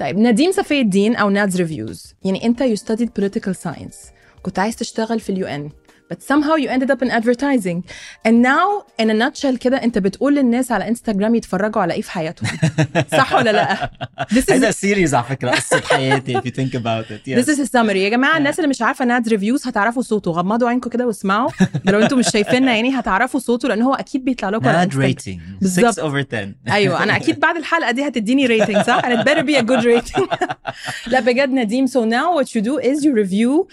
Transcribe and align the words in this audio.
طيب 0.00 0.18
نديم 0.18 0.52
صفي 0.52 0.80
الدين 0.80 1.16
أو 1.16 1.30
Nad's 1.30 1.56
Reviews. 1.56 2.14
يعني 2.24 2.46
أنت 2.46 2.62
you 2.62 2.76
studied 2.76 3.08
political 3.22 3.54
science. 3.64 3.96
كنت 4.42 4.58
عايز 4.58 4.76
تشتغل 4.76 5.20
في 5.20 5.30
ال 5.30 5.46
UN 5.46 5.70
but 6.10 6.22
somehow 6.22 6.54
you 6.62 6.68
ended 6.68 6.90
up 6.94 7.00
in 7.02 7.10
advertising. 7.18 7.78
And 8.26 8.42
now 8.42 8.84
in 8.98 9.10
a 9.10 9.14
nutshell 9.14 9.56
كده 9.56 9.76
انت 9.76 9.98
بتقول 9.98 10.34
للناس 10.34 10.72
على 10.72 10.88
انستغرام 10.88 11.34
يتفرجوا 11.34 11.82
على 11.82 11.94
إيه 11.94 12.02
في 12.02 12.10
حياتهم. 12.10 12.50
صح 13.18 13.34
ولا 13.34 13.50
لأ؟ 13.52 13.90
This 14.34 14.50
هذا 14.50 14.70
is 14.70 14.74
series 14.74 15.14
على 15.14 15.24
فكرة 15.24 15.50
قصة 15.50 15.80
حياتي 15.80 16.38
if 16.38 16.40
you 16.40 16.50
think 16.50 16.74
about 16.74 17.10
it. 17.10 17.28
Yes. 17.28 17.44
this 17.44 17.48
is 17.48 17.60
a 17.60 17.66
summary. 17.66 17.96
يا 17.96 18.08
جماعة 18.08 18.36
الناس 18.36 18.58
اللي 18.58 18.68
مش 18.68 18.82
عارفة 18.82 19.04
Nad's 19.04 19.28
Reviews 19.28 19.66
هتعرفوا 19.66 20.02
صوته. 20.02 20.30
غمضوا 20.30 20.68
عينكم 20.68 20.90
كده 20.90 21.06
واسمعوا. 21.06 21.50
ده 21.84 21.92
لو 21.92 21.98
أنتم 21.98 22.18
مش 22.18 22.30
شايفيننا 22.32 22.74
يعني 22.74 22.98
هتعرفوا 22.98 23.40
صوته 23.40 23.68
لأن 23.68 23.82
هو 23.82 23.94
أكيد 23.94 24.24
بيطلع 24.24 24.48
لكم 24.48 24.90
rating. 24.90 25.38
بالظبط. 25.60 25.92
6 25.92 26.02
over 26.10 26.26
10 26.34 26.52
أيوه 26.74 27.02
أنا 27.02 27.16
أكيد 27.16 27.40
بعد 27.40 27.56
الحلقة 27.56 27.90
دي 27.90 28.08
هتديني 28.08 28.46
rating 28.46 28.82
صح؟ 28.82 29.00
And 29.00 29.12
it 29.12 29.24
better 29.24 29.42
be 29.42 29.56
a 29.56 29.62
good 29.62 29.84
rating. 29.84 30.28
لا 31.12 31.20
بجد 31.20 31.50
نديم. 31.50 31.86
So 31.86 32.04
now 32.04 32.40
what 32.40 32.48
you 32.54 32.62
do 32.62 32.78
is 32.78 33.04
you 33.04 33.12
review 33.14 33.66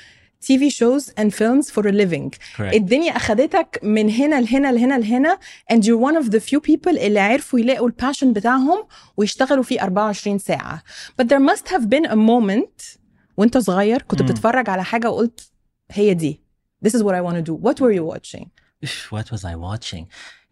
TV 0.51 0.71
shows 0.81 1.05
and 1.21 1.29
films 1.41 1.71
for 1.75 1.83
a 1.87 1.93
living 1.93 2.31
Correct. 2.57 2.75
الدنيا 2.75 3.17
اخدتك 3.17 3.81
من 3.83 4.11
هنا 4.11 4.41
لهنا 4.41 4.73
لهنا 4.73 4.99
لهنا 4.99 5.39
and 5.73 5.77
you're 5.85 6.01
one 6.11 6.17
of 6.25 6.31
the 6.31 6.41
few 6.41 6.61
people 6.61 6.89
اللي 6.99 7.21
عرفوا 7.21 7.59
يلاقوا 7.61 7.87
الباشن 7.87 8.33
بتاعهم 8.33 8.85
ويشتغلوا 9.17 9.63
فيه 9.63 9.83
24 9.83 10.39
ساعة 10.39 10.83
but 11.23 11.25
there 11.27 11.41
must 11.53 11.69
have 11.69 11.83
been 11.89 12.07
a 12.11 12.17
moment 12.17 12.99
وانت 13.37 13.59
صغير 13.59 14.03
كنت 14.03 14.23
مم. 14.23 14.29
بتتفرج 14.29 14.71
على 14.71 14.85
حاجة 14.85 15.11
وقلت 15.11 15.51
هي 15.91 16.15
دي 16.15 16.41
this 16.87 16.91
is 16.91 17.03
what 17.03 17.15
I 17.15 17.21
want 17.29 17.37
to 17.37 17.43
do 17.43 17.55
what 17.69 17.75
were 17.81 17.93
you 17.93 18.05
watching 18.15 18.47
Ish, 18.85 19.13
what 19.13 19.27
was 19.31 19.45
I 19.45 19.55
watching? 19.69 20.05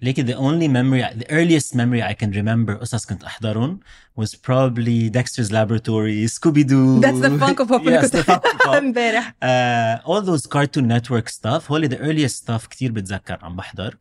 Like 0.03 0.17
the 0.27 0.35
only 0.35 0.67
memory, 0.67 1.03
the 1.15 1.31
earliest 1.31 1.75
memory 1.75 2.03
I 2.03 2.15
can 2.15 2.31
remember 2.33 2.75
قصص 2.81 3.07
كنت 3.07 3.25
أحضرهم 3.25 3.81
was 4.21 4.35
probably 4.35 5.11
Dexter's 5.11 5.51
Laboratory, 5.53 6.25
Scooby 6.27 6.65
Doo. 6.67 7.01
that's 7.01 7.21
the 7.21 7.29
Funko 7.29 7.69
Pop 7.69 7.81
اللي 7.81 8.01
yes, 8.01 8.11
كنت 8.11 8.17
the 8.17 8.23
Funko 8.33 8.59
Pop. 8.65 8.69
امبارح 8.75 9.35
uh, 9.45 10.09
all 10.09 10.23
those 10.23 10.47
Cartoon 10.47 10.89
Network 10.89 11.29
stuff 11.29 11.71
هولي 11.71 11.89
the 11.89 11.99
earliest 11.99 12.37
stuff 12.47 12.67
كتير 12.67 12.93
بتذكر 12.93 13.39
عم 13.43 13.57
بحضر 13.57 13.95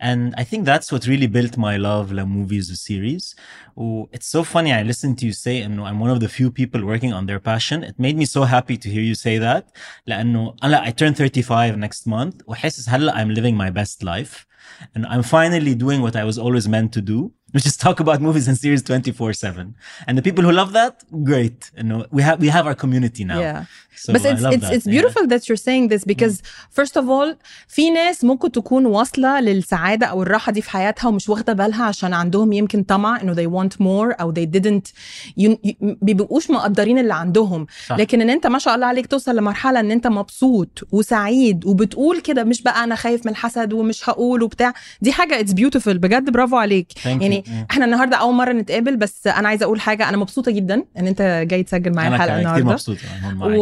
and 0.00 0.34
I 0.40 0.44
think 0.44 0.64
that's 0.64 0.92
what 0.92 1.06
really 1.06 1.26
built 1.26 1.56
my 1.56 1.76
love 1.76 2.12
لmovies 2.12 2.70
و 2.70 2.74
series 2.74 3.36
و 3.76 4.06
it's 4.16 4.26
so 4.38 4.44
funny 4.44 4.72
I 4.72 4.82
listened 4.92 5.18
to 5.18 5.26
you 5.26 5.32
say 5.32 5.64
إنه 5.64 5.90
I'm 5.90 6.00
one 6.00 6.10
of 6.16 6.20
the 6.20 6.28
few 6.28 6.50
people 6.50 6.80
working 6.84 7.12
on 7.12 7.26
their 7.26 7.40
passion 7.40 7.82
it 7.82 7.94
made 7.98 8.16
me 8.16 8.24
so 8.24 8.44
happy 8.44 8.76
to 8.76 8.88
hear 8.88 9.02
you 9.02 9.14
say 9.16 9.38
that 9.38 9.64
لأنه 10.06 10.54
أنا 10.64 10.84
I 10.84 10.90
turn 10.92 11.14
35 11.14 11.76
next 11.76 12.06
month 12.06 12.34
وحاسس 12.46 12.88
هلا 12.88 13.12
I'm 13.24 13.28
living 13.36 13.56
my 13.56 13.70
best 13.80 14.04
life 14.04 14.46
and 14.93 15.05
I'm 15.05 15.23
finally 15.23 15.75
doing 15.75 16.01
what 16.01 16.15
I 16.15 16.23
was 16.23 16.37
always 16.37 16.67
meant 16.67 16.93
to 16.93 17.01
do 17.01 17.31
which 17.55 17.65
is 17.69 17.75
talk 17.85 17.97
about 18.05 18.19
movies 18.27 18.45
and 18.49 18.55
series 18.63 18.81
24/7 18.83 19.73
and 20.07 20.13
the 20.17 20.23
people 20.27 20.43
who 20.47 20.51
love 20.61 20.71
that 20.79 20.93
great. 21.29 21.59
You 21.79 21.85
know 21.89 21.99
we 22.17 22.21
have 22.27 22.37
we 22.45 22.49
have 22.55 22.65
our 22.69 22.77
community 22.83 23.23
now. 23.31 23.39
Yeah. 23.45 23.61
So 24.03 24.09
I 24.11 24.15
it's 24.17 24.25
it's 24.31 24.41
that. 24.43 24.73
it's 24.77 24.87
Yeah. 24.87 24.95
beautiful 24.95 25.23
that 25.33 25.41
you're 25.47 25.63
saying 25.69 25.83
this 25.93 26.03
because 26.13 26.35
first 26.79 26.95
of 27.01 27.05
all 27.15 27.29
في 27.67 27.89
ناس 27.91 28.23
ممكن 28.23 28.51
تكون 28.51 28.85
واصلة 28.85 29.39
للسعادة 29.39 30.05
أو 30.05 30.23
الراحة 30.23 30.51
دي 30.51 30.61
في 30.61 30.69
حياتها 30.69 31.07
ومش 31.07 31.29
واخدة 31.29 31.53
بالها 31.53 31.83
عشان 31.83 32.13
عندهم 32.13 32.53
يمكن 32.53 32.83
طمع 32.83 33.21
إنه 33.21 33.33
they 33.35 33.49
want 33.63 33.73
more 33.73 34.21
أو 34.21 34.33
they 34.33 34.45
didn't 34.57 34.91
you, 35.39 35.49
you, 35.67 35.73
بيبقوش 35.81 36.49
مقدرين 36.51 36.97
اللي 36.99 37.13
عندهم. 37.13 37.67
صح. 37.87 37.97
لكن 37.97 38.21
إن 38.21 38.29
أنت 38.29 38.47
ما 38.47 38.59
شاء 38.59 38.75
الله 38.75 38.85
عليك 38.87 39.07
توصل 39.07 39.35
لمرحلة 39.35 39.79
إن 39.79 39.91
أنت 39.91 40.07
مبسوط 40.07 40.87
وسعيد 40.91 41.65
وبتقول 41.65 42.19
كده 42.21 42.43
مش 42.43 42.61
بقى 42.61 42.83
أنا 42.83 42.95
خايف 42.95 43.25
من 43.25 43.31
الحسد 43.31 43.73
ومش 43.73 44.09
هقول 44.09 44.43
وبتاع. 44.43 44.73
دي 45.01 45.11
حاجة 45.11 45.43
it's 45.45 45.51
beautiful. 45.51 45.87
بجد 45.89 46.29
برافو 46.29 46.55
عليك. 46.55 46.91
Thank 46.91 47.05
يعني 47.07 47.43
إحنا 47.71 47.85
النهارده 47.85 48.17
اول 48.17 48.33
مره 48.33 48.51
نتقابل 48.51 48.97
بس 48.97 49.27
أنا 49.27 49.47
عايزه 49.47 49.63
أقول 49.63 49.81
حاجة 49.81 50.09
أنا 50.09 50.17
مبسوطه 50.17 50.51
جدا 50.51 50.83
ان 50.97 51.07
انت 51.07 51.45
جاي 51.47 51.63
تسجل 51.63 51.93
معايا 51.95 52.09
الحلقة 52.15 52.37
النهارده. 52.39 52.71
مبسوط 52.71 52.97
أنا 53.19 53.27
هون 53.27 53.35
معك. 53.35 53.59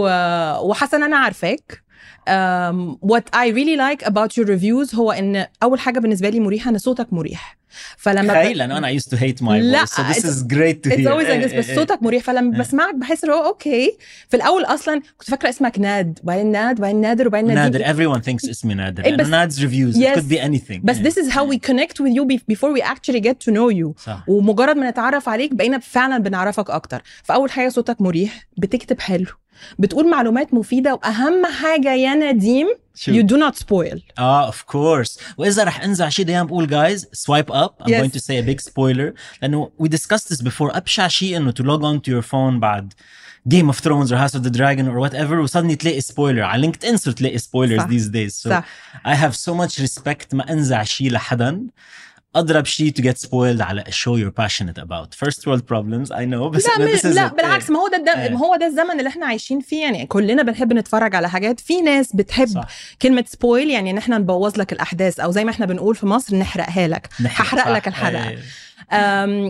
و... 0.63 0.69
وحاسه 0.69 0.97
ان 0.97 1.03
أنا 1.03 1.17
عارفاك. 1.17 1.82
Um, 2.29 2.97
what 3.11 3.23
I 3.33 3.47
really 3.57 3.77
like 3.77 4.01
about 4.11 4.37
your 4.37 4.45
reviews 4.47 4.95
هو 4.95 5.11
إن 5.11 5.45
أول 5.63 5.79
حاجة 5.79 5.99
بالنسبة 5.99 6.29
لي 6.29 6.39
مريحة 6.39 6.69
إن 6.71 6.77
صوتك 6.77 7.13
مريح. 7.13 7.57
فلما 7.97 8.33
تخيل 8.33 8.57
لأنه 8.57 8.77
أنا 8.77 8.99
used 8.99 9.03
to 9.03 9.17
hate 9.17 9.41
my 9.43 9.49
لا، 9.49 9.85
voice 9.85 9.89
so 9.89 10.01
this 10.13 10.23
is 10.23 10.43
great 10.43 10.83
to 10.83 10.91
It's 10.91 10.99
hear. 10.99 11.07
always 11.09 11.25
like 11.27 11.29
إيه، 11.29 11.47
this 11.47 11.55
بس 11.55 11.69
إيه، 11.69 11.75
صوتك 11.75 12.03
مريح. 12.03 12.23
فلما 12.23 12.53
إيه. 12.55 12.59
بسمعك 12.59 12.95
بحس 12.95 13.23
اللي 13.23 13.35
هو 13.35 13.45
أوكي 13.45 13.97
في 14.29 14.37
الأول 14.37 14.63
أصلا 14.65 15.01
كنت 15.17 15.29
فاكرة 15.29 15.49
اسمك 15.49 15.79
ناد. 15.79 16.19
وبعدين 16.23 16.51
ناد؟ 16.51 16.79
وبعدين 16.79 17.01
نادر؟ 17.01 17.27
وبعدين 17.27 17.49
إيه. 17.49 17.55
نادر؟ 17.57 17.79
نادر. 17.79 17.93
Everyone 17.93 18.23
thinks 18.25 18.49
اسمي 18.49 18.73
نادر. 18.73 19.05
إيه، 19.05 19.15
بس- 19.17 19.27
Nad's 19.27 19.57
reviews. 19.59 19.97
Yes. 19.97 20.17
it 20.17 20.19
could 20.19 20.33
be 20.33 20.39
anything. 20.39 20.79
بس 20.83 20.97
إيه. 20.97 21.03
this 21.09 21.13
is 21.13 21.31
how 21.33 21.43
we 21.53 21.57
connect 21.69 21.95
with 22.03 22.13
you 22.17 22.25
be- 22.25 22.55
before 22.55 22.73
we 22.77 22.81
actually 22.81 23.21
get 23.21 23.35
to 23.47 23.51
know 23.53 23.69
you. 23.81 24.03
صح. 24.03 24.23
ومجرد 24.27 24.75
ما 24.77 24.89
نتعرف 24.89 25.29
عليك 25.29 25.53
بقينا 25.53 25.79
فعلا 25.79 26.17
بنعرفك 26.17 26.69
أكتر. 26.69 27.01
فأول 27.23 27.51
حاجة 27.51 27.69
صوتك 27.69 28.01
مريح 28.01 28.47
بتكتب 28.57 28.99
حلو. 28.99 29.25
بتقول 29.79 30.09
معلومات 30.09 30.53
مفيده 30.53 30.93
واهم 30.93 31.45
حاجة 31.45 31.93
يا 31.93 32.13
نديم 32.15 32.67
you 33.09 33.23
do 33.23 33.35
not 33.37 33.59
spoil 33.63 33.99
آه 34.19 34.45
of 34.45 34.61
course 34.61 35.19
واذا 35.37 35.63
رح 35.63 35.81
انزع 35.83 36.09
شيء 36.09 36.25
دايما 36.25 36.43
بقول 36.43 36.67
guys 36.67 37.07
swipe 37.13 37.51
up 37.51 37.69
I'm 37.81 37.85
Yes. 37.87 38.01
going 38.03 38.11
to 38.11 38.19
say 38.23 38.37
a 38.45 38.49
big 38.55 38.61
spoiler 38.71 39.13
لأنه 39.41 39.71
we 39.83 39.87
discussed 39.87 40.29
this 40.35 40.41
before 40.41 40.61
ابشع 40.75 41.07
شيء 41.07 41.37
انه 41.37 41.51
to 41.51 41.63
log 41.63 41.81
on 41.81 41.99
to 42.07 42.11
your 42.13 42.25
phone 42.31 42.59
بعد 42.59 42.93
Game 43.53 43.69
of 43.73 43.77
Thrones 43.85 44.09
or 44.11 44.15
House 44.23 44.35
of 44.39 44.43
the 44.47 44.53
Dragon 44.59 44.85
or 44.87 44.99
whatever 45.09 45.31
وصرت 45.33 45.75
تلاقي 45.75 46.01
spoiler 46.01 46.41
على 46.41 46.61
لينكد 46.61 46.85
ان 46.85 46.97
صرت 46.97 47.17
تلاقي 47.17 47.37
spoilers 47.39 47.77
صح. 47.81 47.87
these 47.87 48.07
days 48.09 48.33
so 48.43 48.49
صح 48.49 48.63
I 49.07 49.15
have 49.15 49.35
so 49.35 49.51
much 49.53 49.83
respect 49.83 50.33
ما 50.33 50.51
انزع 50.51 50.83
شيء 50.83 51.11
لحدا 51.11 51.67
أضرب 52.35 52.65
شيء 52.65 52.93
to 52.93 53.01
get 53.03 53.17
spoiled 53.27 53.61
على 53.61 53.83
a 53.83 53.91
show 53.91 54.17
you're 54.17 54.43
passionate 54.43 54.77
about 54.83 55.25
first 55.25 55.39
world 55.47 55.61
problems 55.73 56.09
I 56.11 56.25
know 56.25 56.47
بس 56.49 56.65
لا, 56.79 56.95
this 56.95 56.99
is 56.99 57.05
لا. 57.05 57.27
بالعكس 57.27 57.69
ما 57.69 57.79
هو 57.79 57.87
ده, 57.87 57.97
ده 57.97 58.23
إيه. 58.23 58.29
ما 58.29 58.39
هو 58.39 58.55
ده 58.55 58.65
الزمن 58.67 58.99
اللي 58.99 59.07
إحنا 59.09 59.25
عايشين 59.25 59.59
فيه 59.59 59.81
يعني 59.81 60.05
كلنا 60.05 60.43
بنحب 60.43 60.73
نتفرج 60.73 61.15
على 61.15 61.29
حاجات 61.29 61.59
في 61.59 61.81
ناس 61.81 62.15
بتحب 62.15 62.47
صح. 62.47 62.67
كلمة 63.01 63.23
spoil 63.27 63.69
يعني 63.69 63.91
إن 63.91 63.97
إحنا 63.97 64.17
نبوظ 64.17 64.57
لك 64.59 64.73
الأحداث 64.73 65.19
أو 65.19 65.31
زي 65.31 65.43
ما 65.45 65.51
إحنا 65.51 65.65
بنقول 65.65 65.95
في 65.95 66.05
مصر 66.05 66.35
نحرقها 66.35 66.87
لك 66.87 67.09
هحرق. 67.25 67.69
لك 67.69 67.87
الحلقة. 67.87 68.29
إيه. 68.29 68.37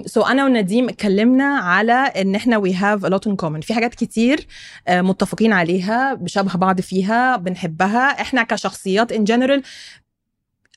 سو 0.08 0.24
so 0.24 0.28
أنا 0.28 0.46
ونديم 0.46 0.90
اتكلمنا 0.90 1.46
على 1.46 1.94
إن 1.94 2.36
إحنا 2.36 2.62
we 2.62 2.74
have 2.74 3.04
a 3.10 3.14
lot 3.14 3.30
in 3.32 3.36
common 3.46 3.60
في 3.62 3.74
حاجات 3.74 3.96
كتير 3.96 4.48
آه، 4.88 5.02
متفقين 5.02 5.54
عليها 5.54 6.14
بشبه 6.14 6.58
بعض 6.58 6.82
فيها 6.82 7.36
بنحبها 7.38 8.22
إحنا 8.22 8.44
كشخصيات 8.44 9.14
in 9.14 9.22
general 9.34 9.62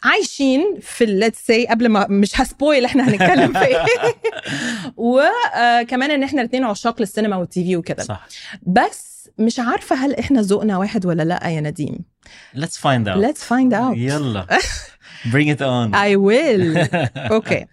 عايشين 0.03 0.79
في 0.81 1.21
let's 1.21 1.53
say 1.53 1.71
قبل 1.71 1.89
ما 1.89 2.07
مش 2.11 2.41
هسبويل 2.41 2.85
إحنا 2.85 3.09
هنتكلم 3.09 3.53
في 3.53 3.65
إيه. 3.65 3.85
وكمان 4.97 6.11
إن 6.11 6.23
إحنا 6.23 6.41
الاثنين 6.41 6.65
عشاق 6.65 7.01
للسينما 7.01 7.37
والتي 7.37 7.65
في 7.65 7.77
وكده. 7.77 8.03
صح. 8.03 8.27
بس 8.63 9.31
مش 9.39 9.61
عارفة 9.61 9.97
هل 9.97 10.15
إحنا 10.15 10.41
ذوقنا 10.41 10.79
واحد 10.79 11.07
ولا 11.07 11.23
لأ 11.23 11.49
يا 11.49 11.61
نديم. 11.61 11.99
Let's 12.57 12.77
find 12.77 13.07
out. 13.09 13.19
Let's 13.19 13.43
find 13.43 13.73
out. 13.73 13.97
يلا. 13.97 14.47
Bring 15.33 15.49
it 15.49 15.61
on. 15.61 15.95
I 15.95 16.17
will. 16.17 16.89
okay 17.33 17.67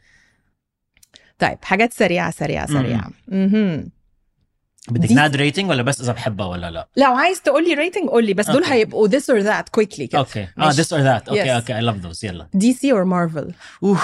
طيب 1.40 1.58
حاجات 1.62 1.94
سريعة 1.94 2.32
سريعة 2.32 2.68
سريعة. 2.68 3.10
مهم. 3.28 3.92
بدك 4.90 5.12
Nad 5.12 5.36
rating 5.36 5.70
ولا 5.70 5.82
بس 5.82 6.02
اذا 6.02 6.12
بحبها 6.12 6.46
ولا 6.46 6.72
لا 6.72 6.88
لو 6.98 7.14
عايز 7.14 7.42
تقول 7.42 7.68
لي 7.68 7.74
rating 7.74 8.10
قول 8.10 8.26
لي 8.26 8.34
بس 8.34 8.46
دول 8.46 8.64
okay. 8.64 8.74
هيبقوا 8.74 9.08
this 9.08 9.24
or 9.24 9.44
that 9.44 9.80
quickly 9.80 10.04
كده 10.04 10.20
okay 10.20 10.48
آه 10.58 10.72
this 10.72 10.86
or 10.86 11.04
that 11.04 11.30
okay. 11.30 11.56
okay 11.56 11.74
I 11.74 11.84
love 11.84 12.06
those 12.06 12.24
يلا 12.24 12.48
DC 12.54 12.94
or 12.94 13.06
مارفل 13.06 13.54
Oof 13.84 14.04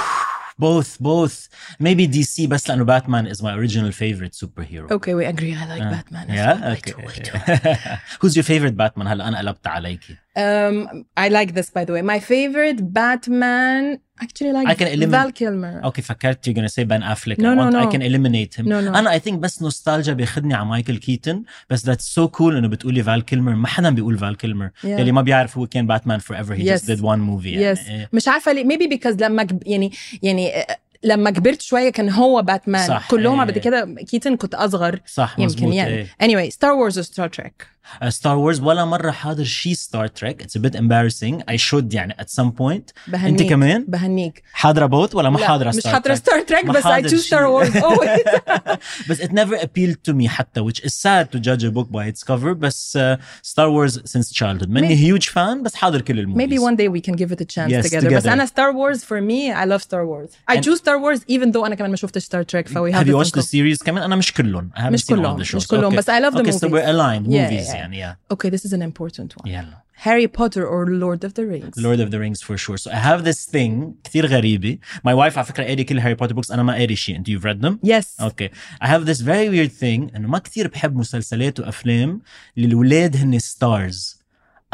both 0.61 0.97
both 1.03 1.47
maybe 1.83 2.07
DC 2.15 2.47
بس 2.47 2.69
لأنه 2.69 2.83
Batman 2.83 3.33
is 3.33 3.37
my 3.37 3.53
original 3.53 3.91
favorite 3.91 4.45
superhero 4.45 4.91
okay 4.91 5.13
we 5.15 5.33
agree 5.33 5.55
I 5.55 5.65
like 5.65 5.81
آه. 5.81 5.91
Batman 5.91 6.29
yeah 6.29 6.61
well. 6.61 6.77
okay 6.77 7.77
who's 8.21 8.35
your 8.35 8.45
favorite 8.45 8.77
Batman 8.77 9.07
هلا 9.07 9.27
أنا 9.27 9.37
قلبت 9.37 9.67
عليكي 9.67 10.15
Um, 10.38 10.76
I 11.24 11.28
like 11.38 11.50
this 11.58 11.68
by 11.76 11.84
the 11.86 11.92
way. 11.94 12.02
My 12.14 12.18
favorite 12.32 12.80
Batman 12.98 13.82
actually 14.24 14.52
like 14.56 14.66
I 14.72 14.74
can 14.80 14.88
eliminate- 14.96 15.10
Val 15.10 15.30
Kilmer. 15.32 15.84
اوكي 15.84 16.02
فكرت 16.02 16.48
you're 16.50 16.54
gonna 16.54 16.68
say 16.68 16.84
Ben 16.84 17.02
Affleck 17.02 17.38
No, 17.38 17.50
I 17.50 17.54
no, 17.54 17.60
want 17.62 17.72
no. 17.72 17.80
I 17.88 17.92
can 17.94 18.02
eliminate 18.02 18.54
him 18.60 18.64
No, 18.64 18.80
no. 18.90 18.96
انا 18.96 19.18
I 19.18 19.20
think 19.20 19.34
بس 19.34 19.62
نوستالجيا 19.62 20.12
بياخذني 20.14 20.54
على 20.54 20.64
مايكل 20.66 20.96
كيتن 20.96 21.42
بس 21.70 21.90
that's 21.90 22.22
so 22.22 22.28
cool 22.38 22.40
انه 22.42 22.68
بتقولي 22.68 23.02
فال 23.02 23.24
كيلمر 23.24 23.54
ما 23.54 23.66
حدا 23.68 23.90
بيقول 23.90 24.18
فال 24.18 24.36
كيلمر 24.36 24.68
Yeah. 24.68 24.84
اللي 24.84 25.12
ما 25.12 25.22
بيعرف 25.22 25.58
هو 25.58 25.66
كان 25.66 25.86
باتمان 25.86 26.20
forever 26.20 26.52
he 26.58 26.62
Yes. 26.62 26.80
just 26.80 26.84
did 26.86 27.00
one 27.00 27.20
movie 27.30 27.46
يعني. 27.46 27.76
Yes. 27.76 27.88
إيه. 27.88 28.08
مش 28.12 28.28
عارفه 28.28 28.52
ليه 28.52 28.64
maybe 28.64 28.90
because 28.98 29.22
لما 29.22 29.42
كب... 29.42 29.62
يعني 29.66 29.92
يعني 30.22 30.56
آه، 30.56 30.76
لما 31.04 31.30
كبرت 31.30 31.62
شويه 31.62 31.90
كان 31.90 32.10
هو 32.10 32.42
باتمان 32.42 32.88
صح، 32.88 33.10
كلهم 33.10 33.38
إيه. 33.40 33.46
بعد 33.46 33.58
كده 33.58 33.94
كيتن 34.10 34.36
كنت 34.36 34.54
اصغر 34.54 35.00
صح 35.06 35.30
يمكن 35.38 35.44
مزبوط 35.44 35.74
يعني 35.74 35.90
إيه. 35.94 36.06
anyway 36.22 36.52
Star 36.52 36.74
Wars 36.92 36.96
or 36.96 37.06
Star 37.06 37.28
Trek 37.40 37.66
ستار 38.08 38.36
وورز 38.36 38.60
ولا 38.60 38.84
مره 38.84 39.10
حاضر 39.10 39.44
شي 39.44 39.74
ستار 39.74 40.06
تريك 40.06 40.42
اتس 40.42 40.58
a 40.58 40.60
bit 40.60 40.74
embarrassing 40.74 41.42
I 41.50 41.56
should 41.56 41.94
يعني 41.94 42.14
at 42.20 42.24
some 42.40 42.48
point 42.50 42.92
بهنيك 43.08 43.40
انت 43.40 43.42
كمان 43.42 43.84
بهنيك 43.88 44.42
حاضره 44.52 44.86
بوت 44.86 45.14
ولا 45.14 45.30
ما 45.30 45.38
لا، 45.38 45.46
حاضره 45.48 45.68
مش 45.68 45.74
ستار 45.74 45.92
حاضره 45.92 46.14
تريك 46.14 46.18
ستار 46.18 46.40
تريك 46.40 46.64
ما 46.64 46.72
بس 46.72 46.82
I 46.82 46.86
حاضر 46.86 47.08
choose 47.08 47.10
شي. 47.10 47.16
ستار 47.18 47.44
وورز 47.44 47.70
always 47.70 48.28
بس 49.10 49.20
it 49.22 49.28
never 49.30 49.56
appealed 49.62 49.96
to 50.10 50.14
me 50.14 50.26
حتى 50.26 50.60
which 50.64 50.80
is 50.84 50.94
sad 50.94 51.26
to 51.36 51.40
judge 51.40 51.64
a 51.64 51.70
book 51.70 51.88
by 51.92 52.12
its 52.14 52.24
cover 52.32 52.48
بس 52.52 52.98
uh, 52.98 53.16
Star 53.50 53.68
Wars 53.70 53.94
since 54.12 54.32
childhood 54.32 54.68
ماني 54.68 54.88
Maybe- 54.96 55.20
huge 55.22 55.26
fan 55.28 55.62
بس 55.62 55.74
حاضر 55.74 56.00
كل 56.00 56.18
الموفيز 56.18 56.48
Maybe 56.48 56.62
one 56.62 56.76
day 56.76 56.88
we 56.88 57.00
can 57.10 57.14
give 57.16 57.30
it 57.32 57.40
a 57.40 57.46
chance 57.54 57.70
Yes, 57.72 57.90
together. 57.90 58.14
بس 58.14 58.22
together. 58.24 58.28
أنا 58.28 58.46
Star 58.46 58.72
Wars 58.74 58.98
for 59.00 59.20
me 59.20 59.52
I 59.54 59.66
love 59.72 59.82
Star 59.82 60.04
Wars. 60.06 60.30
I 60.50 60.56
And- 60.56 60.64
choose 60.64 60.78
Star 60.78 60.98
Wars 61.04 61.20
even 61.34 61.52
though 61.52 61.64
أنا 61.66 61.74
كمان 61.74 61.90
ما 61.90 61.96
شفتش 61.96 62.24
Star 62.24 62.44
Trek 62.54 62.68
ف 62.68 62.78
we 62.78 62.92
have 62.92 62.94
Have 62.94 63.06
you 63.08 63.12
this 63.12 63.24
watched 63.24 63.34
the 63.34 63.42
in 63.42 63.50
series 63.50 63.84
كمان 63.84 64.02
أنا 64.02 64.16
مش 64.16 64.32
كلهم 64.32 64.70
I 64.76 64.78
haven't 64.80 64.82
مش 64.92 65.00
seen 65.02 65.04
all 65.04 65.08
كلهم، 65.08 65.42
the 65.44 65.46
shows 65.46 65.54
مش 65.54 65.66
كلهم، 65.68 65.92
okay. 65.92 65.96
بس 65.96 66.10
I 66.10 66.12
love 66.12 66.34
the 66.34 66.40
okay, 66.42 66.52
so 66.52 66.68
movies. 66.68 66.72
we're 66.72 66.86
aligned 66.94 67.26
Yeah, 67.26 67.50
movies 67.50 67.74
yeah. 67.78 67.78
يعني 67.78 68.02
yeah 68.02 68.14
comm- 68.14 68.36
Okay, 68.36 68.50
this 68.50 68.64
is 68.64 68.72
an 68.72 68.82
important 68.82 69.34
one. 69.42 69.46
يلا 69.50 69.84
Harry 69.96 70.26
Potter 70.26 70.64
or 70.66 70.86
Lord 71.04 71.22
of 71.24 71.32
the 71.34 71.44
Rings. 71.52 71.76
Lord 71.86 72.00
of 72.00 72.10
the 72.10 72.18
Rings 72.18 72.40
for 72.42 72.56
sure 72.58 72.76
so 72.76 72.90
I 72.90 72.96
have 73.10 73.24
this 73.24 73.44
thing 73.54 73.94
كثير 74.04 74.26
غريبة 74.26 74.78
my 75.06 75.14
wife 75.14 75.36
على 75.38 75.44
فكرة 75.46 75.64
قاري 75.64 75.84
كل 75.84 75.98
هاري 75.98 76.14
بوتر 76.14 76.34
books 76.42 76.50
أنا 76.52 76.62
ما 76.62 76.72
قاري 76.74 76.96
شيء 76.96 77.16
أنت 77.16 77.30
you've 77.30 77.42
read 77.44 77.60
them 77.66 77.78
Yes. 77.90 78.20
اوكي 78.20 78.48
I 78.82 78.86
have 78.86 79.04
this 79.06 79.20
very 79.20 79.48
weird 79.48 79.72
thing 79.80 80.16
انه 80.16 80.28
ما 80.28 80.38
كثير 80.38 80.68
بحب 80.68 80.96
مسلسلات 80.96 81.60
وافلام 81.60 82.20
اللي 82.56 82.68
الولاد 82.68 83.16
هن 83.16 83.38
stars 83.38 84.16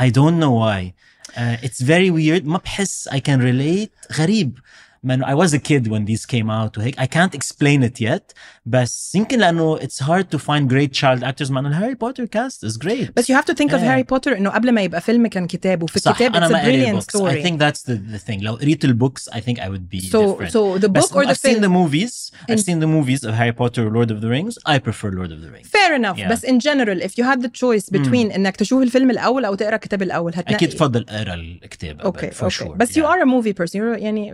I 0.02 0.06
don't 0.10 0.38
know 0.42 0.52
why 0.62 0.92
uh, 1.36 1.66
it's 1.66 1.80
very 1.82 2.10
weird 2.10 2.44
ما 2.46 2.58
بحس 2.58 3.08
I 3.08 3.16
can 3.18 3.40
relate 3.40 4.16
غريب 4.18 4.58
man 5.04 5.22
I 5.24 5.34
was 5.42 5.50
a 5.54 5.58
kid 5.58 5.82
when 5.92 6.04
these 6.10 6.26
came 6.26 6.50
out 6.50 6.78
وهيك 6.78 7.00
I 7.00 7.06
can't 7.06 7.34
explain 7.34 7.82
it 7.82 8.00
yet 8.00 8.34
بس 8.66 9.14
يمكن 9.14 9.38
لانه 9.38 9.78
it's 9.78 9.98
hard 10.02 10.24
to 10.34 10.38
find 10.38 10.68
great 10.70 10.92
child 11.00 11.22
actors 11.24 11.50
مع 11.50 11.60
انه 11.60 11.68
الهاري 11.68 11.94
بوتر 11.94 12.26
cast 12.26 12.68
is 12.70 12.76
great 12.76 13.06
But 13.20 13.24
you 13.28 13.34
have 13.34 13.44
to 13.50 13.54
think 13.54 13.72
of 13.72 13.80
Yeah. 13.80 13.90
Harry 13.92 14.04
Potter 14.14 14.36
إنه 14.36 14.50
قبل 14.50 14.72
ما 14.72 14.80
يبقى 14.82 15.00
فيلم 15.00 15.26
كان 15.26 15.46
كتاب 15.46 15.82
وفي 15.82 15.98
صح 15.98 16.10
الكتاب 16.10 16.36
انا 16.36 16.48
it's 16.48 16.52
ما 16.52 16.58
a 16.58 16.62
قاري 16.62 16.84
brilliant 16.84 16.88
البوكس 16.88 17.16
I 17.16 17.18
story. 17.18 17.42
think 17.46 17.58
that's 17.58 17.82
the, 17.90 18.14
the 18.14 18.30
thing 18.30 18.42
لو 18.42 18.54
قريت 18.54 18.84
البوكس 18.84 19.30
I 19.30 19.32
think 19.40 19.58
I 19.58 19.68
would 19.68 19.96
be 19.96 20.00
So 20.00 20.06
different 20.06 20.52
so 20.52 20.82
the 20.84 20.88
بس 20.88 21.06
book 21.12 21.16
or 21.16 21.24
the 21.26 21.30
I've 21.30 21.36
seen 21.36 21.56
the 21.56 21.60
film. 21.60 21.72
movies 21.72 22.30
I've 22.48 22.50
In- 22.52 22.58
seen 22.58 22.78
the 22.84 22.90
movies 22.96 23.20
of 23.28 23.32
Harry 23.40 23.54
Potter 23.60 23.82
or 23.86 23.90
Lord 23.98 24.10
of 24.14 24.18
the 24.24 24.30
Rings 24.36 24.54
I 24.74 24.76
prefer 24.88 25.08
Lord 25.20 25.30
of 25.36 25.40
the 25.44 25.50
Rings 25.54 25.68
Fair 25.76 25.90
enough. 26.00 26.18
Yeah. 26.18 26.30
بس 26.32 26.44
in 26.44 26.58
general 26.68 26.98
if 27.08 27.12
you 27.18 27.24
had 27.30 27.40
the 27.46 27.50
choice 27.62 27.86
between 27.98 28.32
إنك 28.34 28.56
تشوف 28.56 28.82
الفيلم 28.82 29.10
الأول 29.10 29.44
أو 29.44 29.54
تقرأ 29.54 29.74
الكتاب 29.74 30.02
الأول 30.02 30.32
هتنقي 30.34 30.54
اكيد 30.54 30.70
بفضل 30.74 31.06
اقرا 31.08 31.34
الكتاب 31.34 32.00
اوكي 32.00 32.30
for 32.30 32.42
اوكي 32.42 32.64
sure 32.64 32.68
بس 32.76 32.98
you 32.98 33.02
yeah. 33.02 33.06
are 33.06 33.22
a 33.22 33.26
movie 33.26 33.52
person 33.62 33.74
you're 33.74 33.98
يعني 34.02 34.32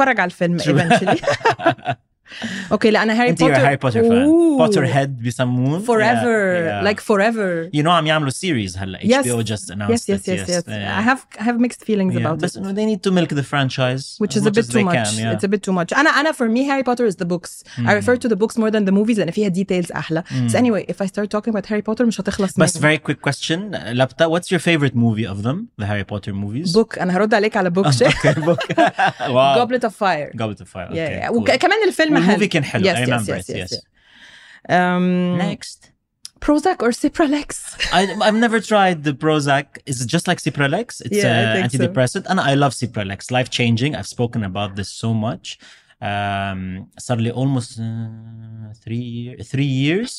هتتفرج 0.00 0.20
على 0.20 0.30
الفيلم 0.30 0.58
eventually. 0.58 1.20
اوكي 2.71 2.91
لا 2.91 3.03
انا 3.03 3.21
هاري 3.21 3.29
انت 3.29 3.39
بوتر 3.43 3.55
هاري 3.55 3.75
بوتر 3.75 4.01
فان 4.03 4.57
بوتر 4.57 4.85
هيد 4.85 5.17
بيسمون 5.17 5.85
forever 5.85 6.55
Yeah, 6.55 6.83
yeah. 6.83 6.87
like 6.91 6.99
forever 6.99 7.69
you 7.77 7.83
know 7.83 7.87
عم 7.89 8.07
يعملوا 8.07 8.31
series 8.31 8.77
هلا 8.77 8.99
Yes. 8.99 9.25
HBO 9.25 9.43
just 9.47 9.69
announced 9.71 9.89
yes 9.89 10.07
yes 10.07 10.27
it 10.27 10.27
yes 10.27 10.49
yes 10.49 10.63
Yeah. 10.67 10.99
I 10.99 11.03
have 11.09 11.19
I 11.39 11.43
have 11.43 11.59
mixed 11.67 11.83
feelings 11.85 12.13
Yeah. 12.13 12.21
about 12.25 12.43
بس 12.43 12.57
it 12.57 12.61
انه 12.61 12.73
they 12.73 12.95
need 12.95 13.01
to 13.09 13.13
milk 13.13 13.29
the 13.37 13.43
franchise 13.43 14.03
which 14.25 14.35
as 14.37 14.41
is 14.41 14.45
a 14.47 14.51
bit 14.51 14.57
as 14.57 14.67
too 14.67 14.77
they 14.77 14.83
much 14.83 14.95
can, 14.95 15.13
yeah. 15.23 15.35
it's 15.35 15.45
a 15.47 15.51
bit 15.55 15.61
too 15.69 15.73
much 15.79 15.97
انا 15.99 16.09
انا 16.09 16.31
for 16.31 16.47
me 16.55 16.61
Harry 16.69 16.83
Potter 16.89 17.11
is 17.13 17.15
the 17.23 17.27
books 17.29 17.63
I 17.79 17.91
refer 18.01 18.15
to 18.25 18.29
the 18.33 18.37
books 18.41 18.55
more 18.57 18.71
than 18.71 18.85
the 18.89 18.95
movies 18.99 19.17
لان 19.19 19.31
فيها 19.31 19.49
details 19.49 19.91
احلى 19.95 20.23
so 20.47 20.53
anyway 20.55 20.91
if 20.93 21.05
I 21.05 21.07
start 21.07 21.29
talking 21.37 21.53
about 21.55 21.65
Harry 21.69 21.81
Potter 21.91 22.01
مش 22.01 22.21
هتخلص 22.21 22.57
بس 22.59 22.77
مني. 22.81 22.97
very 22.97 23.01
quick 23.01 23.29
question 23.31 23.59
لبتا 23.75 24.27
what's 24.29 24.47
your 24.55 24.59
favorite 24.61 24.95
movie 24.95 25.27
of 25.33 25.45
them 25.47 25.57
the 25.81 25.85
Harry 25.85 26.05
Potter 26.13 26.31
movies 26.33 26.73
book 26.77 27.01
انا 27.01 27.17
هرد 27.17 27.33
عليك 27.33 27.57
على 27.57 27.71
book 27.77 27.89
شيء 27.89 28.09
okay 28.09 28.35
book 28.35 28.75
wow 29.19 29.57
Goblet 29.59 29.83
of 29.87 29.93
Fire 30.03 30.31
Goblet 30.41 30.61
of 30.61 30.67
Fire 30.75 30.89
yeah, 30.91 30.93
okay 30.93 31.19
yeah. 31.21 31.29
cool. 31.29 31.37
وكمان 31.55 31.87
الفيلم 31.87 32.15
حلو 32.19 32.19
والmovie 32.19 32.43
كان 32.45 32.63
حلو 32.63 32.83
yes, 32.83 32.95
I 32.95 32.99
yes, 32.99 33.07
remember 33.07 33.35
yes, 33.35 33.49
it 33.49 33.55
yes, 33.55 33.71
yes 33.71 33.73
yes. 33.73 34.75
Um, 34.77 35.37
next 35.37 35.91
Prozac 36.45 36.77
or 36.85 36.91
Cipralex 37.03 37.49
I, 37.99 38.01
I've 38.27 38.39
never 38.45 38.59
tried 38.71 38.97
the 39.07 39.13
Prozac. 39.23 39.65
Is 39.91 39.97
it 40.03 40.07
just 40.15 40.25
like 40.29 40.39
Cipralex? 40.47 40.87
It's 41.05 41.17
Yeah, 41.21 41.39
I 41.39 41.43
uh, 41.43 41.53
think 41.55 41.65
so. 41.71 41.77
antidepressant. 41.77 42.23
And 42.31 42.37
I 42.51 42.53
love 42.63 42.73
Cipralex. 42.81 43.19
Life 43.37 43.49
changing. 43.59 43.91
I've 43.97 44.09
spoken 44.17 44.41
about 44.51 44.69
this 44.79 44.89
so 45.03 45.09
much. 45.27 45.45
Um, 46.11 46.59
suddenly 47.07 47.31
almost 47.41 47.69
uh, 47.79 47.85
three 48.83 49.05
year, 49.19 49.33
three 49.51 49.71
years. 49.83 50.11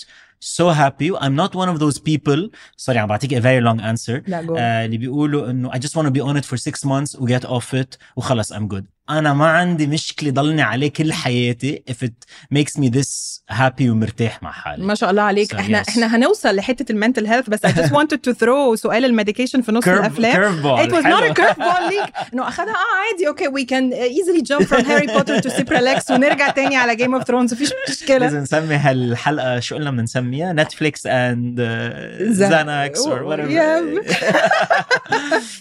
So 0.56 0.64
happy. 0.84 1.08
I'm 1.25 1.37
not 1.43 1.50
one 1.62 1.69
of 1.75 1.78
those 1.84 1.99
people. 2.11 2.40
Sorry, 2.84 2.99
I'm 2.99 3.05
about 3.11 3.20
to 3.25 3.28
get 3.32 3.38
a 3.38 3.46
very 3.50 3.61
long 3.69 3.78
answer. 3.81 4.23
لا 4.26 4.43
go 4.43 4.55
Uh, 4.56 4.58
اللي 4.58 4.99
بيقولوا 4.99 5.50
انه 5.50 5.70
I 5.70 5.78
just 5.78 5.94
want 5.96 6.06
to 6.06 6.11
be 6.11 6.20
on 6.20 6.37
it 6.37 6.44
for 6.44 6.56
six 6.56 6.84
months 6.84 7.14
و 7.20 7.26
get 7.28 7.44
off 7.44 7.75
it 7.75 7.96
وخلص 8.17 8.52
I'm 8.52 8.67
good. 8.69 8.84
أنا 9.19 9.34
ما 9.34 9.46
عندي 9.48 9.88
مشكلة 9.88 10.31
ضلني 10.31 10.62
عليه 10.62 10.90
كل 10.90 11.13
حياتي 11.13 11.84
if 11.92 12.06
it 12.08 12.12
makes 12.58 12.81
me 12.81 12.90
this 12.98 13.42
happy 13.58 13.81
ومرتاح 13.90 14.44
مع 14.44 14.52
حالي. 14.52 14.84
ما 14.86 14.96
شاء 14.96 15.12
الله 15.12 15.22
عليك. 15.22 15.54
So, 15.54 15.60
إحنا 15.60 15.84
yes. 15.84 15.90
إحنا 15.90 16.16
هنوصل 16.16 16.56
لحتة 16.56 16.92
ال 16.92 16.97
mental 16.97 17.27
health 17.27 17.50
بس 17.50 17.66
I 17.66 17.69
just 17.69 17.92
wanted 17.92 18.18
to 18.30 18.34
throw 18.34 18.75
سؤال 18.75 19.06
ال 19.06 19.11
medication 19.11 19.62
في 19.62 19.72
نص 19.72 19.84
Curve- 19.86 19.88
الأفلام. 19.88 20.34
curveball. 20.36 20.88
It 20.88 20.92
was 20.92 21.04
not 21.06 21.24
a 21.24 21.42
curveball 21.42 21.81
ليك. 21.90 22.13
إنه 22.34 22.48
أخذها. 22.48 22.66
آه 22.74 23.12
عادي. 23.12 23.28
okay 23.27 23.45
we 23.48 23.66
can 23.68 23.94
easily 24.12 24.42
jump 24.42 24.68
from 24.68 24.86
Harry 24.86 25.08
Potter 25.08 25.42
to 25.42 25.50
Cipralex 25.54 26.12
ونرجع 26.12 26.50
تاني 26.50 26.75
على 26.78 26.96
Game 26.98 27.22
of 27.22 27.25
Thrones. 27.28 27.54
مفيش 27.54 27.72
مشكلة. 27.90 28.18
لازم 28.18 28.38
نسمي 28.40 28.75
هالحلقة. 28.75 29.60
شو 29.60 29.75
قلنا 29.75 29.90
بدنا 29.92 30.04
نسميها 30.04 30.54
نتفليكس 30.54 31.08
اند 31.08 31.62
زاناكس 32.22 33.00
اور 33.00 33.38
whatever. 33.38 33.50
Yeah. 33.52 34.02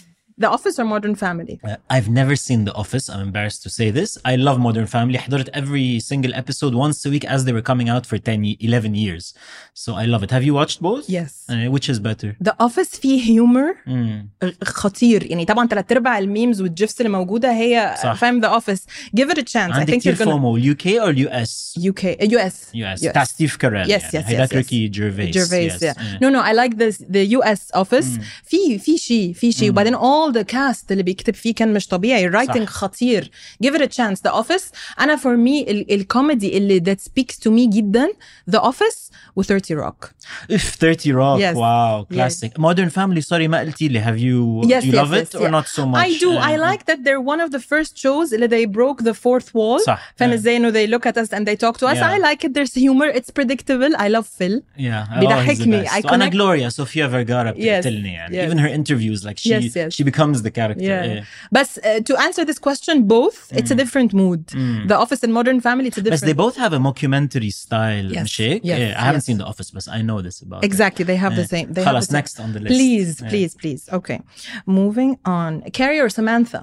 The 0.40 0.48
Office 0.56 0.76
or 0.78 0.84
Modern 0.84 1.14
Family 1.24 1.56
Uh, 1.64 1.76
I've 1.96 2.10
never 2.20 2.34
seen 2.46 2.60
The 2.68 2.74
Office. 2.82 3.04
I'm 3.12 3.22
embarrassed 3.28 3.62
to 3.66 3.70
say 3.78 3.88
this. 3.98 4.10
I 4.32 4.34
love 4.46 4.58
Modern 4.58 4.86
Family. 4.86 5.16
حضرت 5.18 5.48
every 5.48 6.00
single 6.00 6.34
episode 6.34 6.74
once 6.74 7.06
a 7.06 7.10
week 7.10 7.24
as 7.24 7.40
they 7.46 7.52
were 7.56 7.66
coming 7.72 7.88
out 7.88 8.04
for 8.06 8.18
10, 8.18 8.44
ye- 8.44 8.58
11 8.60 8.94
years. 8.94 9.32
So 9.74 9.92
I 9.94 10.04
love 10.04 10.22
it. 10.26 10.30
Have 10.30 10.44
you 10.48 10.52
watched 10.60 10.80
both? 10.82 11.04
Yes 11.08 11.32
Uh, 11.48 11.70
which 11.74 11.88
is 11.88 11.98
better? 12.00 12.36
The 12.48 12.54
Office 12.66 13.00
فيه 13.00 13.22
humor 13.24 13.76
Mm. 13.88 14.44
خطير 14.64 15.26
يعني 15.30 15.44
طبعا 15.44 15.66
ثلاث 15.66 15.92
ارباع 15.92 16.18
الميمز 16.18 16.60
والجيفس 16.62 17.00
اللي 17.00 17.12
موجوده 17.12 17.52
هي 17.52 17.94
صح. 18.02 18.12
فاهم 18.14 18.40
The 18.42 18.60
Office 18.60 18.80
give 19.20 19.30
it 19.30 19.38
a 19.38 19.42
chance 19.42 19.72
I 19.72 19.78
عندك 19.78 19.90
think 19.94 19.98
كتير 20.00 20.14
you're 20.14 20.18
gonna 20.18 20.24
فومو 20.24 20.58
UK 20.58 20.84
or 20.84 21.12
US? 21.28 21.80
UK 21.80 22.04
US 22.22 22.54
US. 22.74 23.02
Yes. 23.02 23.08
بتاع 23.08 23.24
ستيف 23.24 23.56
كاريل 23.56 23.84
Yes, 23.86 23.88
يعني. 24.14 24.26
yes, 24.26 24.28
هيدا 24.28 24.44
yes, 24.46 24.48
yes. 24.48 24.52
تركي 24.52 24.88
جيرفيس. 24.88 25.36
Gervais, 25.36 25.72
yes. 25.72 25.82
yeah. 25.82 25.98
Uh, 25.98 26.20
No, 26.22 26.28
no, 26.30 26.40
I 26.42 26.52
like 26.62 26.76
this 26.76 26.96
the 26.98 27.38
US 27.38 27.80
office. 27.82 28.20
في 28.44 28.78
في 28.78 28.98
شيء 28.98 29.32
في 29.32 29.52
شيء 29.52 29.70
وبعدين 29.70 29.96
all 29.96 30.26
ذا 30.31 30.41
كاست 30.41 30.91
اللي 30.91 31.03
بيكتب 31.03 31.33
فيه 31.33 31.55
كان 31.55 31.73
مش 31.73 31.87
طبيعي. 31.87 32.25
الرايتنج 32.25 32.67
خطير. 32.67 33.31
جيف 33.61 33.75
ات 33.75 33.83
تشانس 33.83 34.21
ذا 34.23 34.29
اوفيس 34.29 34.71
أنا 34.99 35.15
فور 35.15 35.35
مي 35.35 35.71
الكوميدي 35.71 36.57
اللي 36.57 36.79
ذات 36.79 36.99
سبيكس 36.99 37.39
تو 37.39 37.51
مي 37.51 37.67
جدا. 37.67 38.07
ذا 38.49 38.59
اوفيس 38.59 39.11
With 39.35 39.47
Thirty 39.47 39.73
Rock. 39.73 40.13
If 40.49 40.63
30 40.73 41.11
Rock, 41.13 41.39
yes. 41.39 41.55
wow, 41.55 42.05
classic. 42.11 42.51
Yes. 42.51 42.59
Modern 42.59 42.89
Family, 42.89 43.21
sorry 43.21 43.47
ما 43.47 43.59
قلتي 43.59 43.87
لي, 43.87 44.01
have 44.01 44.17
you, 44.17 44.61
yes, 44.63 44.85
you 44.85 44.91
yes, 44.91 45.01
love 45.01 45.13
it 45.13 45.35
or 45.35 45.49
not 45.49 45.67
so 45.67 45.85
much? 45.85 46.05
I 46.05 46.17
do. 46.17 46.31
Um, 46.31 46.37
I 46.37 46.55
like 46.55 46.85
that 46.85 47.03
they're 47.03 47.21
one 47.21 47.39
of 47.39 47.51
the 47.51 47.59
first 47.59 47.97
shows 47.97 48.29
that 48.31 48.49
they 48.49 48.65
broke 48.65 49.03
the 49.03 49.13
fourth 49.13 49.53
wall. 49.53 49.79
صح. 49.79 50.13
فانا 50.15 50.37
yeah. 50.37 50.71
they 50.71 50.87
look 50.87 51.05
at 51.05 51.17
us 51.17 51.29
and 51.33 51.47
they 51.47 51.55
talk 51.55 51.77
to 51.77 51.87
us. 51.87 51.97
Yeah. 51.97 52.11
I 52.11 52.17
like 52.17 52.43
it. 52.43 52.53
There's 52.53 52.73
humor. 52.73 53.07
It's 53.07 53.29
predictable. 53.29 53.91
I 53.97 54.07
love 54.07 54.27
Phil. 54.27 54.61
Yeah. 54.77 55.07
بيضحكني. 55.19 55.87
I 55.87 56.01
connect. 56.01 56.13
Ana 56.13 56.29
Gloria, 56.29 56.71
Sofia 56.71 57.07
Vergara 57.07 57.51
بتقتلني 57.51 58.13
يعني. 58.13 58.35
Yes. 58.35 58.45
Even 58.45 58.57
her 58.57 58.67
interviews, 58.67 59.25
like 59.25 59.37
she, 59.37 59.49
yes, 59.49 59.75
yes. 59.75 59.93
she 59.93 60.03
becomes 60.03 60.41
the 60.41 60.51
character. 60.51 60.83
Yeah. 60.83 61.23
But 61.51 61.69
uh, 61.77 61.99
to 62.07 62.13
answer 62.25 62.43
this 62.45 62.59
question, 62.59 62.95
both, 63.17 63.37
mm. 63.49 63.57
it's 63.59 63.71
a 63.71 63.73
mm. 63.75 63.83
different 63.83 64.11
mood. 64.13 64.41
Mm. 64.47 64.87
The 64.91 64.97
Office 65.03 65.21
and 65.25 65.31
Modern 65.39 65.59
Family, 65.67 65.87
it's 65.91 65.97
a 65.97 66.01
different. 66.01 66.21
But 66.21 66.27
they 66.29 66.37
both 66.45 66.57
have 66.63 66.73
a 66.79 66.81
mockumentary 66.87 67.51
style, 67.63 68.07
yes. 68.17 68.39
Yes. 68.39 68.61
Yeah. 68.63 69.01
I 69.01 69.03
haven't 69.09 69.20
yes. 69.20 69.24
seen 69.28 69.38
The 69.38 69.44
Office 69.52 69.70
but 69.76 69.84
I 69.98 70.00
know 70.08 70.18
this 70.26 70.36
about 70.46 70.60
it. 70.62 70.66
Exactly, 70.70 71.04
they 71.10 71.16
have 71.24 71.34
the 71.40 71.46
Yeah. 71.46 71.54
same. 71.54 71.66
They 71.74 71.82
have 71.84 71.94
خلاص 71.94 72.06
the 72.06 72.12
same. 72.12 72.18
next 72.20 72.34
on 72.44 72.48
the 72.54 72.60
list. 72.60 72.72
Please, 72.74 73.10
Yeah. 73.22 73.28
please, 73.32 73.52
please. 73.62 73.82
Okay, 73.98 74.18
moving 74.66 75.12
on. 75.24 75.50
Carrie 75.78 76.00
or 76.04 76.08
Samantha? 76.18 76.60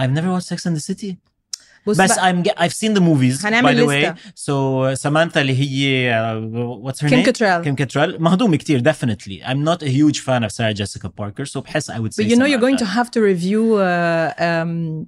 I've 0.00 0.12
never 0.18 0.30
watched 0.34 0.48
Sex 0.52 0.60
and 0.66 0.76
the 0.76 0.80
City. 0.92 1.12
بص 1.86 1.96
بس 1.96 2.12
بقى، 2.12 2.32
I'm 2.32 2.42
ge- 2.44 2.54
I've 2.58 2.74
seen 2.74 2.94
the 2.94 3.00
movies 3.00 3.42
by 3.42 3.46
هنعمل 3.46 3.76
the 3.76 3.86
way. 3.86 4.04
لستة. 4.04 4.14
So 4.34 4.82
uh, 4.84 4.96
Samantha 4.96 5.36
اللي 5.36 5.56
هي 5.58 6.12
uh, 6.12 6.84
what's 6.86 7.00
her 7.00 7.08
Kim 7.08 7.18
name? 7.22 7.26
Cattrall. 7.26 7.64
Kim 7.64 7.76
Cattrall. 7.76 8.20
مهضومة 8.20 8.56
كتير 8.56 8.80
definitely. 8.82 9.42
I'm 9.44 9.64
not 9.64 9.82
a 9.82 9.88
huge 9.88 10.20
fan 10.20 10.44
of 10.44 10.52
Sarah 10.52 10.74
Jessica 10.74 11.08
Parker 11.08 11.44
so 11.46 11.60
بحس 11.60 11.90
I 11.90 11.94
would 11.98 12.12
say 12.14 12.22
But 12.22 12.30
you 12.30 12.36
know 12.36 12.44
you're 12.46 12.58
going 12.66 12.76
to 12.76 12.84
Samantha. 12.86 12.98
have 12.98 13.10
to 13.10 13.20
review. 13.20 13.74
Uh, 13.74 14.32
um, 14.38 15.06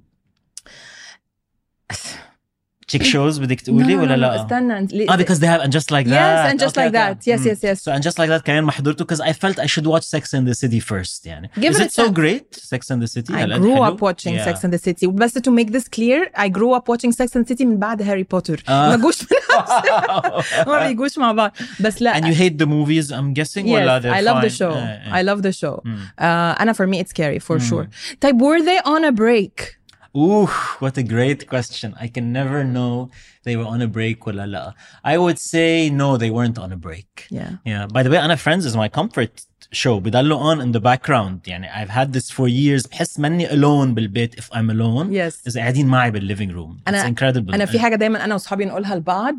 chick 2.91 3.03
shows 3.03 3.39
بدك 3.39 3.59
no, 3.59 3.63
تقولي 3.63 3.95
no, 3.95 3.99
ولا 3.99 4.15
no, 4.15 4.19
no, 4.19 4.21
لا؟ 4.21 4.35
استنى. 4.45 5.07
Ah, 5.09 5.17
because 5.17 5.39
they 5.39 5.47
have 5.47 5.61
and 5.61 5.71
just 5.71 5.89
like 5.91 6.05
that. 6.07 6.19
Yes, 6.21 6.51
and 6.51 6.59
just 6.59 6.77
Okay, 6.77 6.85
like 6.85 6.95
okay. 6.95 7.13
that. 7.13 7.27
Yes, 7.27 7.39
Mm. 7.39 7.45
yes, 7.45 7.59
yes. 7.63 7.81
So 7.81 7.91
and 7.91 8.03
just 8.03 8.17
like 8.19 8.29
that 8.29 8.43
كمان 8.45 8.63
ما 8.63 8.71
حضرته 8.71 9.05
because 9.05 9.21
I 9.21 9.31
felt 9.33 9.59
I 9.59 9.67
should 9.67 9.87
watch 9.87 10.03
Sex 10.03 10.33
and 10.33 10.47
the 10.47 10.55
City 10.55 10.79
first 10.91 11.25
يعني. 11.25 11.49
Give 11.59 11.71
Is 11.73 11.79
it 11.79 11.81
it 11.81 11.87
a 11.87 11.91
so 11.91 12.03
chance. 12.03 12.13
great 12.13 12.55
Sex 12.55 12.89
and 12.91 13.01
the 13.01 13.07
City؟ 13.07 13.33
I 13.33 13.37
هلا 13.37 13.57
grew 13.57 13.73
حلو؟ 13.75 13.85
up 13.87 14.01
watching 14.01 14.35
Yeah. 14.35 14.45
Sex 14.45 14.63
and 14.65 14.73
the 14.73 14.79
City. 14.89 15.07
بس 15.07 15.37
to 15.37 15.51
make 15.51 15.71
this 15.71 15.87
clear, 15.87 16.29
I 16.35 16.49
grew 16.49 16.73
up 16.77 16.87
watching 16.89 17.11
Sex 17.11 17.35
and 17.35 17.45
the 17.45 17.53
City 17.55 17.65
من 17.65 17.77
بعد 17.79 18.01
هاري 18.01 18.23
بوتر. 18.23 18.63
آه. 18.69 18.89
ما 18.89 18.95
جوش 19.01 19.17
ما 20.67 20.87
بيجوش 20.87 21.17
مع 21.17 21.31
بعض. 21.31 21.51
بس 21.79 22.01
لا. 22.01 22.19
And 22.19 22.23
you 22.25 22.33
hate 22.33 22.57
the 22.63 22.67
movies 22.67 23.11
I'm 23.11 23.33
guessing 23.41 23.65
ولا 23.65 23.99
Yes, 23.99 24.03
they're 24.03 24.13
I 24.13 24.21
love 24.21 24.41
the 24.41 24.49
fine? 24.49 24.57
show. 24.59 24.71
Eh, 24.71 25.07
eh. 25.07 25.19
I 25.19 25.21
love 25.21 25.41
the 25.41 25.51
show. 25.61 25.81
Mm. 25.85 25.87
Uh, 25.87 26.61
أنا 26.61 26.73
for 26.73 26.87
me 26.87 26.99
it's 27.03 27.09
scary 27.09 27.39
for 27.39 27.59
sure. 27.59 27.87
طيب 28.21 28.41
were 28.41 28.61
they 28.61 28.79
on 28.85 29.03
a 29.05 29.11
break? 29.11 29.76
Ooh, 30.16 30.46
what 30.78 30.96
a 30.96 31.02
great 31.02 31.48
question. 31.48 31.94
I 32.00 32.08
can 32.08 32.32
never 32.32 32.64
know 32.64 33.10
they 33.44 33.56
were 33.56 33.66
on 33.66 33.82
a 33.82 33.88
break 33.88 34.26
or 34.26 34.32
la. 34.32 34.72
I 35.04 35.18
would 35.18 35.38
say 35.38 35.90
no, 35.90 36.16
they 36.16 36.30
weren't 36.30 36.58
on 36.58 36.72
a 36.72 36.76
break. 36.76 37.26
Yeah. 37.30 37.56
Yeah. 37.64 37.86
By 37.86 38.02
the 38.02 38.10
way, 38.10 38.16
Anna 38.16 38.36
Friends 38.36 38.64
is 38.64 38.76
my 38.76 38.88
comfort 38.88 39.44
show 39.74 39.88
بضلوا 39.88 40.54
on 40.54 40.58
in 40.58 40.72
the 40.78 40.80
background. 40.82 41.48
يعني 41.48 41.68
I've 41.68 41.90
had 41.90 42.12
this 42.18 42.30
for 42.30 42.48
years. 42.48 42.88
بحس 42.90 43.18
مني 43.18 43.48
alone 43.48 43.88
بالبيت 43.94 44.40
if 44.40 44.44
I'm 44.44 44.70
alone. 44.70 45.06
Yes. 45.10 45.46
إذا 45.46 45.60
قاعدين 45.60 45.86
معي 45.86 46.10
بالليفينج 46.10 46.52
روم 46.52 46.80
It's 46.90 46.92
incredible. 46.92 47.54
أنا 47.54 47.66
في 47.66 47.78
حاجة 47.78 47.96
دايما 47.96 48.24
أنا 48.24 48.34
وأصحابي 48.34 48.64
نقولها 48.64 48.94
لبعض. 48.96 49.36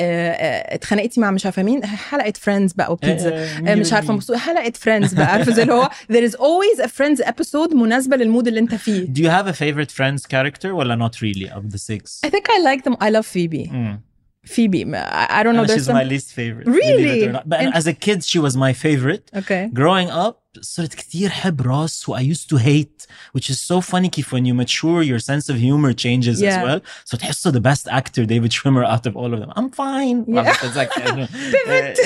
آه، 0.00 0.30
آه، 0.30 0.74
اتخانقتي 0.74 1.20
مع 1.20 1.30
مش 1.30 1.44
عارفة 1.44 1.62
مين؟ 1.62 1.86
حلقة 1.86 2.32
فريندز 2.40 2.72
بقى 2.72 2.92
وبيتزا 2.92 3.30
آه، 3.66 3.74
مش 3.74 3.92
عارفة 3.92 4.14
مبسوط 4.14 4.36
حلقة 4.36 4.72
فريندز 4.76 5.14
بقى. 5.14 5.26
عارفة 5.26 5.52
زي 5.52 5.62
اللي 5.62 5.74
هو 5.74 5.90
there 6.12 6.30
is 6.30 6.34
always 6.34 6.84
a 6.84 6.88
friends 6.88 7.26
episode 7.26 7.74
مناسبة 7.74 8.16
للمود 8.16 8.48
اللي 8.48 8.60
انت 8.60 8.74
فيه. 8.74 9.06
Do 9.06 9.18
you 9.20 9.30
have 9.30 9.54
a 9.54 9.56
favorite 9.56 9.90
Friends 9.90 10.22
character 10.34 10.66
ولا 10.66 11.08
not 11.08 11.16
really 11.16 11.48
of 11.50 11.72
the 11.74 11.78
six? 11.78 12.20
I 12.26 12.30
think 12.30 12.44
I 12.48 12.58
like 12.68 12.82
them. 12.84 12.96
I 13.00 13.10
love 13.10 13.26
Phoebe. 13.26 13.66
Mm. 13.70 14.09
Phoebe 14.46 14.84
I, 14.94 15.40
I 15.40 15.42
don't 15.42 15.54
know 15.54 15.66
she's 15.66 15.86
some 15.86 15.94
my 15.94 16.04
least 16.04 16.32
favorite. 16.32 16.66
Really? 16.66 17.04
believe 17.04 17.22
it 17.24 17.28
or 17.28 17.32
not. 17.32 17.48
But 17.48 17.60
And- 17.60 17.74
as 17.74 17.86
a 17.86 17.92
kid, 17.92 18.24
she 18.24 18.38
was 18.38 18.56
my 18.56 18.72
favorite. 18.72 19.30
okay 19.34 19.70
Growing 19.72 20.08
up, 20.10 20.42
صرت 20.61 20.93
كتير 20.93 21.29
حب 21.29 21.61
راس 21.61 22.09
و 22.09 22.17
I 22.17 22.21
used 22.21 22.55
to 22.55 22.57
hate 22.57 23.05
which 23.37 23.49
is 23.49 23.59
so 23.59 23.81
funny 23.91 24.07
كيف 24.07 24.35
when 24.35 24.39
you 24.39 24.53
mature 24.65 25.03
your 25.03 25.19
sense 25.19 25.49
of 25.49 25.55
humor 25.57 25.93
changes 25.93 26.37
as 26.37 26.41
Yeah. 26.41 26.63
well. 26.65 26.79
So 27.13 27.17
تحسه 27.17 27.51
the 27.51 27.59
best 27.61 27.87
actor 27.91 28.25
David 28.25 28.51
Schwimmer 28.51 28.85
out 28.85 29.05
of 29.09 29.15
all 29.17 29.33
of 29.33 29.39
them. 29.41 29.51
I'm 29.57 29.69
fine. 29.71 30.17
Yeah. 30.27 30.53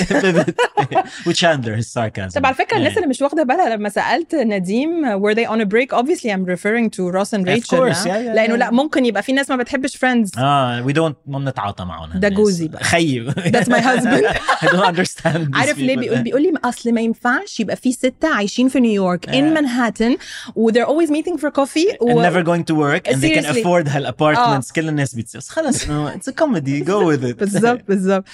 Pivot. 0.08 0.56
With 1.26 1.36
Chandler, 1.36 1.74
his 1.76 1.88
sarcasm. 1.90 2.34
طب 2.40 2.46
على 2.46 2.54
فكره 2.54 2.76
الناس 2.76 2.92
Yeah. 2.92 2.96
اللي 2.96 3.08
مش 3.08 3.22
واخده 3.22 3.42
بالها 3.42 3.76
لما 3.76 3.88
سالت 3.88 4.34
نديم 4.34 5.18
were 5.20 5.34
they 5.34 5.46
on 5.46 5.60
a 5.60 5.64
break 5.66 5.92
obviously 5.98 6.30
I'm 6.30 6.44
referring 6.44 6.90
to 6.90 7.10
Ross 7.10 7.32
and 7.32 7.42
Of 7.42 7.48
Rachel 7.48 7.78
course, 7.78 7.96
ah. 8.04 8.06
yeah, 8.06 8.06
yeah, 8.06 8.34
لانه 8.34 8.54
yeah. 8.54 8.58
لا 8.58 8.70
ممكن 8.70 9.04
يبقى 9.06 9.22
في 9.22 9.32
ناس 9.32 9.50
ما 9.50 9.56
بتحبش 9.56 9.96
friends 9.96 10.38
اه 10.38 10.82
we 10.86 10.92
don't 10.92 11.14
ما 11.26 11.38
بنتعاطى 11.38 11.84
معهم 11.84 12.10
ده 12.10 12.14
هالناس. 12.28 12.32
جوزي 12.32 12.68
بقى. 12.68 12.84
خيي 12.84 13.30
That's 13.32 13.68
my 13.68 13.80
husband. 13.80 14.26
I 14.62 14.66
don't 14.66 14.86
understand 14.96 15.38
these 15.38 15.56
عارف 15.56 15.78
ليه 15.78 15.96
people. 15.96 15.98
بيقول 15.98 16.22
بيقول 16.22 16.42
لي 16.42 16.52
اصل 16.64 16.92
ما 16.92 17.00
ينفعش 17.00 17.60
يبقى 17.60 17.76
في 17.76 17.92
ستة 17.92 18.28
عايشين 18.34 18.68
في 18.68 18.80
نيويورك 18.80 19.26
in 19.26 19.32
Yeah. 19.32 19.60
Manhattan 19.60 20.16
و 20.56 20.70
they're 20.72 20.86
always 20.88 21.10
meeting 21.10 21.38
for 21.38 21.50
coffee 21.50 21.90
and 22.00 22.16
never 22.16 22.42
going 22.42 22.64
to 22.64 22.74
work 22.74 23.08
and 23.08 23.16
they 23.16 23.30
can 23.30 23.42
Seriously. 23.44 23.60
afford 23.62 23.88
هالابارتمنتس 23.88 24.72
كل 24.72 24.88
الناس 24.88 25.14
بتصير 25.14 25.40
خلص 25.40 25.84
no, 25.84 25.88
it's 26.16 26.28
a 26.28 26.32
comedy 26.44 26.80
go 26.84 27.04
with 27.12 27.24
it 27.24 27.38
بالظبط 27.38 27.80
بالظبط 27.88 28.24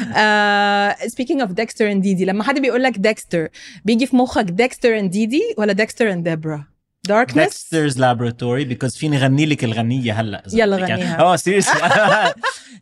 uh, 0.00 1.08
speaking 1.08 1.40
of 1.40 1.48
Dexter 1.54 1.86
and 1.92 2.02
Didi 2.02 2.24
لما 2.24 2.44
حد 2.44 2.58
بيقول 2.58 2.82
لك 2.82 2.96
Dexter 3.08 3.48
بيجي 3.84 4.06
في 4.06 4.16
مخك 4.16 4.46
Dexter 4.46 5.02
and 5.02 5.10
Didi 5.12 5.58
ولا 5.58 5.72
Dexter 5.74 6.14
and 6.14 6.24
Deborah 6.24 6.60
Darkness 7.08 7.54
Dexter's 7.54 7.96
Laboratory 7.98 8.64
because 8.74 8.96
فيني 8.98 9.18
غني 9.18 9.46
لك 9.46 9.64
الغنية 9.64 10.12
هلا 10.20 10.42
إذا 10.46 10.58
يلا 10.58 10.76
بدك 10.76 10.88
يعني. 10.88 11.02
غنيها. 11.02 11.36
Oh 11.36 11.38
seriously 11.40 11.80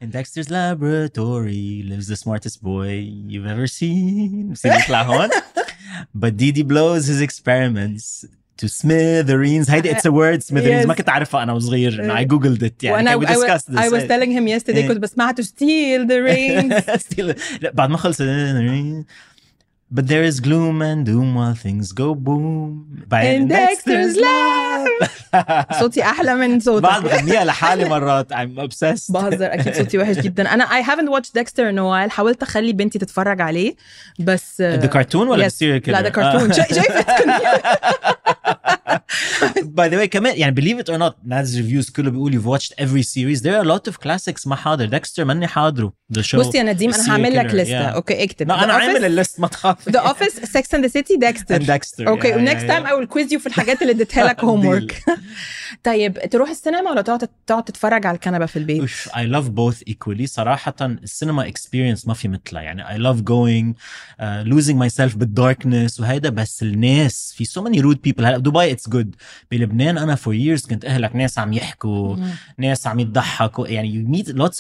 In 0.03 0.11
Dexter's 0.19 0.51
Laboratory 0.51 1.67
lives 1.91 2.07
the 2.13 2.17
smartest 2.25 2.63
boy 2.63 2.93
you've 3.31 3.47
ever 3.55 3.67
seen 3.67 4.53
بصير 4.53 4.73
يطلع 4.73 5.03
هون 5.03 5.29
But 6.15 6.37
Didi 6.37 6.63
blows 6.63 7.07
his 7.07 7.21
experiments 7.29 8.27
to 8.63 8.69
smithereens 8.69 9.71
هيدي 9.71 9.95
it's 9.95 10.05
a 10.07 10.11
word 10.13 10.43
smithereens 10.43 10.83
Yes. 10.85 10.87
ما 10.87 10.95
كنت 10.95 11.09
أعرفها 11.09 11.43
أنا 11.43 11.53
وصغير 11.53 12.17
I 12.19 12.25
googled 12.29 12.63
it 12.63 12.73
يعني 12.85 12.97
وانا 12.97 13.19
we 13.19 13.27
I, 13.27 13.31
was, 13.31 13.39
discussed 13.39 13.73
this 13.73 13.81
I 13.81 13.89
was 13.89 14.03
telling 14.09 14.31
him 14.31 14.47
yesterday 14.49 14.77
إيه. 14.77 14.89
كنت 14.89 14.99
بسمعها 14.99 15.33
to 15.35 15.43
steal 15.45 16.07
the 16.09 16.21
reins 16.29 16.97
Still, 17.03 17.35
لا، 17.63 17.71
بعد 17.75 17.91
ما 17.91 17.97
خلص 17.97 18.21
But 19.97 20.07
there 20.13 20.25
is 20.31 20.37
gloom 20.49 20.77
and 20.91 21.01
doom 21.11 21.29
while 21.39 21.57
things 21.67 21.87
go 22.03 22.09
boom. 22.27 22.61
in 23.13 23.43
Dexter's 23.49 24.17
lab 24.25 24.89
صوتي 25.81 26.03
احلى 26.03 26.35
من 26.35 26.49
بعد 26.59 26.63
صوتك 26.63 27.03
بغنيها 27.05 27.45
لحالي 27.45 27.85
مرات 27.89 28.33
I'm 28.33 28.59
obsessed. 28.59 29.13
بهزر 29.13 29.55
اكيد 29.55 29.75
صوتي 29.75 29.99
وحش 29.99 30.17
جدا 30.17 30.55
انا 30.55 30.65
I 30.67 30.83
haven't 30.85 31.09
watched 31.11 31.31
Dexter 31.41 31.71
in 31.73 31.79
a 31.79 31.85
while 31.85 32.11
حاولت 32.11 32.43
اخلي 32.43 32.73
بنتي 32.73 32.99
تتفرج 32.99 33.41
عليه 33.41 33.75
بس 34.19 34.63
The 34.63 34.89
cartoon 34.89 35.15
ولا 35.15 35.49
Yes. 35.49 35.53
the 35.53 35.55
serial 35.55 35.85
killer? 35.85 35.89
لا 35.93 36.01
ده 36.01 36.09
كرتون 36.09 36.53
شا- 36.53 36.75
شايف 36.75 36.97
By 39.79 39.89
the 39.89 39.97
way 39.97 40.05
كمان 40.05 40.37
يعني 40.37 40.61
believe 40.61 40.85
it 40.85 40.95
or 40.95 40.99
not 40.99 41.15
ناس 41.25 41.57
reviews 41.57 41.93
كله 41.93 42.11
بيقول 42.11 42.33
you've 42.33 42.47
watched 42.47 42.73
every 42.73 43.03
series 43.03 43.41
there 43.43 43.57
are 43.59 43.65
a 43.65 43.77
lot 43.77 43.93
of 43.93 43.97
classics 44.07 44.47
ما 44.47 44.57
حاضر 44.57 45.01
Dexter 45.01 45.21
ماني 45.21 45.47
حاضره 45.47 45.93
the 46.19 46.23
show 46.23 46.37
بص 46.37 46.55
يا 46.55 46.63
نديم 46.63 46.93
The 46.93 46.95
انا 46.95 47.05
serial 47.05 47.09
هعمل 47.11 47.37
لك 47.37 47.51
killer, 47.51 47.55
لسته 47.55 47.91
yeah. 47.91 47.95
اوكي 47.95 48.25
اكتب 48.25 48.49
لا 48.49 48.65
انا 48.65 48.73
عامل 48.73 49.05
الليست 49.05 49.41
ما 49.41 49.49
تخاف 49.49 49.89
ذا 49.89 50.01
اوفيس 50.01 50.41
سكس 50.41 50.75
اند 50.75 50.85
ذا 50.85 50.91
سيتي 50.91 51.15
and 51.15 51.19
ديكستر 51.19 51.65
Dexter 51.65 52.09
اوكي 52.09 52.33
yeah, 52.33 52.37
ونكست 52.37 52.65
yeah, 52.65 52.69
تايم 52.69 52.85
yeah. 52.85 52.89
اي 52.89 52.93
ويل 52.93 53.07
كويز 53.07 53.33
يو 53.33 53.39
في 53.39 53.47
الحاجات 53.47 53.83
اللي 53.83 53.93
اديتها 53.93 54.25
لك 54.25 54.45
هوم 54.45 54.67
ورك 54.67 55.05
طيب 55.85 56.19
تروح 56.31 56.51
السينما 56.51 56.91
ولا 56.91 57.03
تقعد 57.03 57.29
تقعد 57.47 57.65
تتفرج 57.65 58.07
على 58.07 58.15
الكنبه 58.15 58.47
في 58.47 58.59
البيت 58.59 58.83
Oof, 58.83 59.09
I 59.11 59.25
love 59.37 59.49
both 59.49 59.93
equally 59.93 60.25
صراحة 60.25 60.75
السينما 60.81 61.51
experience 61.51 62.09
ما 62.09 62.15
في 62.15 62.29
مثلها 62.29 62.63
يعني 62.63 62.85
I 62.85 63.01
love 63.01 63.21
going 63.21 63.75
uh, 64.21 64.55
losing 64.55 64.77
myself 64.77 65.17
بالdarkness 65.17 66.01
وهيدا 66.01 66.31
بس 66.31 66.63
الناس 66.63 67.35
في 67.37 67.45
so 67.45 67.63
many 67.65 67.83
rude 67.83 68.11
people 68.11 68.25
هلا 68.25 68.39
دبي 68.39 68.77
it's 68.77 68.91
good 68.91 68.98
بلبنان 69.52 69.98
أنا 69.98 70.16
for 70.16 70.30
years 70.60 70.70
كنت 70.70 70.86
أهلك 70.86 71.16
ناس 71.16 71.40
عم 71.40 71.54
يحكوا 71.54 72.18
ناس 72.58 72.88
عم 72.88 73.00
يضحكوا. 73.00 73.68
يعني 73.68 74.04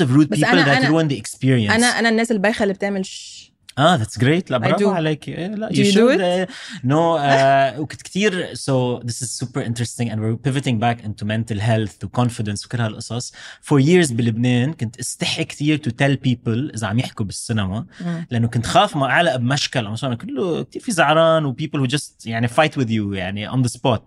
of 0.05 0.07
rude 0.09 0.27
بس 0.27 0.39
people 0.39 0.43
أنا- 0.45 0.65
that 0.65 0.83
أنا- 0.83 0.87
ruin 0.89 1.11
the 1.11 1.21
experience. 1.21 1.71
أنا 1.71 1.85
أنا 1.99 2.09
الناس 2.09 2.31
البايخة 2.31 2.63
اللي 2.63 2.73
بتعمل 2.73 3.05
ش... 3.05 3.39
اه 3.78 3.96
that's 3.98 4.18
great 4.18 4.50
لا 4.50 4.56
I 4.58 4.60
برافو 4.60 4.84
do. 4.92 4.96
عليك 4.96 5.28
إيه 5.28 5.46
لا 5.46 5.68
Do 5.68 5.72
you 5.72 5.76
you 5.76 5.84
do 5.84 5.94
should 5.94 6.20
it? 6.20 6.48
uh, 6.48 6.52
no 6.84 7.18
uh, 7.18 7.78
وكنت 7.80 8.02
كتير 8.02 8.54
so 8.54 9.02
this 9.04 9.22
is 9.22 9.30
super 9.44 9.60
interesting 9.60 10.08
and 10.10 10.18
we're 10.20 10.48
pivoting 10.48 10.78
back 10.78 11.04
into 11.04 11.24
mental 11.24 11.58
health 11.60 12.04
و 12.04 12.08
confidence 12.22 12.64
وكل 12.66 12.80
هالقصص 12.80 13.32
for 13.62 13.80
years 13.80 14.12
بلبنان 14.12 14.72
كنت 14.72 14.98
استحي 15.00 15.44
كتير 15.44 15.78
to 15.78 15.90
tell 15.90 16.16
people 16.28 16.74
إذا 16.74 16.86
عم 16.86 16.98
يحكوا 16.98 17.26
بالسينما 17.26 17.86
مم. 18.00 18.26
لأنه 18.30 18.48
كنت 18.48 18.66
خاف 18.66 18.96
ما 18.96 19.06
أعلق 19.06 19.36
بمشكل 19.36 19.86
أو 19.86 19.92
مثلا 19.92 20.14
كله 20.14 20.62
كتير 20.62 20.82
في 20.82 20.92
زعران 20.92 21.44
و 21.44 21.54
people 21.62 21.80
who 21.86 21.90
just 21.96 22.26
يعني 22.26 22.48
fight 22.48 22.72
with 22.80 22.88
you 22.88 23.12
يعني 23.14 23.50
on 23.50 23.62
the 23.66 23.70
spot 23.70 24.02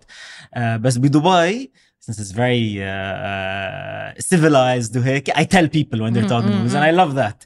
uh, 0.55 0.59
بس 0.59 0.97
بدبي 0.97 1.71
since 2.09 2.15
it's 2.19 2.31
very 2.31 2.79
uh, 2.79 2.87
uh, 3.27 4.21
civilized 4.31 4.97
وهيك 4.97 5.29
I 5.31 5.43
tell 5.43 5.67
people 5.67 5.99
when 5.99 6.13
they're 6.13 6.29
talking 6.29 6.51
Mm, 6.51 6.53
mm, 6.53 6.63
movies 6.63 6.73
and 6.73 6.83
I 6.83 6.91
love 7.01 7.13
that 7.23 7.39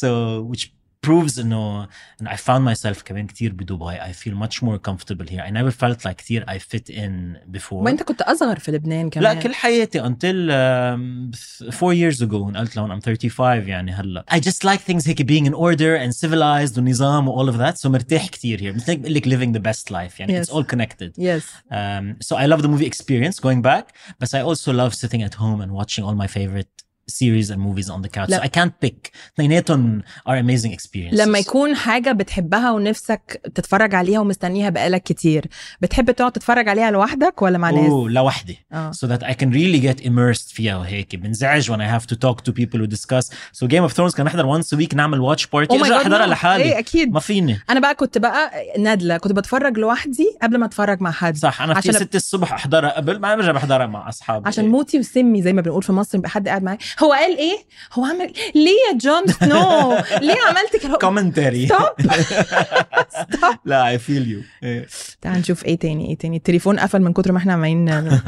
so 0.00 0.08
which 0.52 0.64
proves 1.06 1.38
انه 1.38 1.86
and 1.86 2.26
I 2.26 2.36
found 2.36 2.64
myself 2.74 3.02
كمان 3.04 3.26
كتير 3.26 3.52
بدبي 3.52 3.98
I 4.00 4.12
feel 4.12 4.34
much 4.46 4.62
more 4.62 4.78
comfortable 4.90 5.26
here 5.30 5.40
I 5.40 5.50
never 5.50 5.70
felt 5.70 6.04
like 6.08 6.14
كتير 6.16 6.44
I 6.44 6.58
fit 6.58 6.90
in 6.94 7.36
before 7.58 7.72
وانت 7.72 8.02
كنت 8.02 8.22
اصغر 8.22 8.58
في 8.58 8.72
لبنان 8.72 9.10
كمان 9.10 9.24
لا 9.24 9.34
كل 9.34 9.54
حياتي 9.54 10.00
until 10.02 10.50
um, 10.50 11.36
four 11.72 11.92
years 11.94 12.20
ago 12.22 12.34
نقلت 12.34 12.76
لهون 12.76 13.00
I'm 13.00 13.04
35 13.04 13.68
يعني 13.68 13.92
هلا 13.92 14.24
I 14.32 14.36
just 14.38 14.64
like 14.68 14.80
things 14.92 15.08
هيك 15.08 15.22
being 15.22 15.46
in 15.50 15.54
order 15.54 15.96
and 16.06 16.12
civilized 16.26 16.78
ونظام 16.78 17.28
و 17.28 17.44
all 17.46 17.52
of 17.54 17.56
that 17.58 17.80
so 17.80 17.86
مرتاح 17.86 18.26
كتير 18.28 18.58
here 18.58 18.74
مثل 18.76 18.90
هيك 18.90 18.98
بقول 18.98 19.14
لك 19.14 19.28
living 19.28 19.58
the 19.58 19.62
best 19.72 19.92
life 19.92 20.20
يعني 20.20 20.42
Yes. 20.44 20.46
it's 20.46 20.52
all 20.52 20.64
connected 20.74 21.10
يس 21.18 21.44
um, 21.70 22.26
so 22.26 22.36
I 22.36 22.46
love 22.52 22.62
the 22.62 22.68
movie 22.68 22.86
experience 22.92 23.36
going 23.40 23.62
back 23.62 23.84
but 24.22 24.28
I 24.34 24.40
also 24.40 24.72
love 24.72 24.94
sitting 24.94 25.22
at 25.22 25.34
home 25.34 25.60
and 25.64 25.70
watching 25.80 26.04
all 26.04 26.14
my 26.24 26.28
favorite 26.38 26.81
series 27.11 27.49
and 27.51 27.57
movies 27.59 27.89
on 27.89 28.01
the 28.01 28.09
couch. 28.09 28.29
لا. 28.29 28.39
so 28.39 28.43
I 28.43 28.47
can't 28.47 28.87
pick. 28.87 29.11
اثنيناتهم 29.35 30.01
are 30.29 30.31
amazing 30.43 30.71
experiences. 30.73 31.13
لما 31.13 31.39
يكون 31.39 31.75
حاجة 31.75 32.11
بتحبها 32.11 32.71
ونفسك 32.71 33.41
تتفرج 33.55 33.95
عليها 33.95 34.19
ومستنيها 34.19 34.69
بقالك 34.69 35.03
كتير 35.03 35.45
بتحب 35.81 36.11
تقعد 36.11 36.31
تتفرج 36.31 36.69
عليها 36.69 36.91
لوحدك 36.91 37.41
ولا 37.41 37.57
مع 37.57 37.69
ناس؟ 37.69 37.89
أوه 37.89 38.09
لوحدي. 38.09 38.65
آه. 38.73 38.91
So 38.91 39.07
that 39.07 39.23
I 39.23 39.31
can 39.33 39.49
really 39.53 39.81
get 39.87 40.03
immersed 40.05 40.53
فيها 40.53 40.77
وهيك. 40.77 41.15
بنزعج 41.15 41.71
when 41.71 41.75
I 41.79 41.99
have 41.99 42.05
to 42.07 42.15
talk 42.17 42.37
to 42.49 42.53
people 42.53 42.79
who 42.79 42.87
discuss. 42.95 43.25
So 43.57 43.67
Game 43.67 43.89
of 43.89 43.93
Thrones 43.93 44.15
كان 44.15 44.25
نحضر 44.25 44.61
once 44.61 44.65
a 44.65 44.77
week 44.77 44.95
نعمل 44.95 45.35
watch 45.35 45.41
party. 45.41 45.67
Oh 45.71 45.73
ارجع 45.81 45.97
أحضرها. 46.01 46.25
لحالي. 46.27 46.63
إيه 46.63 46.79
أكيد. 46.79 47.11
ما 47.13 47.19
فيني. 47.19 47.59
أنا 47.69 47.79
بقى 47.79 47.95
كنت 47.95 48.17
بقى 48.17 48.51
نادلة. 48.79 49.17
كنت 49.17 49.31
بتفرج 49.31 49.77
لوحدي 49.77 50.27
قبل 50.41 50.57
ما 50.57 50.65
أتفرج 50.65 51.01
مع 51.01 51.11
حد. 51.11 51.37
صح 51.37 51.61
أنا 51.61 51.73
في 51.73 51.89
عشان- 51.89 51.93
6 52.01 52.15
الصبح 52.15 52.53
أحضرها 52.53 52.89
قبل 52.89 53.19
ما 53.19 53.35
برجع 53.35 53.51
بحضرها 53.51 53.85
مع 53.85 54.09
أصحابي. 54.09 54.47
عشان 54.47 54.65
موتي 54.67 54.99
وسمي 54.99 55.41
زي 55.41 55.53
ما 55.53 55.61
بنقول 55.61 55.83
في 55.83 55.91
مصر 55.91 56.17
يبقى 56.17 56.29
حد 56.29 56.47
قاعد 56.47 56.63
معايا. 56.63 56.77
هو 57.03 57.11
قال 57.11 57.37
إيه؟ 57.37 57.57
هو 57.93 58.05
عمل 58.05 58.33
ليه 58.55 58.77
يا 58.91 58.97
جون 58.97 59.27
سنو؟ 59.27 59.91
ليه 60.27 60.35
عملت 60.47 60.75
كده؟ 60.83 60.97
commentary 60.97 61.65
stop 61.65 61.89
لا 63.65 63.97
feel 63.97 64.25
you. 64.27 64.63
إيه. 64.63 64.87
تعال 65.21 65.39
نشوف 65.39 65.65
إيه 65.65 65.79
تاني 65.79 66.09
إيه 66.09 66.17
تاني؟ 66.17 66.37
التليفون 66.37 66.79
قفل 66.79 67.01
من 67.01 67.13
كتر 67.13 67.31
ما 67.31 67.37
إحنا 67.37 67.53
عمالين 67.53 68.21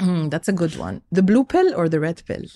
Hmm, 0.00 0.28
that's 0.32 0.48
a 0.48 0.52
good 0.62 0.74
one. 0.88 0.96
The 1.16 1.22
blue 1.22 1.44
pill 1.52 1.68
or 1.78 1.88
the 1.88 1.98
red 1.98 2.18
pill? 2.30 2.48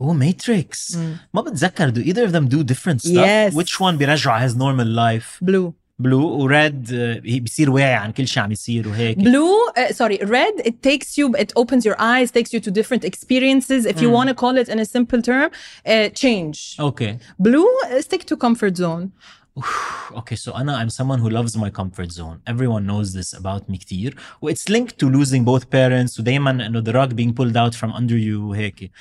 اوه 0.00 0.12
ماتريكس 0.12 0.96
Mm. 0.96 0.98
ما 1.34 1.40
بتذكر 1.40 1.90
do 1.90 1.98
either 1.98 2.28
of 2.28 2.32
them 2.32 2.48
do 2.54 2.64
different 2.72 3.00
stuff 3.10 3.26
Yes. 3.26 3.54
which 3.54 3.80
one 3.80 3.94
بيرجع 3.96 4.48
his 4.48 4.52
normal 4.52 4.86
life? 4.96 5.44
Blue. 5.46 5.72
بلو 5.99 6.27
وريد 6.29 6.93
بيصير 7.23 7.69
واعي 7.71 7.93
عن 7.93 8.11
كل 8.11 8.27
شيء 8.27 8.43
عم 8.43 8.51
يصير 8.51 8.87
وهيك 8.87 9.17
blue 9.19 9.71
uh, 9.77 9.93
sorry 9.93 10.17
red 10.23 10.67
it 10.67 10.73
takes 10.89 11.17
you 11.17 11.35
it 11.37 11.51
opens 11.55 11.85
your 11.85 11.95
eyes 12.01 12.31
takes 12.31 12.53
you 12.53 12.59
to 12.59 12.71
different 12.71 13.03
experiences 13.05 13.85
if 13.85 14.01
you 14.01 14.09
Mm. 14.09 14.17
want 14.17 14.29
to 14.29 14.35
call 14.43 14.55
it 14.61 14.67
in 14.73 14.79
a 14.79 14.85
simple 14.85 15.21
term 15.21 15.49
uh, 15.85 16.09
change 16.23 16.79
اوكي 16.79 17.17
blue 17.43 17.67
uh, 17.85 18.01
stick 18.01 18.21
to 18.25 18.35
comfort 18.37 18.75
zone 18.77 19.09
okay 20.13 20.35
so 20.35 20.55
انا 20.55 20.85
I'm 20.85 20.89
someone 20.89 21.19
who 21.19 21.29
loves 21.29 21.55
my 21.57 21.69
comfort 21.81 22.11
zone 22.11 22.37
everyone 22.53 22.83
knows 22.89 23.13
this 23.13 23.39
about 23.39 23.69
me 23.73 23.77
كتير 23.77 24.15
و 24.41 24.51
it's 24.51 24.69
linked 24.69 24.95
to 25.03 25.09
losing 25.09 25.45
both 25.45 25.63
parents 25.63 26.19
ودايما 26.19 26.51
انه 26.51 26.81
the 26.83 26.93
rug 26.95 27.13
being 27.15 27.33
pulled 27.33 27.55
out 27.57 27.75
from 27.75 27.91
under 27.93 28.17
you 28.17 28.39
وهيك 28.39 28.91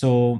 so 0.00 0.38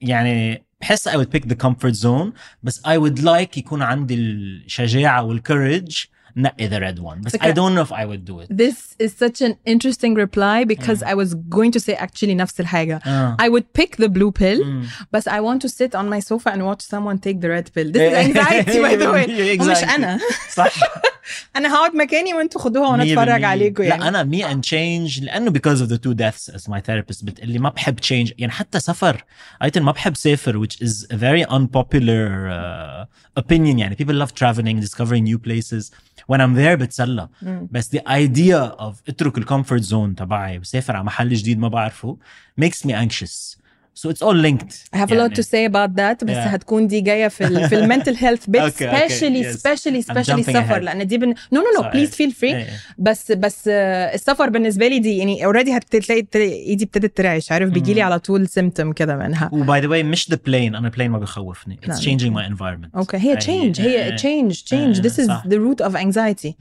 يعني 0.00 0.66
بحس 0.80 1.08
I 1.08 1.12
would 1.12 1.30
pick 1.36 1.44
the 1.48 1.54
comfort 1.66 1.94
zone 1.94 2.32
بس 2.62 2.80
I 2.86 2.98
would 2.98 3.18
like 3.22 3.58
يكون 3.58 3.82
عندي 3.82 4.14
الشجاعة 4.14 5.22
والcourage 5.28 6.06
نقي 6.36 6.68
the 6.70 6.82
red 6.82 6.98
one 6.98 7.24
بس 7.24 7.36
I 7.36 7.38
فكرة- 7.38 7.54
don't 7.54 7.74
know 7.74 7.84
if 7.88 7.92
I 7.92 8.04
would 8.06 8.24
do 8.30 8.40
it 8.40 8.56
This 8.56 8.96
is 9.06 9.12
such 9.24 9.40
an 9.48 9.54
interesting 9.66 10.14
reply 10.14 10.64
because 10.64 11.02
I 11.02 11.14
was 11.14 11.34
going 11.34 11.72
to 11.72 11.80
say 11.80 11.94
actually 11.94 12.34
نفس 12.34 12.60
الحاجة. 12.60 13.00
آه. 13.06 13.36
I 13.40 13.48
would 13.48 13.64
pick 13.82 13.96
the 13.96 14.08
blue 14.08 14.30
pill, 14.32 14.64
مم. 14.64 14.86
but 15.16 15.22
I 15.28 15.40
want 15.40 15.62
to 15.62 15.68
sit 15.68 15.94
on 15.94 16.08
my 16.10 16.20
sofa 16.20 16.50
and 16.52 16.62
watch 16.62 16.82
someone 16.82 17.18
take 17.18 17.40
the 17.40 17.48
red 17.48 17.72
pill. 17.74 17.90
This 17.92 18.12
is 18.12 18.26
anxiety 18.26 18.78
by 18.82 18.96
the 19.02 19.10
way. 19.12 19.26
ومش 19.60 19.76
Exactly. 19.76 19.94
أنا. 19.94 20.18
صح 20.54 20.72
أنا 21.55 21.75
هقعد 21.75 21.95
مكاني 21.95 22.33
وأنتوا 22.33 22.61
خدوها 22.61 22.89
وأنا 22.89 23.03
أتفرج. 23.03 23.43
عليكم 23.43 23.83
يعني. 23.83 24.01
لا 24.01 24.07
أنا 24.07 24.23
me 24.23 24.51
and 24.51 24.63
change 24.63 25.23
لأنه 25.23 25.51
because 25.51 25.79
of 25.81 25.87
the 25.89 25.97
two 25.97 26.13
deaths 26.15 26.53
as 26.55 26.61
my 26.71 26.79
therapist 26.79 27.25
بتقلي 27.25 27.59
ما 27.59 27.69
بحب 27.69 27.95
change 27.95 28.33
يعني 28.37 28.51
حتى 28.51 28.79
سفر 28.79 29.23
ايتن 29.63 29.81
ما 29.81 29.91
بحب 29.91 30.15
سافر 30.15 30.65
which 30.65 30.75
is 30.87 31.05
a 31.11 31.15
very 31.17 31.45
unpopular 31.51 32.49
uh, 32.49 33.41
opinion 33.43 33.79
يعني 33.79 33.95
people 33.95 34.25
love 34.25 34.31
traveling 34.31 34.85
discovering 34.87 35.23
new 35.23 35.37
places 35.47 35.91
when 36.31 36.39
I'm 36.41 36.55
there 36.55 36.75
بتسلى. 36.75 37.29
بس 37.71 37.95
the 37.95 37.99
idea 37.99 38.79
of 38.79 38.93
اترك 39.09 39.37
ال 39.37 39.43
comfort 39.43 39.81
zone 39.81 40.15
تبعي 40.15 40.59
وسافر 40.59 40.95
على 40.95 41.03
محل 41.05 41.33
جديد 41.33 41.59
ما 41.59 41.67
بعرفه 41.67 42.17
makes 42.61 42.85
me 42.87 42.91
anxious 42.91 43.60
So 43.93 44.09
it's 44.09 44.21
all 44.21 44.37
linked. 44.47 44.73
I 44.93 44.97
have 44.97 45.11
a 45.11 45.15
lot 45.15 45.35
to 45.35 45.43
say 45.43 45.65
about 45.65 45.95
that. 45.95 46.23
بس 46.23 46.35
yeah. 46.35 46.47
هتكون 46.47 46.87
دي 46.87 47.01
جاية 47.01 47.27
في 47.27 47.47
الـ 47.47 47.69
في 47.69 47.75
ال 47.75 47.81
mental 47.81 48.15
health 48.15 48.45
bit 48.49 48.73
specially 48.73 49.53
specially 49.53 50.01
specially 50.01 50.41
السفر 50.41 50.79
لأن 50.79 51.07
دي 51.07 51.17
no 51.17 51.33
no 51.53 51.61
no 51.81 51.89
please 51.89 52.09
feel 52.09 52.31
free 52.31 52.65
بس 52.97 53.31
بس 53.31 53.59
uh, 53.59 53.67
السفر 54.13 54.49
بالنسبة 54.49 54.87
لي 54.87 54.99
دي 54.99 55.17
يعني 55.17 55.45
already 55.45 55.77
هتلاقي 55.77 56.25
ايدي 56.35 56.83
ابتدت 56.83 57.17
ترعش. 57.17 57.51
عارف؟ 57.51 57.69
بيجي 57.69 57.93
لي 57.93 58.01
على 58.01 58.19
طول 58.19 58.47
symptom 58.47 58.93
كده 58.93 59.15
منها. 59.15 59.49
و 59.53 59.62
by 59.62 59.81
the 59.81 59.87
way 59.87 60.03
مش 60.03 60.29
the 60.29 60.39
plane 60.45 60.75
أنا 60.75 60.89
plane 60.89 61.11
ما 61.11 61.19
بيخوفني 61.19 61.79
it's 61.83 61.99
changing 61.99 62.33
my 62.33 62.47
environment 62.47 62.95
okay 62.95 63.17
هي 63.17 63.35
change 63.35 63.81
هي 63.81 64.11
change 64.11 64.61
change 64.61 64.99
this 65.01 65.19
is 65.19 65.29
the 65.47 65.57
root 65.57 65.81
of 65.81 65.97
anxiety 65.97 66.55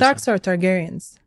Starks 0.00 0.34
or 0.34 0.40
Targaryens 0.42 1.17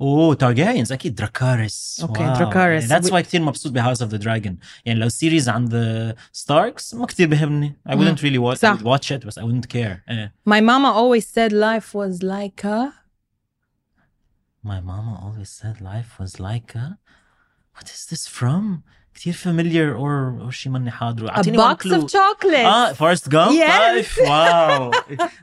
اوه 0.00 0.34
تارجاريانز 0.34 0.92
اكيد 0.92 1.14
دراكاريس 1.14 2.00
أوكي، 2.02 2.22
واو. 2.22 2.34
Dracarys. 2.34 2.84
That's 2.88 3.06
We- 3.06 3.10
why 3.12 3.16
كثير 3.20 3.42
مبسوط 3.42 3.72
بهاوس 3.72 4.02
اوف 4.02 4.10
ذا 4.10 4.16
دراجون 4.16 4.58
يعني 4.84 4.98
لو 5.00 5.08
سيريز 5.08 5.48
عن 5.48 5.64
ذا 5.64 6.14
ستاركس 6.32 6.94
ما 6.94 7.06
كثير 7.06 7.28
بهمني 7.28 7.76
I 7.88 7.94
مم. 7.94 8.00
wouldn't 8.00 8.18
really 8.20 8.38
watch, 8.38 8.58
I 8.58 8.60
صح. 8.60 8.76
would 8.78 8.84
watch 8.84 9.10
it 9.20 9.26
بس 9.26 9.38
I 9.38 9.42
wouldn't 9.42 9.66
care 9.74 10.00
إيه. 10.10 10.34
My 10.48 10.60
mama 10.60 10.92
always 10.92 11.24
said 11.26 11.52
life 11.52 11.94
was 11.94 12.22
like 12.22 12.64
a 12.64 13.04
My 14.66 14.80
mama 14.80 15.12
always 15.24 15.50
said 15.60 15.80
life 15.80 16.18
was 16.22 16.40
like 16.40 16.74
a 16.74 16.96
What 17.76 17.88
is 17.94 18.06
this 18.10 18.26
from? 18.38 18.82
كثير 19.18 19.34
familiar 19.34 19.96
or 20.00 20.46
or 20.48 20.50
شي 20.50 20.68
ماني 20.70 20.90
حاضره 20.90 21.28
a 21.28 21.30
اعطيني 21.30 21.58
one 21.58 21.60
box 21.60 21.78
clue 21.82 21.90
of 22.00 22.04
chocolates 22.04 22.54
اه 22.66 22.92
فورست 22.92 23.28
جامب 23.28 23.50
Yes. 23.52 24.28
واو 24.28 24.90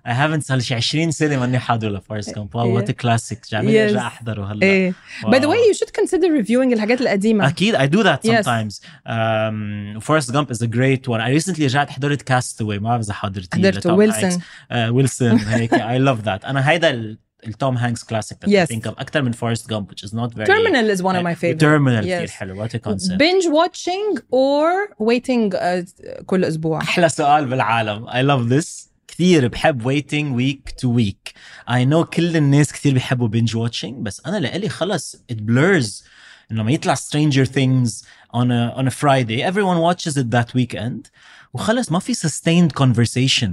I 0.07 0.11
haven't 0.11 0.39
صار 0.39 0.57
لي 0.57 0.63
شي 0.63 0.75
20 0.75 1.11
سنه 1.11 1.39
ماني 1.39 1.59
حاضره 1.59 1.89
لفورست 1.89 2.35
جامب 2.35 2.55
واو 2.55 2.75
وات 2.75 2.91
كلاسيك 2.91 3.39
جعلني 3.51 3.71
Yes. 3.73 3.89
ارجع 3.91 4.07
احضره 4.07 4.51
هلا 4.51 4.61
ايه 4.63 4.93
by 5.25 5.35
the 5.37 5.45
way 5.47 5.73
you 5.73 5.77
should 5.77 5.91
consider 6.01 6.43
reviewing 6.43 6.73
الحاجات 6.73 7.01
القديمه 7.01 7.47
اكيد 7.47 7.75
I 7.75 7.79
do 7.79 8.03
that 8.03 8.29
Yes. 8.29 8.45
sometimes 8.45 8.73
um, 9.07 10.01
Forrest 10.07 10.31
Gump 10.33 10.47
is 10.55 10.61
a 10.61 10.67
great 10.77 11.07
one 11.07 11.19
I 11.21 11.41
recently 11.43 11.61
رجعت 11.61 11.89
حضرت 11.89 12.21
Castaway 12.33 12.61
ما 12.61 12.79
بعرف 12.79 13.01
اذا 13.03 13.13
حضرتيه 13.13 13.57
حضرته 13.59 13.77
لتوم 13.79 13.97
ويلسون 13.97 14.23
هانكس. 14.23 14.37
آه، 14.71 14.91
ويلسون 14.91 15.31
هيك 15.37 15.75
I 15.75 15.99
love 16.09 16.25
that 16.25 16.45
انا 16.45 16.69
هيدا 16.69 16.89
ال- 16.89 17.17
التوم 17.47 17.77
هانكس 17.77 18.03
كلاسيك 18.03 18.37
that 18.45 18.47
Yes. 18.49 18.67
I 18.69 18.73
think 18.75 18.85
of 18.91 18.99
اكثر 18.99 19.21
من 19.21 19.33
Forrest 19.33 19.61
Gump 19.67 19.91
which 19.91 20.03
is 20.07 20.13
not 20.13 20.33
very 20.33 20.45
Terminal 20.45 20.89
is 20.95 21.01
one 21.01 21.15
of 21.15 21.23
my 21.23 21.35
favorites 21.35 21.61
Terminal 21.63 22.05
Yes. 22.05 22.13
كثير 22.21 22.27
حلو 22.27 22.65
what 22.65 22.69
a 22.69 22.79
concept 22.79 23.17
binge 23.17 23.47
watching 23.47 24.19
or 24.31 24.95
waiting 24.99 25.53
uh, 25.55 26.23
كل 26.25 26.45
اسبوع 26.45 26.81
احلى 26.81 27.09
سؤال 27.09 27.45
بالعالم 27.45 28.07
I 28.09 28.21
love 28.21 28.49
this 28.53 28.87
كثير 29.07 29.47
بحب 29.47 29.83
waiting 29.83 30.35
week 30.39 30.71
to 30.81 30.87
week 30.87 31.33
I 31.69 31.85
know 31.93 32.03
كل 32.03 32.37
الناس 32.37 32.73
كثير 32.73 32.93
بيحبوا 32.93 33.29
binge 33.29 33.51
watching 33.53 33.93
بس 33.93 34.21
انا 34.25 34.37
لإلي 34.37 34.69
خلص 34.69 35.15
it 35.31 35.35
blurs 35.35 36.03
إنه 36.51 36.61
لما 36.61 36.71
يطلع 36.71 36.95
Stranger 36.95 37.45
Things 37.47 37.89
on 38.35 38.47
a 38.51 38.77
on 38.77 38.87
a 38.87 38.91
Friday 38.91 39.41
everyone 39.51 39.79
watches 39.79 40.17
it 40.17 40.27
that 40.31 40.53
weekend 40.55 41.09
وخلص 41.55 41.91
ما 41.91 41.99
في 41.99 42.13
sustained 42.13 42.71
conversation 42.83 43.49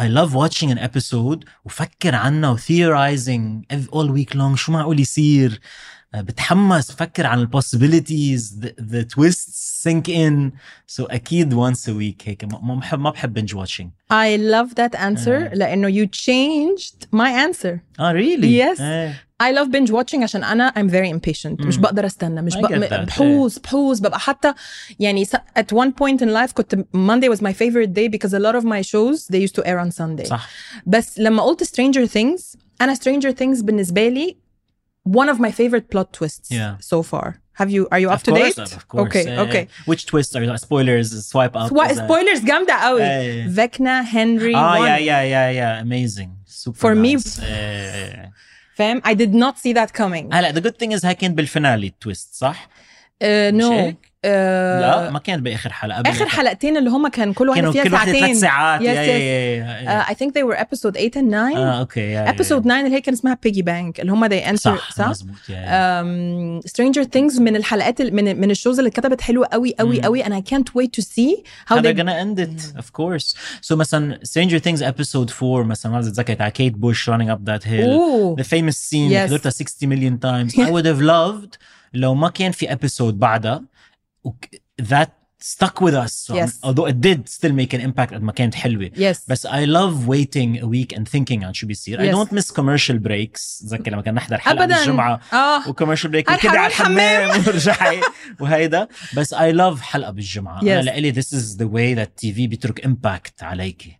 I 0.00 0.04
love 0.08 0.34
watching 0.34 0.70
an 0.70 0.78
episode 0.78 1.44
وفكر 1.64 2.14
عنها 2.14 2.50
و 2.50 2.56
theorizing 2.58 3.62
ev- 3.72 3.90
all 3.94 4.08
week 4.16 4.34
long 4.34 4.54
شو 4.54 4.72
معقول 4.72 5.00
يصير 5.00 5.60
آه، 5.60 5.93
بتحمس 6.14 6.92
بفكر 6.92 7.26
عن 7.26 7.38
ال 7.40 7.48
possibilities 7.56 8.42
the, 8.64 8.68
the 8.92 9.04
twists 9.14 9.82
sink 9.88 10.08
in 10.08 10.50
so 10.96 11.06
اكيد 11.10 11.54
once 11.54 11.78
a 11.86 11.90
week 11.92 12.28
هيك 12.28 12.44
ما 12.44 12.60
ما 12.62 12.74
بحب 12.74 12.98
ما 13.00 13.10
بحب 13.10 13.38
binge 13.40 13.52
watching 13.52 13.86
I 14.12 14.36
love 14.52 14.74
that 14.74 14.98
answer 15.00 15.54
لانه 15.54 15.88
you 16.04 16.08
changed 16.08 16.96
my 17.16 17.48
answer 17.52 17.78
اه 18.00 18.12
really 18.12 18.44
Yes. 18.76 18.80
إيه. 18.80 19.22
I 19.42 19.52
love 19.56 19.68
binge 19.72 19.90
watching 19.92 20.22
عشان 20.22 20.44
انا 20.44 20.72
I'm 20.76 20.90
very 20.90 21.14
impatient 21.18 21.66
مش 21.66 21.76
مم. 21.76 21.82
بقدر 21.82 22.06
استنى 22.06 22.42
مش 22.42 22.54
I 22.54 22.58
بق... 22.60 22.68
get 22.68 22.90
that. 22.90 22.94
بحوز 23.06 23.58
بحوز 23.58 24.00
ببقى 24.00 24.20
حتى 24.20 24.54
يعني 25.00 25.24
س- 25.24 25.36
at 25.36 25.74
one 25.74 25.88
point 26.02 26.20
in 26.20 26.28
life 26.28 26.52
كنت 26.54 26.74
Monday 26.96 27.28
was 27.36 27.40
my 27.40 27.52
favorite 27.52 27.94
day 27.94 28.08
because 28.16 28.32
a 28.32 28.38
lot 28.40 28.56
of 28.60 28.64
my 28.64 28.82
shows 28.82 29.26
they 29.32 29.38
used 29.48 29.54
to 29.60 29.66
air 29.66 29.78
on 29.86 29.90
Sunday 30.00 30.24
صح 30.28 30.48
بس 30.86 31.18
لما 31.18 31.42
قلت 31.42 31.64
Stranger 31.64 32.08
Things 32.18 32.56
أنا 32.80 32.94
Stranger 32.94 33.32
Things 33.42 33.64
بالنسبة 33.64 34.08
لي 34.08 34.36
one 35.20 35.28
of 35.32 35.38
my 35.46 35.50
favorite 35.60 35.86
plot 35.92 36.08
twists 36.18 36.48
Yeah. 36.50 36.72
so 36.92 36.98
far 37.12 37.28
have 37.60 37.70
you 37.76 37.82
are 37.92 38.00
you 38.04 38.08
up 38.14 38.18
of 38.20 38.22
to 38.28 38.30
course, 38.32 38.54
date 38.56 38.72
of 38.78 38.84
course. 38.92 39.06
okay 39.06 39.24
إيه. 39.28 39.38
okay 39.46 39.64
which 39.90 40.02
twist 40.10 40.30
are 40.36 40.42
you 40.46 40.56
spoilers 40.68 41.08
swipe 41.32 41.54
up 41.60 41.66
Swa- 41.72 41.90
is 41.90 41.96
that- 41.98 42.04
spoilers 42.08 42.44
جامدة 42.44 42.74
قوي 42.74 43.02
إيه. 43.02 43.48
فيكنا 43.48 44.00
هنري 44.00 44.56
اه 44.56 44.78
won. 44.78 44.88
yeah 44.88 44.98
yeah 44.98 45.24
yeah 45.34 45.50
yeah 45.60 45.84
amazing 45.86 46.28
super 46.46 46.78
For 46.80 46.94
me- 46.94 47.16
nice. 47.16 47.40
إيه. 47.42 48.32
فاهم 48.74 49.02
I 49.04 49.14
did 49.14 49.34
not 49.34 49.54
see 49.58 49.72
that 49.74 49.92
coming 50.02 50.34
هلا 50.34 50.52
the 50.52 50.60
good 50.64 50.76
thing 50.84 50.92
is 50.98 51.04
هاي 51.04 51.14
كانت 51.14 51.36
بالفينالي 51.36 51.92
تويست 52.00 52.34
صح؟ 52.34 52.68
uh, 53.24 53.26
مش 53.26 53.62
no 53.64 53.94
Uh, 54.25 54.81
لا 54.81 55.09
ما 55.09 55.19
كانت 55.19 55.41
بآخر 55.43 55.71
حلقة 55.71 56.01
آخر. 56.11 56.25
حلقتين 56.25 56.77
اللي 56.77 56.89
هم 56.89 57.07
كان 57.07 57.33
كل 57.33 57.49
واحدة 57.49 57.61
كانوا 57.61 57.73
فيها 57.73 57.83
كل 57.83 57.91
ساعتين. 57.91 58.25
ثلاث 58.25 58.37
ساعات. 58.39 58.81
يا- 58.81 59.65
Uh, 59.75 60.11
I 60.11 60.13
think 60.13 60.29
they 60.33 60.43
were 60.43 60.57
episode 60.59 60.95
8 60.97 61.15
and 61.15 61.29
9 61.31 61.57
آه 61.57 61.79
أوكي 61.79 62.25
episode 62.25 62.63
9 62.63 62.79
اللي 62.79 62.95
هي 62.95 63.01
كان 63.01 63.13
اسمها 63.13 63.37
بيجي 63.43 63.61
بانك 63.61 63.99
اللي 63.99 64.11
هم 64.11 64.27
they 64.29 64.43
enter 64.45 64.55
صح 64.55 64.91
صح؟ 64.91 65.11
يا- 65.49 65.55
يا. 65.55 66.01
um, 66.03 66.61
Stranger 66.69 67.03
Things 67.17 67.41
من 67.41 67.55
الحلقات 67.55 68.01
ال- 68.01 68.15
من 68.15 68.41
من 68.41 68.51
الشوز 68.51 68.77
اللي 68.79 68.89
اتكتبت 68.89 69.21
حلوة 69.21 69.47
قوي 69.51 69.73
قوي. 69.79 70.01
قوي 70.01 70.23
and 70.23 70.27
I 70.27 70.41
can't 70.51 70.69
wait 70.81 70.89
to 70.99 71.03
see 71.05 71.43
how 71.69 71.75
they're 71.75 71.81
they 71.81 71.97
gonna 71.97 72.17
end 72.25 72.39
it 72.45 72.79
of 72.81 72.85
course. 73.01 73.35
So 73.69 73.71
مثلا 73.75 74.19
Stranger 74.27 74.59
Things 74.59 74.79
episode 74.81 75.31
4 75.43 75.63
مثلا 75.63 75.91
ما 75.91 75.99
بتذكر 75.99 76.41
على 76.41 76.51
كيت 76.51 76.73
بوش 76.73 77.09
running 77.09 77.29
up 77.29 77.39
that 77.51 77.63
hill. 77.63 77.95
Ooh. 77.99 78.41
the 78.41 78.47
famous 78.47 78.75
scene 78.89 79.11
Yes. 79.11 79.15
حضرتها 79.17 79.49
60 79.49 79.87
million 79.89 80.19
times. 80.25 80.53
I 80.67 80.69
would 80.71 80.85
have 80.85 81.01
loved 81.01 81.57
لو 81.93 82.13
ما 82.15 82.29
كان 82.29 82.51
في 82.51 82.67
episode 82.67 83.03
بعدها. 83.13 83.63
that 84.92 85.10
stuck 85.54 85.76
with 85.80 85.94
us 86.04 86.12
so 86.26 86.34
Yes. 86.40 86.50
although 86.66 86.86
it 86.92 86.98
did 87.08 87.20
still 87.38 87.52
make 87.60 87.72
an 87.78 87.80
impact 87.88 88.12
قد 88.14 88.22
ما 88.22 88.32
كانت 88.32 88.54
حلوة 88.54 88.90
yes 88.96 89.18
بس 89.28 89.46
I 89.46 89.64
love 89.64 90.06
waiting 90.06 90.62
a 90.62 90.66
week 90.66 90.96
and 90.98 91.08
thinking 91.08 91.44
عن 91.44 91.52
شو 91.54 91.66
بيصير 91.66 91.98
I 92.00 92.02
Yes. 92.02 92.16
don't 92.16 92.32
miss 92.32 92.50
commercial 92.50 92.98
breaks 92.98 93.60
تذكر 93.68 93.92
لما 93.92 94.02
كنا 94.02 94.12
نحضر 94.12 94.38
حلقة 94.38 94.64
ابدا 94.64 94.76
بالجمعة 94.78 95.20
اه 95.32 95.68
وكوميرشال 95.68 96.10
بريك 96.10 96.28
أروح 96.28 96.40
وكده 96.44 96.50
على 96.50 96.60
أروح 96.66 96.80
الحمام. 96.80 97.30
الحمام 97.30 97.46
ورجعي 97.48 98.00
وهيدا 98.40 98.88
بس 99.16 99.34
اي 99.34 99.52
لاف 99.52 99.80
حلقه 99.80 100.10
بالجمعه 100.10 100.62
انا 100.62 100.82
Yes. 100.82 100.84
لإلي 100.84 101.12
this 101.12 101.26
is 101.26 101.56
the 101.56 101.66
way 101.66 101.98
that 102.04 102.26
TV 102.26 102.36
بيترك 102.40 102.84
امباكت 102.84 103.42
عليكي 103.42 103.96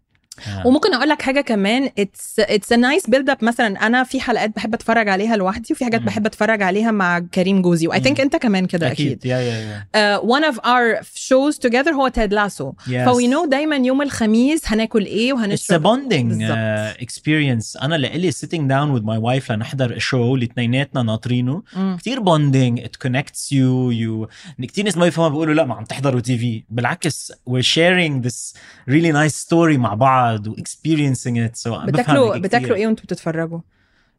آه. 0.48 0.68
وممكن 0.68 0.94
أقول 0.94 1.10
لك 1.10 1.22
حاجة 1.22 1.42
كمان. 1.42 1.90
it's 2.00 2.40
it's 2.40 2.72
a 2.72 2.76
nice 2.76 3.10
build 3.10 3.30
up 3.30 3.38
مثلا 3.44 3.88
أنا 3.88 4.04
في 4.04 4.20
حلقات 4.22 4.56
بحب 4.56 4.74
أتفرج 4.74 5.10
عليها 5.10 5.36
لوحدي 5.38 5.74
وفي 5.74 5.86
حاجات. 5.86 6.02
بحب 6.02 6.26
أتفرج 6.26 6.62
عليها 6.62 6.92
مع 6.92 7.20
كريم 7.20 7.62
جوزي. 7.62 7.88
و 7.88 8.00
I 8.00 8.03
think. 8.03 8.22
أنت 8.22 8.36
كمان 8.36 8.66
كده 8.66 8.92
أكيد, 8.92 9.26
أكيد. 9.26 9.80
One 10.22 10.44
of 10.54 10.58
our 10.60 11.04
shows 11.04 11.68
together 11.68 11.94
هو 11.94 12.08
Ted 12.08 12.34
Lasso 12.34 12.72
Yes. 12.72 12.92
ف 13.06 13.28
we 13.28 13.34
know 13.34 13.46
دايما 13.46 13.76
يوم 13.76 14.02
الخميس 14.02 14.62
هناكل 14.68 15.06
إيه 15.06 15.32
It's 15.32 15.36
a 15.36 15.38
وهنشرب 15.38 15.84
bonding 15.88 16.14
بالظبط. 16.14 16.58
uh, 16.58 17.02
experience. 17.06 17.84
أنا 17.84 17.96
لإلي 17.96 18.32
sitting 18.32 18.68
down 18.70 18.98
with 19.00 19.04
my 19.06 19.20
wife 19.22 19.52
لنحضر 19.52 20.00
show. 20.00 20.14
اللي 20.14 20.46
اثنيناتنا 20.46 21.04
ناطرينه. 21.04 21.64
مم. 21.76 21.98
كتير 22.00 22.20
bonding. 22.20 22.82
It 22.82 23.08
connects 23.08 23.52
you. 23.52 23.92
You 24.02 24.28
كتير 24.68 24.86
ناس 24.86 24.98
ما 24.98 25.06
بيفهموا 25.06 25.30
بيقولوا 25.30 25.54
لا 25.54 25.66
ما 25.66 25.76
عم 25.76 25.84
تحضروا 25.84 26.20
TV 26.20 26.64
بالعكس 26.70 27.32
we're 27.50 27.64
sharing 27.76 28.28
this 28.28 28.54
really 28.90 29.14
nice 29.14 29.46
story 29.48 29.78
مع 29.78 29.94
بعض. 29.94 30.25
و 30.25 30.55
experiencing 30.55 31.37
it 31.49 31.57
so 31.63 31.69
بفهم 31.69 31.87
بتاكلوا 31.87 32.35
هيك 32.35 32.43
بتاكلوا 32.43 32.69
كتير. 32.69 32.75
ايه 32.75 32.87
وانتوا 32.87 33.05
بتتفرجوا 33.05 33.61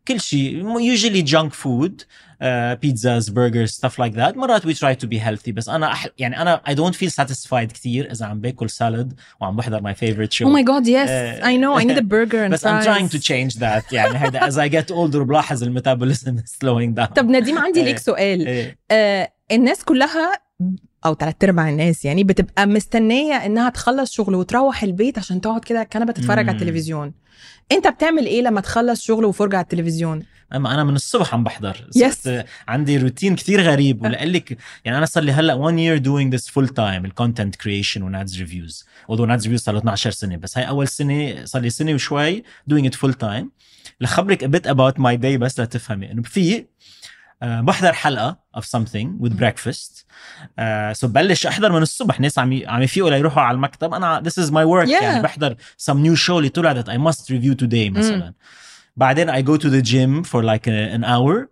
كل 0.07 0.19
شيء 0.19 0.63
usually 0.95 1.27
junk 1.27 1.53
food 1.53 1.93
uh, 2.41 2.75
pizzas 2.83 3.29
burgers 3.29 3.71
stuff 3.79 3.95
like 3.99 4.13
that 4.15 4.37
مرات 4.37 4.67
we 4.67 4.73
try 4.73 4.95
to 4.95 5.07
be 5.07 5.17
healthy 5.17 5.51
بس 5.51 5.69
انا 5.69 5.91
أح... 5.91 6.07
يعني 6.17 6.41
انا 6.41 6.61
I 6.69 6.71
don't 6.71 6.95
feel 6.95 7.23
satisfied 7.23 7.71
كتير 7.73 8.11
اذا 8.11 8.25
عم 8.25 8.39
باكل 8.41 8.69
salad 8.69 9.07
وعم 9.41 9.55
بحضر 9.55 9.79
my 9.79 9.95
favorite 9.95 10.33
show 10.33 10.45
Oh 10.45 10.49
my 10.49 10.63
god 10.63 10.87
yes 10.87 11.09
Uh, 11.09 11.45
I 11.45 11.55
know 11.57 11.81
I 11.81 11.83
need 11.83 11.97
a 11.97 12.07
burger 12.07 12.43
and 12.45 12.51
بس 12.51 12.67
I'm 12.67 12.69
fries 12.69 12.85
trying 12.85 13.09
to 13.09 13.19
change 13.19 13.59
that 13.59 13.93
يعني 13.93 14.17
هيدا 14.17 14.49
as 14.49 14.53
I 14.53 14.73
get 14.73 14.91
older 14.95 15.17
بلاحظ 15.17 15.63
الميتابوليزم 15.63 16.37
is 16.37 16.41
slowing 16.41 17.01
down 17.01 17.13
طب 17.13 17.29
نديم 17.29 17.57
عندي 17.57 17.83
ليك 17.83 17.95
إيه. 17.95 18.01
سؤال 18.01 18.47
إيه. 18.47 18.77
آه 18.91 19.31
الناس 19.51 19.83
كلها 19.83 20.33
أو 21.06 21.14
تلات 21.14 21.44
أرباع 21.44 21.68
الناس 21.70 22.04
يعني 22.04 22.24
بتبقى 22.24 22.66
مستنية 22.66 23.34
إنها 23.34 23.70
تخلص 23.70 24.12
شغل 24.12 24.34
وتروح 24.34 24.82
البيت 24.82 25.18
عشان 25.18 25.40
تقعد 25.40 25.64
كده 25.64 25.78
على 25.78 25.84
الكنبه 25.84 26.12
تتفرج 26.12 26.48
على 26.48 26.52
مم. 26.52 26.62
التلفزيون. 26.62 27.14
أنت 27.72 27.88
بتعمل 27.88 28.26
إيه 28.26 28.42
لما 28.42 28.60
تخلص 28.60 29.02
شغل 29.02 29.24
وفرجة 29.24 29.56
على 29.56 29.62
التلفزيون؟ 29.62 30.22
اما 30.54 30.74
أنا 30.74 30.84
من 30.84 30.94
الصبح 30.94 31.34
عم 31.34 31.44
بحضر. 31.44 31.88
Yes. 31.98 32.08
صرت 32.08 32.46
عندي 32.68 32.98
روتين 32.98 33.36
كتير 33.36 33.60
غريب 33.60 34.02
ولقال 34.02 34.32
لك 34.32 34.58
يعني 34.84 34.98
أنا 34.98 35.06
صار 35.06 35.22
لي 35.22 35.32
هلأ 35.32 35.54
1 35.54 35.76
year 35.76 36.02
doing 36.04 36.38
this 36.38 36.44
full 36.52 36.68
time 36.68 37.04
ال 37.04 37.11
content 37.11 37.56
creation 37.56 38.02
و 38.02 38.09
Nad's 38.09 38.40
Reviews 38.40 38.84
although 39.12 39.20
Nad's 39.20 39.42
Reviews 39.42 39.60
صار 39.60 39.74
له 39.74 39.80
12 39.80 40.10
سنة 40.10 40.36
بس 40.36 40.58
هاي 40.58 40.68
أول 40.68 40.88
سنة 40.88 41.44
صار 41.44 41.62
لي 41.62 41.70
سنة 41.70 41.94
وشوي 41.94 42.42
doing 42.72 42.84
it 42.84 42.94
full 42.94 43.12
time. 43.24 43.44
لخبرك 44.00 44.44
a 44.44 44.48
bit 44.48 44.70
about 44.70 45.02
my 45.02 45.16
day 45.22 45.36
بس 45.38 45.60
لتفهمي 45.60 46.12
إنه 46.12 46.22
آه، 46.38 46.66
بحضر 47.43 47.93
حلقه 47.93 48.37
of 48.57 48.61
something 48.61 49.07
with 49.23 49.31
breakfast 49.39 49.91
uh, 50.59 50.93
so 50.99 51.05
ببلش 51.05 51.45
احضر 51.47 51.71
من 51.71 51.81
الصبح 51.81 52.19
ناس 52.19 52.39
عم 52.39 52.51
ي- 52.53 52.67
عم 52.67 52.81
يفيقوا 52.81 53.09
ليروحوا 53.09 53.41
على 53.43 53.55
المكتب 53.55 53.93
انا 53.93 54.23
this 54.25 54.43
is 54.43 54.47
my 54.49 54.65
work 54.65 54.87
Yeah. 54.89 55.03
يعني 55.03 55.21
بحضر 55.21 55.55
some 55.81 55.95
new 55.95 56.15
show 56.27 56.29
اللي 56.29 56.49
طلع 56.49 56.81
that 56.81 56.85
I 56.85 56.97
must 57.11 57.21
review 57.21 57.55
today 57.65 57.91
مثلا 57.97 58.33
بعدين 58.97 59.31
I 59.31 59.45
go 59.45 59.57
to 59.61 59.65
the 59.67 59.81
gym 59.91 60.23
for 60.29 60.43
like 60.43 60.67
a, 60.67 60.97
an 60.97 61.03
hour 61.03 61.47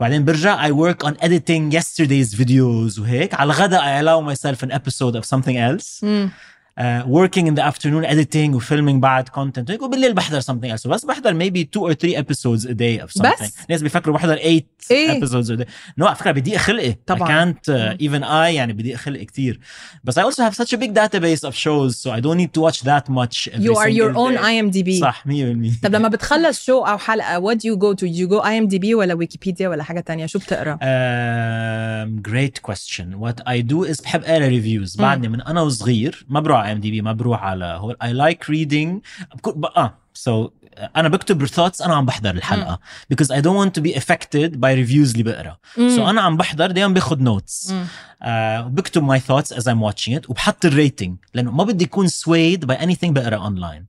بعدين 0.00 0.24
برجع 0.24 0.68
I 0.68 0.70
work 0.72 1.06
on 1.08 1.12
editing 1.22 1.72
yesterday's 1.78 2.34
videos 2.40 2.98
وهيك 2.98 3.34
على 3.34 3.46
الغداء 3.52 3.80
I 3.82 4.02
allow 4.04 4.34
myself 4.34 4.66
an 4.66 4.70
episode 4.72 5.16
of 5.20 5.24
something 5.24 5.56
else 5.56 6.04
مم. 6.04 6.30
uh, 6.78 7.02
working 7.06 7.46
in 7.46 7.54
the 7.54 7.62
afternoon 7.62 8.04
editing 8.04 8.54
وفيلمing 8.54 9.00
بعد 9.00 9.28
content 9.28 9.68
وهيك 9.68 9.82
وبالليل 9.82 10.14
بحضر 10.14 10.40
something 10.40 10.78
else 10.78 10.86
بس 10.88 11.04
بحضر 11.04 11.34
maybe 11.34 11.64
two 11.64 11.82
or 11.82 11.94
three 11.94 12.16
episodes 12.16 12.64
a 12.64 12.74
day 12.74 13.04
of 13.04 13.10
something 13.22 13.42
بس؟ 13.42 13.54
ناس 13.70 13.82
بيفكروا 13.82 14.14
بحضر 14.14 14.36
eight 14.36 14.90
إيه؟ 14.90 15.20
episodes 15.20 15.46
a 15.46 15.56
day 15.60 15.66
no 16.00 16.06
على 16.06 16.16
فكرة 16.16 16.30
بدي 16.30 16.58
خلقي 16.58 16.92
طبعاً. 17.06 17.28
I 17.28 17.54
can't 17.54 17.72
uh, 17.72 18.02
even 18.06 18.22
I 18.24 18.32
يعني 18.32 18.72
بدي 18.72 18.96
خلقي 18.96 19.24
كتير 19.24 19.60
بس 20.04 20.18
I 20.18 20.22
also 20.22 20.42
have 20.50 20.54
such 20.54 20.72
a 20.72 20.78
big 20.78 20.94
database 20.94 21.48
of 21.48 21.54
shows 21.54 21.96
so 22.02 22.10
I 22.10 22.20
don't 22.20 22.38
need 22.38 22.52
to 22.58 22.60
watch 22.60 22.80
that 22.82 23.08
much 23.10 23.48
every 23.48 23.64
you 23.64 23.74
are 23.76 23.88
your 23.88 24.12
single 24.14 24.22
own 24.22 24.32
day. 24.34 24.40
IMDb 24.40 25.00
صح 25.00 25.24
100% 25.26 25.30
طب 25.82 25.94
لما 25.94 26.08
بتخلص 26.08 26.64
شو 26.64 26.78
او 26.80 26.98
حلقه 26.98 27.40
what 27.40 27.56
do 27.56 27.60
you 27.60 27.76
go 27.76 27.94
to 28.02 28.06
you 28.06 28.28
go 28.32 28.42
IMDb 28.44 28.84
ولا 28.94 29.14
ويكيبيديا 29.14 29.68
ولا 29.68 29.82
حاجه 29.82 30.00
تانية 30.00 30.26
شو 30.26 30.38
بتقرا 30.38 30.78
Um, 30.80 32.22
great 32.30 32.56
question. 32.62 33.06
What 33.24 33.38
I 33.46 33.60
do 33.72 33.84
is 33.92 34.02
بحب 34.02 34.24
اقرا 34.24 34.48
ريفيوز 34.48 34.96
بعدني 34.96 35.28
من 35.28 35.40
انا 35.40 35.60
وصغير 35.60 36.26
ما 36.28 36.40
بروح 36.40 36.63
على 36.65 36.73
ام 36.73 36.79
دي 36.79 36.91
بي 36.91 37.01
ما 37.01 37.13
بروح 37.13 37.43
على 37.43 37.65
هو 37.65 37.93
I 38.03 38.07
like 38.07 38.39
reading. 38.45 39.01
بكون- 39.35 39.53
ب- 39.55 39.65
آه. 39.65 39.93
So 40.25 40.49
أنا 40.95 41.09
بكتب 41.09 41.47
thoughts 41.47 41.81
أنا 41.85 41.95
عم 41.95 42.05
بحضر 42.05 42.29
الحلقة. 42.35 42.79
because 43.13 43.27
I 43.27 43.39
don't 43.41 43.65
want 43.65 43.79
to 43.79 43.83
be 43.83 43.95
affected 43.99 44.51
by 44.55 44.85
reviews 44.87 45.11
اللي 45.11 45.23
بقرا. 45.23 45.57
so 45.75 45.99
أنا 45.99 46.21
عم 46.21 46.37
بحضر 46.37 46.71
دايما 46.71 46.93
باخذ 46.93 47.17
notes. 47.39 47.71
مم. 47.71 47.85
آه 48.23 48.61
بكتب 48.61 49.07
my 49.17 49.19
thoughts 49.19 49.55
as 49.55 49.61
I'm 49.63 49.91
watching 49.91 50.19
it 50.19 50.29
وبحط 50.29 50.65
ال 50.65 50.72
rating 50.72 51.17
لأنه 51.33 51.51
ما 51.51 51.63
بدي 51.63 51.85
اكون 51.85 52.07
swayed 52.07 52.59
by 52.65 52.75
anything 52.77 53.09
بقرا 53.09 53.35
اونلاين 53.35 53.85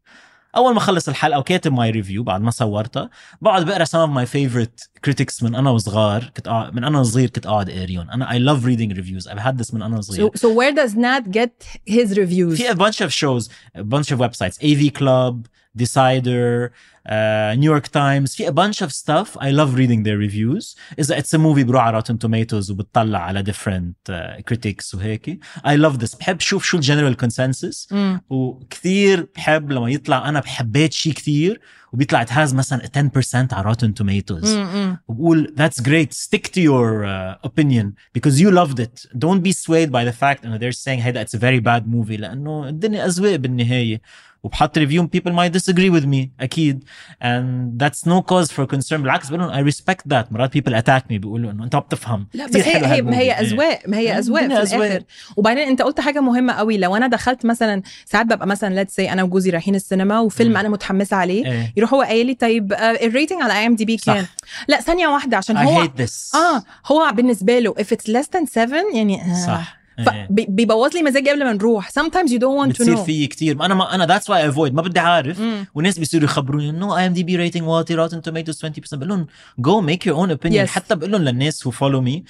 اول 0.56 0.72
ما 0.72 0.78
اخلص 0.78 1.08
الحلقة 1.08 1.38
وكاتب 1.38 1.72
my 1.72 1.90
review 1.90 2.22
بعد 2.22 2.40
ما 2.40 2.50
صورتها 2.50 3.10
بقعد 3.40 3.64
بقرا 3.64 3.84
some 3.84 4.08
of 4.08 4.12
my 4.12 4.26
favorite 4.32 4.88
critics 5.06 5.42
من 5.42 5.54
أنا 5.54 5.70
وصغار 5.70 6.24
كنت 6.36 6.48
أقعد 6.48 6.74
من 6.74 6.84
أنا 6.84 7.00
وصغير 7.00 7.28
كنت 7.28 7.46
اقعد 7.46 7.70
اقريهم 7.70 8.10
أنا 8.10 8.30
I 8.30 8.38
love 8.38 8.64
reading 8.64 8.96
reviews 8.96 9.26
I've 9.26 9.46
had 9.46 9.58
this 9.58 9.74
من 9.74 9.82
أنا 9.82 10.02
so, 10.02 10.30
so 10.34 10.48
where 10.48 10.72
does 10.72 10.94
Nad 10.94 11.30
get 11.30 11.66
his 11.90 12.16
reviews 12.18 12.56
في 12.56 12.70
a 12.70 12.74
bunch 12.74 13.00
of 13.00 13.12
shows 13.12 13.48
a 13.78 13.82
bunch 13.82 14.10
of 14.12 14.18
websites 14.18 14.58
AV 14.62 14.92
Club 14.98 15.48
Decider 15.76 16.72
uh, 17.05 17.55
New 17.55 17.69
York 17.71 17.87
Times 17.87 18.35
في 18.35 18.47
a 18.47 18.51
bunch 18.51 18.81
of 18.85 18.91
stuff 18.91 19.37
I 19.37 19.51
love 19.51 19.75
reading 19.75 20.03
their 20.03 20.17
reviews 20.17 20.75
إذا 20.99 21.19
it's 21.19 21.33
a 21.33 21.37
movie 21.37 21.63
بروح 21.63 21.83
على 21.83 22.01
Rotten 22.01 22.17
Tomatoes 22.17 22.69
وبتطلع 22.69 23.19
على 23.19 23.43
different 23.43 24.11
uh, 24.13 24.41
critics 24.51 24.93
وهيك 24.95 25.39
I 25.65 25.75
love 25.75 25.97
this 26.03 26.17
بحب 26.19 26.39
شوف 26.39 26.63
شو 26.65 26.77
الجنرال 26.77 27.17
consensus 27.17 27.91
مم. 27.93 28.21
وكثير 28.29 29.27
بحب 29.35 29.71
لما 29.71 29.89
يطلع 29.89 30.29
أنا 30.29 30.39
بحبيت 30.39 30.93
شيء 30.93 31.13
كثير 31.13 31.61
وبيطلع 31.93 32.25
it 32.25 32.29
has 32.29 32.53
مثلا 32.53 32.81
10% 32.97 33.53
على 33.53 33.73
Rotten 33.73 33.91
Tomatoes 34.01 34.47
مم. 34.47 34.67
مم. 34.75 34.97
وبقول 35.07 35.53
that's 35.57 35.81
great 35.81 36.13
stick 36.13 36.47
to 36.51 36.61
your 36.61 37.05
uh, 37.05 37.47
opinion 37.49 37.85
because 38.17 38.39
you 38.39 38.51
loved 38.51 38.79
it 38.79 39.05
don't 39.17 39.41
be 39.43 39.51
swayed 39.53 39.91
by 39.91 40.05
the 40.11 40.15
fact 40.23 40.45
انه 40.45 40.57
they're 40.57 40.77
saying 40.83 40.99
هيدا 41.01 41.23
it's 41.25 41.33
a 41.37 41.39
very 41.39 41.59
bad 41.59 41.83
movie 41.93 42.19
لانه 42.19 42.67
الدنيا 42.67 43.05
اذواق 43.05 43.35
بالنهايه 43.35 44.01
وبحط 44.42 44.78
review 44.78 45.08
people 45.16 45.30
might 45.30 45.52
disagree 45.58 45.90
with 46.00 46.04
me 46.06 46.28
أكيد 46.40 46.84
and 47.22 47.82
that's 47.82 48.08
no 48.08 48.22
cause 48.32 48.48
for 48.50 48.66
concern 48.76 48.94
بالعكس 48.94 49.28
بقول 49.28 49.40
لهم 49.40 49.52
I 49.70 49.72
respect 49.72 50.12
that 50.14 50.32
مرات 50.32 50.58
people 50.58 50.72
attack 50.72 51.02
me 51.02 51.14
بيقولوا 51.16 51.50
إنه 51.52 51.64
أنت 51.64 51.74
ما 51.74 51.80
بتفهم 51.80 52.26
لا 52.34 52.46
بس 52.46 52.56
هي 52.56 52.86
هي 52.86 53.02
ما 53.02 53.18
هي. 53.18 53.32
أذواق 53.32 53.78
ما 53.88 53.96
هي 53.98 54.18
أذواق 54.18 54.46
في 54.46 54.52
أذواق. 54.62 54.82
الآخر 54.84 55.04
وبعدين 55.36 55.68
أنت 55.68 55.82
قلت 55.82 56.00
حاجة 56.00 56.20
مهمة 56.20 56.52
قوي 56.52 56.78
لو 56.78 56.96
أنا 56.96 57.06
دخلت 57.06 57.46
مثلا 57.46 57.82
ساعات 58.06 58.26
ببقى 58.26 58.46
مثلا 58.46 58.74
let's 58.74 58.94
see 58.96 59.12
أنا 59.12 59.22
وجوزي 59.22 59.50
رايحين 59.50 59.74
السينما 59.74 60.20
وفيلم 60.20 60.50
مم. 60.50 60.56
أنا 60.56 60.68
متحمسه 60.68 61.16
عليه 61.16 61.46
إيه. 61.46 61.72
يروح 61.76 61.94
هو 61.94 62.02
قايل 62.02 62.26
لي 62.26 62.34
طيب 62.34 62.72
آه، 62.72 62.76
ال 62.76 62.86
rating 62.86 63.42
على 63.42 63.52
IMDb. 63.52 63.96
كام 63.96 64.26
لا 64.68 64.80
ثانية 64.80 65.06
واحدة 65.08 65.36
عشان 65.36 65.56
I 65.58 65.60
هو 65.60 65.84
hate 65.84 66.00
this 66.02 66.34
آه 66.34 66.62
هو 66.86 67.12
بالنسبة 67.14 67.58
له 67.58 67.74
if 67.74 67.86
it's 67.96 68.12
less 68.12 68.26
than 68.38 68.44
7 68.54 68.76
يعني 68.94 69.22
آه. 69.22 69.46
صح. 69.46 69.76
فبيبوظ 70.06 70.94
لي 70.96 71.02
مزاجي 71.02 71.30
قبل 71.30 71.44
ما 71.44 71.52
نروح. 71.52 71.90
Sometimes 71.90 72.30
you 72.30 72.38
don't 72.38 72.56
want 72.60 72.66
to 72.66 72.68
بتصير 72.68 72.96
know. 72.96 73.00
في 73.00 73.26
كتير. 73.26 73.64
أنا 73.64 73.74
ما 73.74 73.94
أنا 73.94 74.18
that's 74.18 74.22
why 74.22 74.52
I 74.52 74.54
avoid. 74.54 74.72
ما 74.72 74.82
بدي 74.82 75.00
عارف. 75.00 75.40
مم. 75.40 75.66
وناس 75.74 75.98
بيصيروا 75.98 76.24
يخبروني 76.24 76.70
إنه 76.70 76.98
IMDb 76.98 77.36
rating 77.36 77.62
واطي 77.62 77.94
Rotten 77.94 78.22
Tomatoes 78.22 78.66
20% 78.66 78.70
بقول 78.92 79.08
لهم 79.08 79.26
go 79.58 79.80
make 79.80 80.06
your 80.06 80.16
own 80.16 80.30
opinion. 80.30 80.68
حتى 80.68 80.94
بقول 80.94 81.12
لهم 81.12 81.22
للناس 81.22 81.68
who 81.68 81.70
follow 81.72 82.00
me 82.08 82.22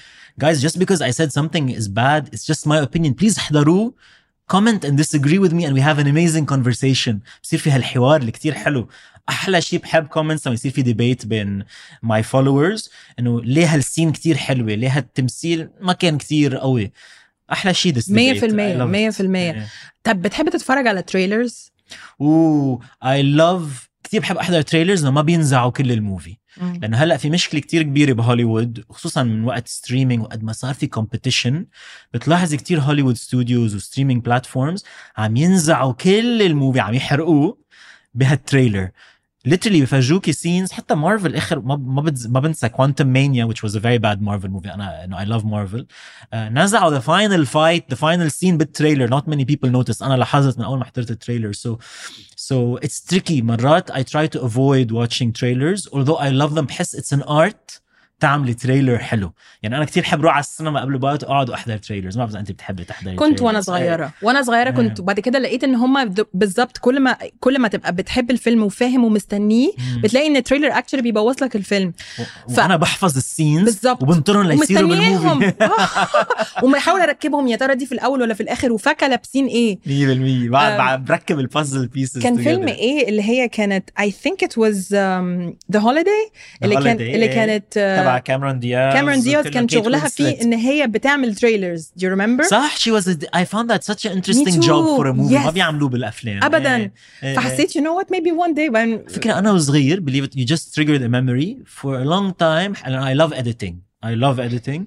guys 0.43 0.61
just 0.61 0.79
because 0.79 1.01
I 1.01 1.11
said 1.11 1.31
something 1.31 1.69
is 1.79 1.87
bad 1.87 2.29
it's 2.35 2.45
just 2.53 2.67
my 2.67 2.77
opinion. 2.87 3.13
Please 3.23 3.37
احضروه. 3.37 3.93
Comment 4.53 4.81
and 4.85 4.97
disagree 4.97 5.39
with 5.45 5.53
me 5.57 5.63
and 5.65 5.73
we 5.73 5.81
have 5.81 5.99
an 5.99 6.07
amazing 6.07 6.45
conversation. 6.53 7.15
بصير 7.43 7.59
في 7.59 7.71
هالحوار 7.71 8.19
اللي 8.21 8.31
كتير 8.31 8.53
حلو. 8.53 8.87
أحلى 9.29 9.61
شيء 9.61 9.79
بحب 9.79 10.07
comments 10.07 10.41
لما 10.45 10.53
يصير 10.53 10.71
في 10.71 10.81
debate 10.81 11.25
بين 11.25 11.63
my 12.05 12.21
followers 12.33 12.89
إنه 13.19 13.41
ليه 13.41 13.73
هال 13.73 13.84
scene 13.84 14.11
كتير 14.11 14.37
حلوة؟ 14.37 14.73
ليه 14.73 14.97
هالتمثيل 14.97 15.69
ما 15.81 15.93
كان 15.93 16.17
كتير 16.17 16.57
قوي؟ 16.57 16.91
أحلى 17.51 17.73
شيء 17.73 17.93
في 18.39 18.45
المية. 18.45 18.73
إيه. 19.51 19.67
طب 20.03 20.21
بتحب 20.21 20.49
تتفرج 20.49 20.87
على 20.87 21.01
تريلرز 21.01 21.69
أوه 22.21 22.79
اي 23.03 23.23
لاف 23.23 23.89
كثير 24.03 24.21
بحب 24.21 24.37
أحضر 24.37 24.61
trailers 24.61 25.05
لما 25.05 25.21
بينزعوا 25.21 25.71
كل 25.71 25.91
ال 25.91 25.98
movie. 25.98 26.37
لأنه 26.81 26.97
هلأ 26.97 27.17
في 27.17 27.29
مشكلة 27.29 27.61
كتير 27.61 27.83
كبيرة 27.83 28.13
بهوليوود 28.13 28.85
خصوصا 28.89 29.23
من 29.23 29.43
وقت 29.43 29.67
streaming 29.67 30.23
وقد 30.23 30.43
ما 30.43 30.53
صار 30.53 30.73
في 30.73 30.87
competition 30.87 31.65
بتلاحظ 32.13 32.55
كتير 32.55 32.79
هوليوود 32.79 33.15
studios 33.17 33.75
و 33.75 33.80
streaming 33.80 34.23
platforms 34.25 34.85
عم 35.17 35.35
ينزعوا 35.35 35.93
كل 35.93 36.41
ال 36.41 36.47
movie 36.47 36.79
عم 36.79 36.93
يحرقوه 36.93 37.57
بهال 38.13 38.34
trailer. 38.34 38.89
literally 39.48 39.82
بفرجوكي 39.82 40.32
سينز 40.32 40.72
حتى 40.72 40.94
مارفل 40.94 41.36
اخر 41.36 41.60
ما 41.60 41.76
ما, 41.76 42.02
بتز... 42.02 42.26
ما 42.26 42.40
بنسى 42.40 42.68
كوانتم 42.68 43.06
مانيا 43.06 43.46
which 43.46 43.68
was 43.68 43.74
a 43.74 43.80
very 43.80 43.98
bad 43.98 44.22
Marvel 44.22 44.48
movie 44.48 44.72
انا 44.74 45.04
انه 45.04 45.24
I 45.24 45.28
love 45.28 45.44
Marvel 45.44 45.82
uh, 45.82 46.34
نزعوا 46.34 46.98
the 46.98 47.02
final 47.02 47.46
fight 47.46 47.94
the 47.94 47.98
final 47.98 48.30
scene 48.30 48.56
بالتريلر 48.56 49.20
not 49.20 49.22
many 49.22 49.44
people 49.44 49.68
noticed 49.68 50.02
انا 50.02 50.14
لاحظت 50.14 50.58
من 50.58 50.64
اول 50.64 50.78
ما 50.78 50.84
حضرت 50.84 51.10
التريلر 51.10 51.52
so 51.52 51.76
so 52.36 52.78
it's 52.84 53.14
tricky 53.14 53.42
مرات 53.42 53.92
I 53.92 54.02
try 54.02 54.26
to 54.36 54.40
avoid 54.40 54.92
watching 54.92 55.32
trailers 55.32 55.88
although 55.92 56.18
I 56.18 56.30
love 56.30 56.54
them 56.54 56.66
بحس 56.66 56.96
it's 56.96 57.18
an 57.18 57.22
art 57.22 57.82
تعملي 58.19 58.53
trailer 58.53 58.97
حلو. 58.97 59.33
يعني 59.63 59.77
أنا 59.77 59.85
كتير 59.85 60.03
بحب 60.03 60.19
أروح 60.19 60.33
على 60.33 60.39
السينما 60.43 60.81
قبل 60.81 60.97
بوقت 60.97 61.23
اقعد 61.23 61.49
وأحضر 61.49 61.77
trailers 61.77 62.17
ما 62.17 62.23
بعرف 62.23 62.31
إذا 62.31 62.39
أنت 62.39 62.51
بتحبي 62.51 62.83
تحضري 62.83 63.15
كنت 63.15 63.41
وأنا. 63.41 63.61
صغيرة. 63.61 64.13
وأنا 64.21 64.41
صغيرة 64.41 64.69
كنت 64.69 64.97
إيه. 64.97 65.03
وبعد 65.03 65.19
كده 65.19 65.39
لقيت 65.39 65.63
إن 65.63 65.75
هم 65.75 66.13
بالظبط 66.33 66.77
كل 66.77 66.99
ما 66.99 67.17
كل 67.39 67.59
ما 67.59 67.67
تبقى 67.67 67.93
بتحب 67.95 68.31
الفيلم 68.31 68.63
وفاهم 68.63 69.03
ومستنيه. 69.03 69.71
بتلاقي 70.03 70.27
إن 70.27 70.35
ال 70.35 70.39
trailer 70.39 70.67
actually 70.77 71.01
بيبوظ 71.01 71.43
لك 71.43 71.55
الفيلم. 71.55 71.93
ف- 72.55 72.57
وأنا 72.57 72.75
بحفظ 72.77 73.17
ال 73.17 73.24
scenes 73.24 73.63
بالظبط. 73.63 74.03
وبنطرهم 74.03 74.43
ليصيروا 74.47 74.89
بال 74.89 75.07
movie 75.07 75.53
آه. 75.61 76.63
وبحاول 76.63 77.01
أركبهم 77.01 77.47
يا 77.47 77.55
ترى 77.55 77.75
دي 77.75 77.85
في 77.85 77.91
الأول 77.91 78.21
ولا 78.21 78.33
في 78.33 78.41
الآخر؟ 78.41 78.71
وفاكرة 78.71 79.07
لابسين 79.07 79.45
إيه؟ 79.47 79.79
100% 79.85 80.49
بعد 80.51 80.77
بعد 80.77 81.05
بركب 81.05 81.39
ال 81.39 81.46
puzzle 81.46 81.87
pieces 81.87 82.23
كان 82.23 82.37
فيلم 82.37 82.67
إيه 82.67 83.09
اللي 83.09 83.21
هي 83.23 83.47
كانت؟ 83.49 83.89
I 83.99 84.03
think 84.03 84.47
it 84.47 84.51
was 84.51 84.75
um, 84.91 85.53
The 85.77 85.79
Holiday. 85.81 86.31
اللي 86.63 86.75
كان 86.75 86.91
اللي 86.95 87.25
إيه. 87.25 87.33
كانت 87.35 87.77
آه، 87.77 88.06
تبع 88.07 88.19
كاميرون 88.19 88.59
دياز 88.59 88.93
كاميرون 88.93 89.21
دياز 89.21 89.47
كان 89.47 89.67
شغلها 89.67 90.07
فيه 90.07 90.23
وينسلت. 90.23 90.41
ان 90.41 90.53
هي 90.53 90.87
بتعمل 90.87 91.35
تريلرز 91.35 91.91
do 91.99 92.01
you 92.01 92.09
remember 92.17 92.47
صح 92.49 92.75
I 93.35 93.45
found 93.45 93.67
that 93.69 93.83
such 93.93 94.05
an 94.09 94.13
interesting 94.17 94.61
too. 94.61 94.67
job 94.67 94.99
for 94.99 95.05
a 95.07 95.13
movie 95.13 95.45
ما. 95.45 95.51
بيعملوه 95.51 95.89
بالافلام. 95.89 96.43
إيه. 96.43 96.91
إيه. 97.23 97.35
فحسيت 97.35 97.77
you 97.77 97.81
know 97.81 98.01
what 98.01 98.07
maybe 98.15 98.31
one 98.31 98.53
day 98.53 98.69
when 98.69 99.11
فكرة 99.13 99.39
أنا 99.39 99.51
وصغير 99.51 99.99
believe 99.99 100.27
it 100.29 100.39
you 100.39 100.45
just 100.45 100.75
triggered 100.75 101.01
a 101.01 101.09
memory 101.09 101.57
for 101.81 101.93
a 101.95 102.05
long 102.05 102.33
time 102.33 102.73
and 102.85 102.93
I 102.95 103.13
love 103.23 103.33
editing 103.33 103.73
I 104.05 104.13
love 104.25 104.37
editing 104.39 104.81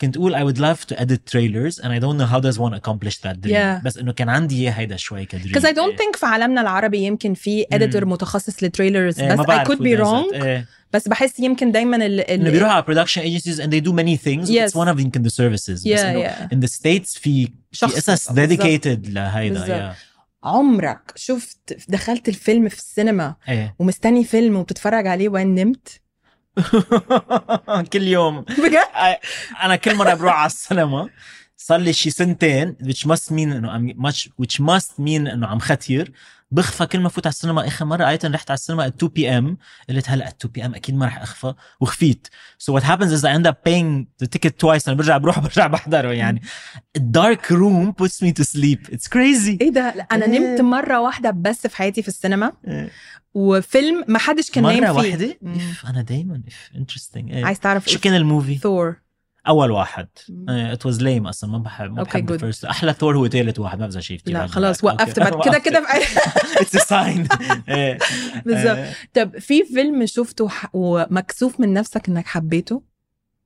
كنت 0.00 0.16
أقول 0.16 0.34
I 0.36 0.38
would 0.52 0.58
love 0.58 0.86
to 0.86 0.98
edit 1.00 1.20
trailers 1.32 1.78
and 1.82 1.86
I 1.88 1.98
don't 2.00 2.18
know 2.18 2.26
how 2.32 2.40
does 2.40 2.58
one 2.58 2.74
accomplish 2.74 3.16
that 3.20 3.40
dream 3.40 3.52
Yeah. 3.54 3.84
بس 3.84 3.96
إنه 3.98 4.12
كان 4.12 4.28
عندي 4.28 4.60
إياه 4.62 4.70
هيدا 4.72 4.96
شوي 4.96 5.24
كدريم 5.24 5.54
because 5.54 5.62
I 5.64 5.72
don't 5.72 5.96
think 5.98 6.16
في 6.18 6.26
عالمنا 6.26 6.60
العربي 6.60 6.98
يمكن 6.98 7.34
في 7.34 7.64
editor 7.74 8.04
مم. 8.04 8.12
متخصص 8.12 8.62
للتريلرز 8.62 9.20
إيه، 9.20 9.34
بس 9.34 9.46
I 9.46 9.64
could 9.66 9.78
be 9.78 10.00
wrong 10.04 10.34
إيه. 10.34 10.66
بس 10.92 11.08
بحس 11.08 11.40
يمكن 11.40 11.72
دايما 11.72 11.96
ال 12.06 12.20
إنه 12.20 12.46
ال 12.46 12.50
بيروحوا 12.52 12.74
على 12.74 12.84
production 12.84 13.18
agencies 13.20 13.58
and 13.60 13.66
they 13.70 13.80
do 13.88 13.92
many 13.92 14.16
things 14.26 14.50
Yes. 14.50 14.70
it's 14.70 14.76
one 14.84 14.94
of 14.96 15.00
يمكن 15.00 15.22
the 15.28 15.32
services 15.32 15.70
بس 15.70 15.86
Yeah, 15.86 15.98
إنه 15.98 16.28
yeah. 16.28 16.54
in 16.54 16.68
the 16.68 16.72
states 16.72 17.18
في 17.18 17.46
في 17.46 17.52
شخص 17.72 17.94
قصص 18.10 18.32
بالظبط. 18.32 18.60
dedicated 18.60 19.08
لهيدا 19.10 19.92
yeah. 19.92 19.96
عمرك 20.44 21.12
شفت 21.16 21.76
دخلت 21.88 22.28
الفيلم 22.28 22.68
في 22.68 22.78
السينما 22.78 23.34
إيه 23.48 23.74
ومستني 23.78 24.24
فيلم 24.24 24.56
وبتتفرج 24.56 25.06
عليه 25.06 25.28
وين 25.28 25.54
نمت 25.54 26.00
كل 27.92 28.02
يوم. 28.02 28.40
بجد؟ 28.40 28.78
أنا 29.62 29.76
كل 29.76 29.94
مرة 29.94 30.14
بروح 30.14 30.34
على 30.34 30.46
السينما 30.46 31.08
صار 31.56 31.78
لي 31.78 31.92
شي 31.92 32.10
سنتين 32.10 32.76
which 32.82 33.08
must 33.08 33.30
mean 33.30 33.32
إنه 33.38 33.94
which 34.42 34.60
must 34.60 34.90
mean 35.00 35.32
إنه 35.32 35.46
عم 35.46 35.58
ختير. 35.58 36.12
بغفى 36.50 36.86
كل 36.86 37.00
ما 37.00 37.08
فوت 37.08 37.26
على 37.26 37.32
السينما. 37.32 37.66
آخر 37.66 37.84
مرة 37.84 38.08
ايتن 38.08 38.34
رحت 38.34 38.50
على 38.50 38.56
السينما 38.56 38.84
at 38.88 38.92
2 38.92 39.12
PM 39.12 39.58
قلت 39.88 40.10
هلا 40.10 40.24
at 40.26 40.34
2 40.46 40.52
PM 40.52 40.74
أكيد 40.74 40.94
ما 40.94 41.06
رح 41.06 41.22
أغفى. 41.22 41.54
وغفيت. 41.80 42.28
So 42.62 42.72
what 42.74 42.82
happens 42.82 43.12
is 43.12 43.24
I 43.24 43.38
end 43.38 43.46
up 43.46 43.56
paying 43.68 44.06
the 44.24 44.28
ticket 44.28 44.52
twice. 44.64 44.88
أنا 44.88 44.96
برجع 44.96 45.16
بروح 45.16 45.38
برجع 45.46 45.66
بحضره 45.66 46.12
يعني. 46.12 46.40
Dark 46.98 47.50
room 47.50 47.92
puts 48.02 48.26
me 48.26 48.32
to 48.40 48.44
sleep. 48.44 48.92
It's 48.94 49.08
crazy. 49.08 49.56
إيه 49.60 49.70
ده؟ 49.70 50.06
أنا 50.12 50.24
إيه. 50.26 50.38
نمت 50.38 50.60
مرة 50.60 51.00
واحدة 51.00 51.30
بس 51.30 51.66
في 51.66 51.76
حياتي 51.76 52.02
في 52.02 52.08
السينما. 52.08 52.52
وفيلم 53.34 54.04
ما 54.08 54.18
حدش 54.18 54.50
كان 54.50 54.64
مرة 54.64 54.72
نايم 54.72 54.84
فيه. 54.84 54.90
واحدة؟ 55.10 55.38
مم. 55.42 55.54
إف 55.54 55.86
أنا 55.86 56.02
دايما. 56.02 56.42
interesting. 56.74 57.16
إيه. 57.16 57.44
عايز 57.44 57.60
تعرف 57.60 57.88
شو 57.88 57.98
كان 57.98 58.14
ال 58.14 58.21
movie 58.21 58.58
Thor 58.58 58.96
أول 59.48 59.70
واحد. 59.70 60.08
it 60.48 60.86
was 60.86 61.02
lame 61.02 61.26
أصلا 61.26 61.50
ما 61.50 61.58
بحب 61.58 61.92
ما 61.96 62.02
بحب. 62.02 62.32
ال 62.32 62.37
first 62.37 62.64
أحلى 62.64 62.92
ثور 62.92 63.16
هو 63.16 63.28
ثالث 63.28 63.58
واحد 63.58 63.78
ما 63.78 63.86
بزع 63.86 64.00
شيء 64.00 64.18
كثير 64.18 64.34
لا 64.34 64.46
خلاص 64.46 64.84
وقفت 64.84 65.20
بعد 65.20 65.34
كده 65.44 65.58
كده 65.58 65.86
it's 66.60 66.76
sign 66.76 67.28
بالظبط. 68.46 68.78
طب 69.14 69.38
في 69.38 69.64
فيلم 69.64 70.06
شفته 70.06 70.48
ومكسوف 70.72 71.60
من 71.60 71.72
نفسك 71.72 72.08
إنك 72.08 72.26
حبيته؟ 72.26 72.82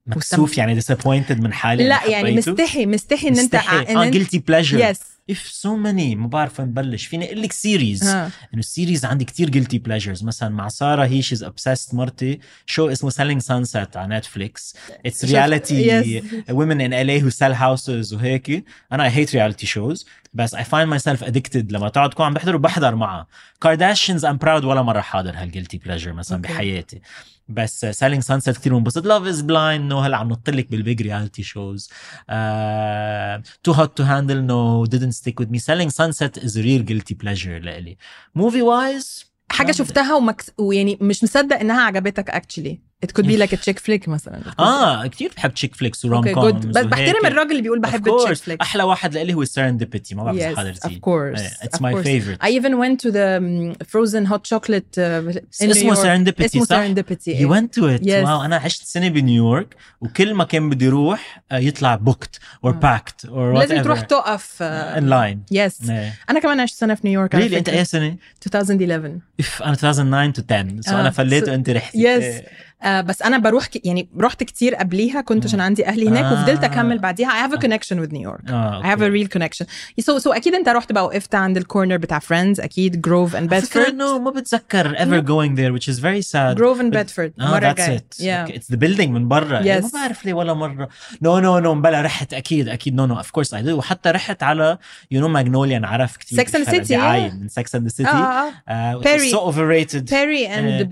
مكسوف 0.07 0.59
يعني 0.59 0.81
disappointed 0.81 1.41
من 1.41 1.53
حالي 1.53 1.89
لا 1.89 2.07
يعني. 2.07 2.33
مستحي 2.37 2.87
مستحي 2.87 3.29
إن 3.29 3.39
أنت 3.39 3.57
مستحي. 3.57 3.77
آه 3.97 4.11
guilty 4.11 4.39
pleasure. 4.51 4.75
yes 4.75 5.01
اف 5.31 5.49
so 5.53 5.77
many 5.77 6.17
ما 6.17 6.27
بعرف 6.27 6.61
وين 6.61 6.73
بلش 6.73 7.07
فيني 7.07 7.25
أقول 7.27 7.43
لك 7.43 7.53
series 7.53 8.05
ها. 8.05 8.27
إنه 8.27 8.61
ال 8.61 8.67
series 8.67 9.05
عندي 9.05 9.25
كتير 9.25 9.51
guilty 9.51 9.79
pleasures. 9.89 10.25
مثلا 10.25 10.49
مع 10.49 10.69
سارة 10.69 11.05
هي 11.05 11.23
she's 11.23 11.45
obsessed 11.45 11.95
مرتي. 11.95 12.41
شو 12.67 12.89
اسمه؟ 12.89 13.11
Selling 13.11 13.43
sunset 13.43 13.97
على 13.97 14.17
نتفليكس 14.17 14.77
it's 15.07 15.25
reality 15.25 16.21
yes. 16.21 16.25
women 16.51 16.79
in 16.81 16.93
LA 16.93 17.25
who 17.25 17.31
sell 17.37 17.55
houses 17.55 18.13
وهيك. 18.13 18.65
أنا 18.93 19.11
I 19.11 19.13
hate 19.13 19.31
reality 19.31 19.67
shows. 19.67 20.05
بس 20.33 20.55
I 20.55 20.59
find 20.59 20.89
myself 20.99 21.23
addicted 21.27 21.73
لما 21.73 21.89
تقعد 21.89 22.11
تكون 22.11 22.27
عم 22.27 22.35
بحضر 22.35 22.57
وبحضر 22.57 22.95
معها 22.95 23.27
Kardashians 23.61 24.27
I'm 24.27 24.39
proud 24.45 24.65
ولا 24.65 24.83
مرة 24.83 25.01
حاضر 25.01 25.35
هال 25.37 25.47
guilty 25.47 25.79
pleasure 25.79 26.13
مثلا 26.13 26.39
Okay. 26.39 26.43
بحياتي. 26.43 27.01
بس 27.49 27.87
Selling 27.87 28.23
Sunset 28.23 28.57
كثير 28.57 28.79
بنبسط 28.79 29.07
Love 29.07 29.23
Is 29.23 29.41
Blind 29.41 29.91
no 29.91 29.99
هلا 29.99 30.17
عم 30.17 30.29
نطلق 30.29 30.67
بال 30.71 30.84
big 30.84 31.03
reality 31.03 31.43
shows 31.43 31.91
Too 33.63 33.73
Hot 33.73 33.97
to 33.97 34.03
Handle 34.03 34.43
no 34.43 34.87
didn't 34.87 35.15
stick 35.15 35.35
with 35.45 35.49
me. 35.49 35.59
Selling 35.59 35.91
sunset 35.91 36.43
is 36.43 36.57
a 36.57 36.63
real 36.63 36.83
guilty 36.91 37.15
pleasure 37.25 37.49
لإلي. 37.65 37.97
movie 38.35 38.63
wise 38.63 39.31
حاجة 39.51 39.73
شفتها 39.73 40.15
ومكس... 40.15 40.51
ويعني 40.59 40.99
مش 41.01 41.25
مصدق 41.25 41.57
إنها 41.61 41.83
عجبتك 41.83 42.31
اكشلي 42.31 42.81
it 43.06 43.08
could 43.14 43.26
be 43.28 43.38
like 43.44 43.54
a 43.54 43.58
chick 43.58 43.80
flick 43.88 44.08
مثلا 44.10 44.42
اه 44.60 45.08
كثير 45.08 45.32
بحب 45.38 45.54
تشيك 45.54 45.76
فليكس 45.76 46.06
وروم 46.06 46.18
اوكي 46.18 46.34
كومز 46.34 46.52
جود 46.54 46.68
بس 46.68 46.86
بحترم 46.86 47.26
الراجل 47.26 47.52
اللي 47.52 47.62
بيقول 47.62 47.80
بحب 47.80 48.08
التشيك 48.08 48.34
فليك 48.38 48.62
احلى 48.62 48.84
واحد 48.84 49.14
لإلي 49.14 49.34
هو 49.34 49.46
سيرندبيتي 49.46 50.16
ما 50.16 50.24
بعرف 50.24 50.38
اذا 50.38 50.54
Yes, 50.54 50.58
حضرتيه 50.58 50.90
of 50.90 50.92
course, 51.02 51.40
إيه, 51.42 51.50
it's 51.50 51.78
of 51.78 51.80
my 51.82 51.94
course. 51.94 52.06
favorite 52.08 52.46
I 52.48 52.50
even 52.52 52.74
went 52.78 53.00
to 53.06 53.12
the 53.12 53.40
um, 53.40 53.86
frozen 53.88 54.26
hot 54.32 54.44
chocolate 54.54 54.98
uh, 54.98 55.62
in 55.62 55.68
New 55.68 55.72
اسمه 55.72 55.96
York. 55.96 55.98
serendipity 55.98 56.44
اسمه 56.46 56.66
صح؟ 56.66 56.76
serendipity 56.88 57.40
You 57.40 57.48
went 57.50 57.80
to 57.80 57.84
it 58.00 58.06
Yes. 58.08 58.12
واو 58.12 58.42
انا 58.46 58.56
عشت 58.56 58.84
سنه 58.86 59.08
بنيويورك 59.08 59.76
وكل 60.02 60.34
ما 60.34 60.44
كان 60.44 60.70
بدي 60.70 60.88
اروح 60.88 61.44
آه، 61.52 61.58
يطلع 61.58 62.00
booked 62.10 62.38
or 62.68 62.72
packed 62.74 63.30
or 63.30 63.34
لازم 63.38 63.78
whatever 63.80 63.84
تروح 63.84 64.00
تقف 64.02 64.64
uh, 64.64 64.98
in 65.00 65.04
line 65.04 65.38
يس 65.52 65.90
إيه. 65.90 66.14
انا 66.30 66.40
كمان 66.40 66.60
عشت 66.60 66.76
سنه 66.76 66.96
في 66.96 67.08
نيويورك 67.08 67.36
على 67.36 67.50
really 67.50 67.54
انت 67.54 67.70
فكرة. 67.70 67.80
اي 67.80 67.86
سنه؟ 67.86 68.16
2011 68.48 69.20
اف 69.40 69.64
انا 69.64 69.72
2009 69.72 70.34
to 70.34 70.44
10 70.52 70.82
so 70.82 70.94
آه، 70.96 71.02
انا 71.02 71.10
فليت 71.10 71.46
so- 71.46 71.50
وانت 71.50 71.70
رحتي 71.70 71.98
yes. 72.44 72.44
آه 72.83 73.01
بس 73.01 73.23
أنا 73.23 73.39
بروح 73.39 73.67
ك... 73.67 73.87
يعني 73.87 74.09
رحت 74.19 74.43
كتير 74.43 74.75
قبليها 74.75 75.21
كنت 75.21 75.45
عشان 75.45 75.61
عندي 75.61 75.87
أهلي 75.87 76.09
هناك 76.09 76.25
آه. 76.25 76.33
وفضلت 76.33 76.65
أكمل 76.65 76.99
بعديها. 76.99 77.29
I 77.29 77.49
have 77.49 77.55
a 77.55 77.61
connection 77.61 77.97
with 77.97 78.13
New 78.13 78.29
York. 78.29 78.51
آه 78.51 78.83
I 78.83 78.87
have 78.87 79.01
a 79.01 79.11
real 79.11 79.29
connection. 79.39 79.67
So, 80.01 80.19
so 80.19 80.27
أكيد 80.27 80.55
أنت 80.55 80.69
رحت 80.69 80.93
بقى 80.93 81.05
وقفت 81.05 81.35
عند 81.35 81.57
ال 81.57 81.63
corner 81.63 81.97
بتاع 81.97 82.19
Friends 82.19 82.61
أكيد 82.61 83.01
Grove 83.01 83.37
and 83.37 83.51
Bedford 83.51 83.87
إنه 83.87 84.19
ما 84.19 84.31
بتذكر 84.31 84.95
ever 84.97 85.23
going 85.27 85.57
there 85.57 85.81
which 85.81 85.93
is 85.93 85.99
very 85.99 86.33
sad. 86.33 86.57
Grove 86.57 86.81
and 86.81 86.97
Bedford 86.97 87.33
مرة 87.39 87.75
that's 87.75 87.77
it. 87.79 88.23
Yeah. 88.23 88.47
okay. 88.49 88.55
it's 88.55 88.75
the 88.75 88.79
building 88.79 89.09
من 89.09 89.29
برا. 89.29 89.61
يعني 89.61 89.83
Yes. 89.83 89.85
ما 89.85 89.91
بعرف 90.01 90.25
ليه 90.25 90.35
ولا 90.35 90.55
مرة. 90.55 90.89
no 91.23 91.39
no 91.39 91.59
no 91.59 91.75
مبلا 91.75 92.01
رحت 92.01 92.35
أكيد 92.35 92.69
أكيد. 92.69 92.95
no 92.95 93.07
no 93.07 93.23
of 93.23 93.27
course 93.27 93.49
I 93.49 93.63
do. 93.67 93.69
وحتى 93.69 94.11
رحت 94.11 94.43
على 94.43 94.79
you 95.15 95.19
know 95.19 95.27
Magnolia 95.27 95.77
انعرف 95.77 96.17
كثير 96.17 96.41
Sex 96.41 96.49
and 96.49 96.67
the 96.67 96.71
City, 96.71 96.93
عايد 96.93 97.33
yeah. 97.33 97.35
من 97.35 97.49
Sex 97.49 97.69
and 97.79 97.93
the 97.93 97.97
City. 97.97 98.09
آه 98.09 98.53
آه. 98.69 99.01
uh, 99.01 99.05
Perry. 99.05 99.31
so 99.33 99.39
overrated. 99.39 100.11
Perry 100.11 100.47
and 100.47 100.51
إيه. 100.51 100.83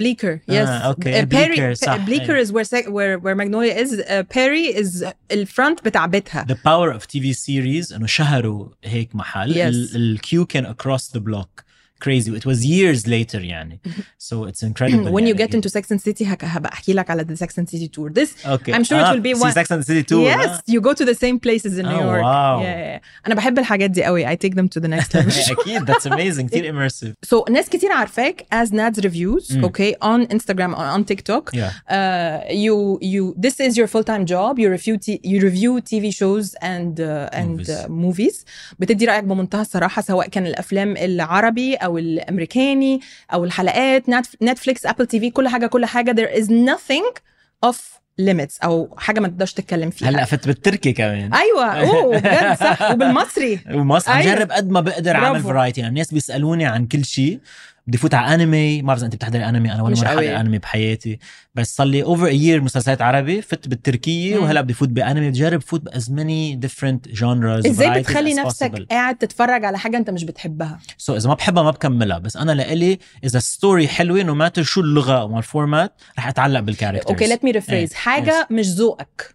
Bleecker 1.78 1.80
yes 1.80 1.88
آه، 1.88 1.92
أوكي. 1.92 2.02
Uh, 2.02 2.06
Perry 2.06 2.10
Bleecker، 2.10 2.26
صح. 2.26 2.26
Bleecker 2.26 2.30
إيه. 2.30 2.44
is 2.46 2.48
where 2.50 2.64
sec- 2.68 2.88
where 2.90 3.18
where 3.24 3.36
Magnolia 3.36 3.74
is 3.86 4.00
uh, 4.00 4.24
Perry 4.36 4.82
is 4.84 5.06
الفرونت 5.32 5.86
بتاع 5.86 6.06
بيتها 6.06 6.46
the 6.50 6.56
power 6.56 6.98
of 7.00 7.04
TV 7.04 7.34
series 7.36 7.94
انه 7.96 8.06
شهروا 8.08 8.68
هيك 8.84 9.16
محل 9.16 9.54
Yes. 9.54 9.96
الكيو 9.96 10.46
كان 10.46 10.74
across 10.74 11.02
the 11.18 11.20
block 11.20 11.64
crazy 12.04 12.30
it 12.36 12.46
was 12.46 12.60
years 12.66 13.08
later 13.08 13.40
يعني 13.42 13.80
so 14.20 14.36
it's 14.50 14.62
incredible 14.64 15.12
when 15.14 15.26
you 15.26 15.36
يعني. 15.36 15.48
get 15.48 15.54
into 15.56 15.70
Sex 15.70 15.92
and 15.92 16.00
the 16.00 16.04
City 16.04 16.26
هك- 16.26 16.44
هبقى 16.46 16.74
احكي 16.74 16.94
لك 16.94 17.10
على 17.10 17.24
the 17.26 17.38
Sex 17.40 17.50
and 17.58 17.66
the 17.68 17.72
City 17.72 17.88
tour 17.88 18.10
this 18.20 18.30
okay 18.46 18.74
I'm 18.74 18.84
sure 18.84 19.00
it 19.00 19.16
will 19.16 19.22
be 19.22 19.34
see 19.36 19.42
one- 19.44 19.54
Sex 19.54 19.72
and 19.72 19.82
the 19.84 19.86
City 19.86 20.04
tour 20.04 20.26
yes 20.28 20.48
آه. 20.48 20.62
you 20.72 20.82
go 20.82 20.94
to 20.94 21.06
the 21.06 21.16
same 21.16 21.40
places 21.48 21.78
in 21.80 21.86
New 21.86 22.02
Oh, 22.02 22.10
York 22.12 22.22
wow. 22.24 22.62
yeah, 22.62 22.64
yeah, 22.64 22.98
yeah. 22.98 23.28
انا 23.28 23.36
بحب 23.36 23.60
الحاجات 23.60 23.90
دي 23.90 24.04
قوي 24.04 24.26
I 24.28 24.38
take 24.38 24.54
them 24.54 24.68
to 24.78 24.82
the 24.84 24.88
next 24.88 25.14
level 25.14 25.52
اكيد 25.62 25.92
that's 25.92 26.06
amazing 26.06 26.42
كثير 26.46 26.74
immersive 26.90 27.14
so 27.36 27.52
ناس 27.52 27.70
كتير 27.70 27.92
عارفاك 27.92 28.46
as 28.54 28.68
Nads 28.70 29.00
reviews 29.04 29.56
Mm. 29.56 29.64
okay 29.70 29.94
on 30.04 30.20
Instagram 30.36 30.72
or 30.80 30.86
on 30.98 31.02
TikTok 31.12 31.46
yeah 31.54 31.72
uh, 31.96 32.54
you 32.66 32.76
you 33.14 33.24
this 33.46 33.56
is 33.68 33.72
your 33.80 33.88
full 33.94 34.06
time 34.12 34.24
job 34.34 34.52
you 34.62 34.68
review 34.78 34.96
t- 35.06 35.22
you 35.32 35.38
review 35.50 35.72
TV 35.92 36.06
shows 36.22 36.46
and 36.74 36.94
uh, 37.00 37.40
and 37.40 37.50
Movies. 37.50 37.70
uh, 37.70 37.90
movies 38.06 38.46
بتدي 38.80 39.06
رايك 39.06 39.24
بمنتهى 39.24 39.62
الصراحه 39.62 40.02
سواء 40.02 40.28
كان 40.30 40.46
الافلام 40.48 40.98
العربي 40.98 41.76
أو 41.89 41.99
الأمريكاني 41.99 43.01
أو 43.33 43.45
الحلقات 43.45 44.05
نتفليكس 44.43 44.87
Apple 44.87 45.07
TV 45.07 45.31
كل 45.31 45.49
حاجة 45.49 45.67
كل 45.67 45.85
حاجة 45.87 46.13
there 46.13 46.39
is 46.41 46.47
nothing 46.49 47.21
off 47.67 47.77
limits 48.21 48.65
أو 48.65 48.95
حاجة 48.99 49.21
ما 49.21 49.29
تقدرش 49.29 49.53
تتكلم 49.53 49.91
فيها. 49.91 50.09
هلا 50.09 50.25
فت 50.25 50.47
بالتركي 50.47 50.93
كمان. 50.93 51.35
أيوه. 51.35 51.65
أوه 51.65 52.19
بجد 52.19 52.57
صح. 52.61 52.91
وبالمصري. 52.91 53.61
ومصر 53.75 54.11
عم 54.13 54.19
أيوة. 54.19 54.35
جرب 54.35 54.53
قد 54.53 54.71
ما 54.71 54.81
بقدر 54.81 55.17
أعمل. 55.17 55.41
variety 55.41 55.81
يعني 55.81 55.91
الناس 55.91 56.15
بيسألوني 56.15 56.67
عن 56.67 56.87
كل 56.87 57.05
شيء. 57.05 57.41
بدي 57.89 57.99
فوت 57.99 58.15
على 58.15 58.35
انمي 58.35 58.83
ما 58.83 58.87
بعرف 58.87 58.99
إذا 58.99 59.07
أنت 59.07 59.15
بتحضري 59.15 59.49
انمي 59.49 59.73
أنا 59.73 59.83
ولا 59.83 59.97
مره 59.97 60.09
قوي. 60.09 60.29
حضر 60.29 60.41
انمي 60.41 60.59
بحياتي. 60.59 61.19
بس 61.55 61.77
صار 61.77 61.87
لي 61.87 62.03
over 62.03 62.29
year 62.29 62.61
مسلسلات 62.61 63.03
عربي 63.03 63.43
فت 63.43 63.69
بالتركية. 63.69 64.39
وهلا 64.39 64.61
بدي 64.61 64.73
فوت 64.73 64.89
بانمي 64.89 65.31
بجرب 65.31 65.61
فوت 65.61 65.81
ب 65.81 65.91
as 65.91 66.11
many 66.11 66.57
different 66.57 67.09
genres 67.09 67.67
إزاي 67.67 68.01
بتخلي 68.01 68.35
نفسك 68.35 68.87
قاعد 68.91 69.17
تتفرج 69.17 69.65
على 69.65 69.79
حاجة 69.79 69.97
أنت 69.97 70.11
مش 70.11 70.25
بتحبها؟ 70.25 70.81
so 70.99 71.17
إذا 71.17 71.29
ما 71.29 71.35
بحبها 71.35 71.63
ما 71.63 71.71
بكملها. 71.71 72.19
بس 72.19 72.37
أنا 72.37 72.53
لإلي 72.53 72.99
إذا 73.25 73.39
story 73.39 73.89
حلوة 73.89 74.23
no 74.23 74.35
matter 74.35 74.63
شو 74.63 74.81
اللغة 74.81 75.21
أو 75.21 75.39
ال 75.39 75.47
format 75.47 75.93
رح 76.19 76.29
أتعلق 76.29 76.61
بال 76.61 76.69
characters 76.69 77.11
okay 77.11 77.27
let 77.27 77.45
me 77.45 77.51
rephrase 77.51 77.91
إيه. 77.91 77.99
حاجة 77.99 78.49
مش 78.51 78.67
ذوقك. 78.67 79.35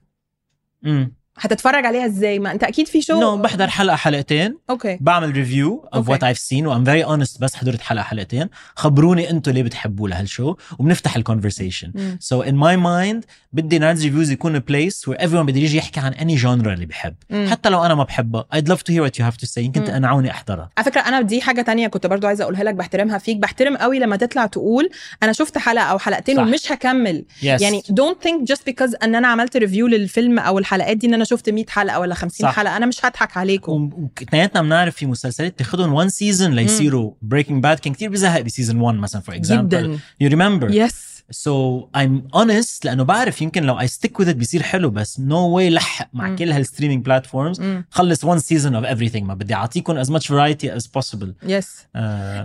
امم 0.86 1.23
هتتفرج 1.39 1.86
عليها 1.86 2.06
إزاي 2.06 2.39
ما 2.39 2.52
أنت 2.52 2.63
أكيد 2.63 2.88
في 2.88 3.02
show 3.02 3.20
no 3.20 3.38
بحضر 3.38 3.67
حلقة 3.67 3.96
حلقتين 3.96 4.58
okay 4.70 4.98
بعمل 5.02 5.32
review 5.32 5.89
of. 5.94 6.10
what 6.10 6.24
I've 6.24 6.38
seen 6.38 6.68
و 6.68 6.72
I'm 6.72 6.86
very 6.86 7.04
honest 7.04 7.42
بس 7.41 7.56
حضرت 7.56 7.82
حلقة 7.82 8.04
حلقتين 8.04 8.50
خبروني 8.76 9.30
أنتم 9.30 9.52
ليه 9.52 9.63
بتحبوا 9.63 10.10
لهال 10.10 10.29
show 10.29 10.56
وبنفتح 10.80 11.15
ال 11.16 11.23
conversation. 11.23 12.18
so 12.20 12.42
in 12.42 12.56
my 12.56 12.78
mind 12.78 13.26
بدي 13.54 13.80
Nadz 13.80 14.04
Reviews 14.04 14.32
يكون 14.32 14.60
place 14.60 15.08
where 15.08 15.20
everybody 15.22 15.60
يجي 15.60 15.78
يحكي 15.78 16.00
عن 16.00 16.13
any 16.13 16.36
genre 16.36 16.74
اللي 16.74 16.86
بحب 16.86 17.15
مم. 17.30 17.48
حتى 17.52 17.69
لو 17.69 17.86
أنا 17.86 17.96
ما 17.96 18.04
بحبها 18.04 18.46
I'd 18.56 18.69
love 18.72 18.78
to 18.80 18.93
hear 18.93 19.08
what 19.08 19.13
you 19.19 19.26
have 19.32 19.38
to 19.46 19.50
say 19.54 19.58
يمكن. 19.58 19.84
تقنعوني 19.84 20.32
احضرها 20.32 20.69
على 20.78 20.86
فكرة 20.86 21.02
أنا 21.02 21.22
دي 21.22 21.41
حاجة 21.41 21.62
تانية 21.62 21.88
كنت 21.88 22.08
برضو 22.08 22.28
عايزة 22.28 22.43
أقولها 22.43 22.63
لك 22.63 22.74
بحترمها 22.76 23.17
فيك 23.17 23.38
بحترم 23.38 23.78
قوي 23.78 24.00
لما 24.00 24.15
تطلع 24.15 24.46
تقول 24.46 24.89
أنا 25.24 25.34
شفت 25.34 25.58
حلقة 25.58 25.84
أو 25.86 26.00
حلقتين 26.00 26.36
صح. 26.36 26.41
ومش 26.41 26.72
هكمل 26.72 27.26
yes. 27.41 27.43
يعني 27.46 27.82
don't 27.82 28.28
think 28.28 28.54
just 28.54 28.62
because 28.72 29.04
إن 29.04 29.15
أنا 29.15 29.28
عملت 29.28 29.58
ريفيو 29.58 29.88
للفيلم 29.88 30.39
أو 30.39 30.60
الحلقات 30.60 30.98
دي 30.98 31.08
إن 31.08 31.13
أنا 31.13 31.23
شفت 31.24 31.50
100 31.50 31.66
حلقة 31.70 32.00
ولا 32.00 32.16
50 32.16 32.48
صح. 32.50 32.56
حلقة 32.56 32.78
أنا 32.78 32.86
مش 32.86 33.06
هضحك 33.06 33.38
عليكم. 33.38 33.90
وكتنياتنا 33.94 34.62
بنعرف 34.62 34.96
في 34.96 35.06
مسلسلات 35.06 35.58
تاخذهم 35.58 35.94
one 35.94 36.10
season 36.10 36.52
ليصيروا 36.52 37.12
Breaking 37.22 37.63
Bad 37.63 37.80
كان 37.80 37.94
كتير 37.94 38.10
بزهق 38.10 38.42
ب 38.42 38.47
season 38.47 38.80
1 38.82 38.98
مثلا 38.98 39.22
for 39.22 39.36
example 39.36 40.00
you 40.20 40.30
remember 40.30 40.72
yes 40.72 41.12
so 41.34 41.84
I'm 41.98 42.38
honest 42.39 42.86
لأنه 42.86 43.04
بعرف 43.04 43.41
يمكن 43.41 43.63
لو 43.63 43.80
I 43.80 43.84
stick 43.84 44.22
with 44.24 44.28
it 44.28 44.30
بيصير 44.30 44.63
حلو 44.63 44.89
بس 44.89 45.17
no 45.17 45.58
way 45.58 45.72
لحق 45.72 46.10
مع 46.13 46.28
مم. 46.30 46.36
كل 46.36 46.52
هال 46.52 46.61
streaming 46.61 47.06
platforms. 47.06 47.62
خلص 47.91 48.26
one 48.26 48.39
season 48.39 48.72
of 48.74 48.86
everything 48.86 49.24
ما 49.24 49.34
بدي 49.34 49.54
اعطيكم 49.54 50.04
as 50.04 50.08
much 50.08 50.24
variety 50.28 50.67
as 50.80 50.84
possible. 50.84 51.28
yes 51.44 51.78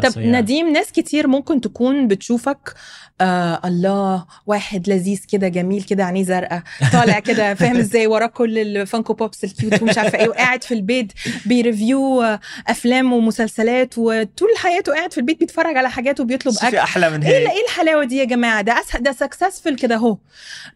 طب 0.03 0.11
so 0.11 0.15
yeah. 0.15 0.19
نديم 0.19 0.73
ناس 0.73 0.93
كتير 0.93 1.27
ممكن 1.27 1.61
تكون 1.61 2.09
بتشوفك 2.09 2.75
آه 3.21 3.61
الله 3.65 4.25
واحد 4.47 4.89
لذيذ 4.91 5.21
كده 5.29 5.49
جميل 5.49 5.83
كده 5.83 6.05
عينيه 6.05 6.25
زرقاء 6.25 6.63
طالع 6.93 7.19
كده 7.19 7.55
فاهم 7.59 7.77
إزاي؟ 7.77 8.07
وراه 8.07 8.27
كل 8.27 8.59
ال 8.59 8.68
Funko 8.68 9.13
Pops 9.15 9.45
ال 9.45 9.52
cute 9.52 9.83
ومش 9.83 9.99
عارفة 9.99 10.19
إيه 10.19 10.29
وقاعد 10.29 10.65
في 10.65 10.75
البيت 10.75 11.13
بي 11.47 11.66
review 11.66 12.23
آه، 12.23 12.41
أفلام 12.69 13.13
ومسلسلات 13.13 13.95
وطول 13.99 14.49
حياته 14.57 14.93
قاعد 14.95 15.13
في 15.13 15.19
البيت 15.19 15.41
بيتفرج 15.41 15.77
على 15.77 15.91
حاجات 15.91 16.21
وبيطلب 16.21 16.55
أكل. 16.63 16.77
أحلى 16.77 17.11
من 17.11 17.23
إيه 17.25 17.39
هيك 17.39 17.51
إيه 17.51 17.65
الحلاوة 17.65 18.05
دي 18.05 18.17
يا 18.17 18.25
جماعة؟ 18.25 18.61
ده 18.63 18.78
أسهل 18.81 19.03
ده 19.03 19.13
successful 19.13 19.77
كده 19.77 19.95
اهو. 19.95 20.19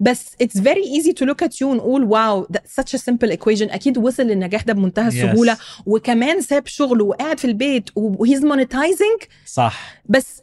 بس 0.00 0.26
it's 0.42 0.60
very 0.60 0.94
easy 0.94 1.12
to 1.12 1.24
look 1.24 1.42
at 1.42 1.60
you 1.60 1.70
ونقول 1.70 2.04
wow 2.04 2.46
ده 2.50 2.62
such 2.80 2.98
a 2.98 3.02
simple 3.02 3.32
equation. 3.36 3.72
أكيد 3.74 3.98
وصل 3.98 4.22
للنجاح 4.22 4.62
ده 4.62 4.72
بمنتهى 4.72 5.10
Yes. 5.10 5.14
السهولة. 5.14 5.56
وكمان 5.86 6.40
ساب 6.40 6.66
شغله 6.66 7.04
وقاعد 7.04 7.38
في 7.38 7.44
البيت 7.44 7.90
و 7.96 8.06
he's 8.06 8.44
monetizing 8.44 9.18
صح. 9.46 9.94
بس 10.08 10.42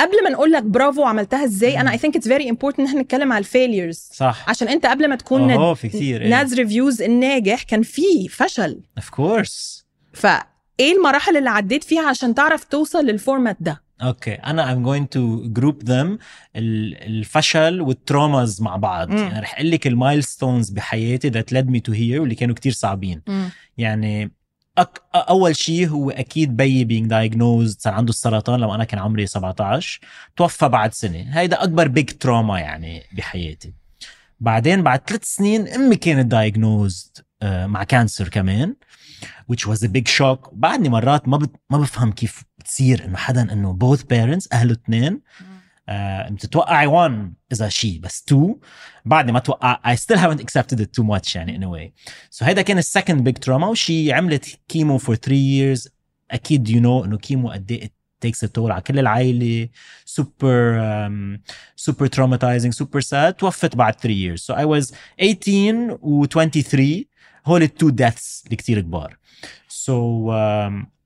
قبل 0.00 0.24
ما 0.24 0.30
نقول 0.30 0.52
لك 0.52 0.62
برافو 0.62 1.04
عملتها 1.04 1.44
إزاي 1.44 1.80
أنا. 1.80 1.90
I 1.92 1.98
think 1.98 2.16
it's 2.16 2.28
very 2.28 2.50
important 2.50 2.80
إن 2.80 2.86
إحنا 2.86 3.00
نتكلم 3.02 3.32
على 3.32 3.38
ال 3.38 3.46
failures 3.46 4.08
صح. 4.14 4.44
عشان 4.48 4.68
أنت 4.68 4.86
قبل 4.86 5.08
ما 5.08 5.16
تكون 5.16 5.50
أوه 5.50 5.74
في 5.74 5.94
إيه. 5.94 6.28
Nadz 6.28 6.54
Reviews 6.54 7.02
الناجح 7.02 7.62
كان 7.62 7.82
في 7.82 8.28
فشل. 8.28 8.80
Of 9.00 9.04
course. 9.04 9.82
فإيه 10.12 10.92
المراحل 10.96 11.36
اللي 11.36 11.50
عديت 11.50 11.84
فيها 11.84 12.08
عشان 12.08 12.34
تعرف 12.34 12.64
توصل 12.64 13.04
لل 13.04 13.17
format 13.17 13.56
ده؟ 13.60 13.82
okay. 14.02 14.32
أنا 14.34 14.74
I'm 14.74 14.86
going 14.86 15.06
to 15.16 15.48
group 15.60 15.86
them 15.88 16.18
ال- 16.56 17.02
الفشل 17.06 17.80
وال 17.80 17.98
traumas 17.98 18.62
مع 18.62 18.76
بعض. 18.76 19.08
مم. 19.10 19.16
يعني 19.16 19.40
رح 19.40 19.54
أقول 19.54 19.70
لك 19.70 19.86
ال 19.86 19.94
milestones 19.94 20.70
بحياتي 20.70 21.30
that 21.30 21.44
led 21.54 21.66
me 21.66 21.80
to 21.88 21.92
here 21.94 22.20
واللي 22.20 22.34
كانوا 22.34 22.54
كتير 22.54 22.72
صعبين. 22.72 23.22
يعني 23.78 24.32
أك... 24.78 25.02
أول 25.14 25.56
شيء 25.56 25.88
هو 25.88 26.10
أكيد 26.10 26.56
بيي 26.56 26.84
being 26.84 27.08
diagnosed 27.10 27.78
صار 27.80 27.92
عنده 27.94 28.10
السرطان 28.10 28.60
لما 28.60 28.74
أنا 28.74 28.84
كان 28.84 29.00
عمري 29.00 29.26
17 29.26 30.00
توفى 30.36 30.68
بعد 30.68 30.94
سنة. 30.94 31.18
هيدا 31.38 31.62
أكبر 31.62 31.88
big 31.88 32.10
trauma 32.10 32.58
يعني 32.60 33.02
بحياتي. 33.12 33.72
بعدين 34.40 34.82
بعد 34.82 35.00
ثلاث 35.08 35.24
سنين 35.24 35.68
أمي 35.68 35.96
كانت 35.96 36.34
diagnosed 36.34 37.22
آه، 37.42 37.66
مع 37.66 37.84
cancer 37.84 38.28
كمان 38.28 38.74
which 39.52 39.64
was 39.68 39.78
a 39.78 39.88
big 39.88 40.08
shock. 40.18 40.48
بعدني 40.52 40.88
مرات 40.88 41.28
ما 41.28 41.36
بت... 41.36 41.50
ما 41.70 41.78
بفهم 41.78 42.12
كيف 42.12 42.44
بتصير 42.68 43.04
إنه 43.04 43.16
حدا 43.16 43.52
إنه 43.52 43.78
both 43.82 44.00
parents 44.00 44.48
أهله 44.52 44.72
اثنين. 44.72 45.20
آه 45.88 46.28
بتتوقعي 46.28 46.86
one 46.88 47.32
إذا 47.52 47.68
شيء 47.68 48.00
بس 48.00 48.24
two. 48.30 48.56
بعد 49.04 49.30
ما 49.30 49.38
توقع 49.38 49.80
I 49.94 49.96
still 49.96 50.18
haven't 50.18 50.40
accepted 50.40 50.80
it 50.80 50.88
too 51.00 51.04
much 51.04 51.36
يعني 51.36 51.58
in 51.58 51.62
a 51.62 51.68
way 51.68 51.92
so 52.38 52.42
هيدا 52.42 52.62
كان 52.62 52.78
ال 52.78 52.85
second 52.85 53.24
big 53.24 53.36
trauma 53.36 53.66
وشي 53.66 54.12
عملت 54.12 54.58
chemo 54.68 54.98
for 54.98 55.14
three 55.14 55.76
years. 55.78 55.90
أكيد 56.30 56.68
you 56.68 56.80
know 56.82 57.04
إنه 57.04 57.18
chemo 57.18 57.50
قد 57.50 57.72
إيه 57.72 57.98
a 58.26 58.48
toll 58.58 58.70
على 58.70 58.80
كل 58.80 58.98
العائلة. 58.98 59.68
Um, 60.06 61.38
super 61.76 62.08
traumatizing 62.08 62.72
super 62.72 63.00
sad. 63.00 63.36
توفت 63.38 63.76
بعد 63.76 63.94
3 63.94 64.14
years. 64.14 64.42
So 64.42 64.54
I 64.54 64.64
was 64.64 64.92
18 65.18 65.98
و 66.02 66.24
23 66.24 67.04
هول 67.46 67.62
ال 67.62 67.69
two 67.69 67.90
deaths 67.90 68.44
اللي 68.44 68.56
كتير 68.56 68.80
كبار. 68.80 69.18
So 69.68 70.30
um, 70.30 70.97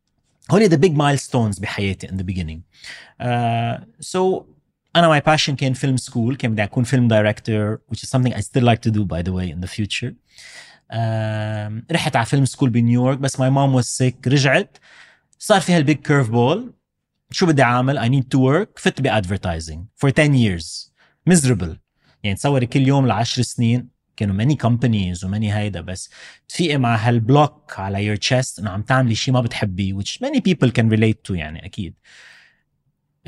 هول 0.51 0.69
the 0.69 0.77
big 0.77 0.93
milestones 0.93 1.62
بحياتي 1.62 2.07
in 2.07 2.12
the 2.12 2.23
beginning 2.23 2.62
uh, 3.21 4.05
so 4.05 4.43
انا 4.95 5.19
my 5.19 5.23
passion 5.23 5.51
كان 5.51 5.73
فيلم 5.73 5.97
سكول 5.97 6.36
كان 6.36 6.51
بدي 6.51 6.63
اكون 6.63 6.83
فيلم 6.83 7.07
دايركتور 7.07 7.79
which 7.91 7.99
is 7.99 8.10
something 8.10 8.33
I 8.33 8.39
still 8.39 8.63
like 8.63 8.81
to 8.81 8.91
do 8.91 9.05
by 9.05 9.21
the 9.21 9.31
way 9.31 9.51
in 9.55 9.65
the 9.65 9.69
future 9.77 10.13
um, 10.93 11.83
رحت 11.91 12.15
على 12.15 12.25
فيلم 12.25 12.45
سكول 12.45 12.69
بنيويورك 12.69 13.17
بس 13.17 13.38
my 13.38 13.49
mom 13.49 13.81
was 13.81 13.88
sick 13.88 14.27
رجعت 14.27 14.77
صار 15.39 15.62
فيها 15.62 15.77
البيج 15.77 15.97
كيرف 15.97 16.29
بول 16.29 16.73
شو 17.31 17.45
بدي 17.45 17.63
اعمل 17.63 17.99
I 17.99 18.12
need 18.12 18.25
to 18.38 18.39
work 18.39 18.79
فت 18.79 19.01
بادفرتايزنج 19.01 19.86
for 20.05 20.10
10 20.10 20.33
years 20.33 20.91
miserable 21.29 21.77
يعني 22.23 22.36
تصوري 22.36 22.65
كل 22.65 22.88
يوم 22.88 23.07
لعشر 23.07 23.41
سنين 23.41 23.90
كانوا 24.16 24.44
many 24.44 24.57
companies 24.57 25.25
وماني 25.25 25.55
هيدا 25.55 25.81
بس 25.81 26.11
تفيقي 26.48 26.79
مع 26.79 26.96
هال 26.96 27.19
block 27.19 27.74
على 27.79 28.16
your 28.16 28.18
chest 28.18 28.59
انه 28.59 28.70
عم 28.70 28.83
تعملي 28.83 29.14
شيء 29.14 29.35
ما 29.35 29.40
بتحبيه 29.40 29.94
which 29.94 30.18
many 30.25 30.40
people 30.40 30.68
can 30.68 30.90
relate 30.96 31.29
to 31.29 31.31
يعني 31.31 31.66
أكيد 31.66 31.94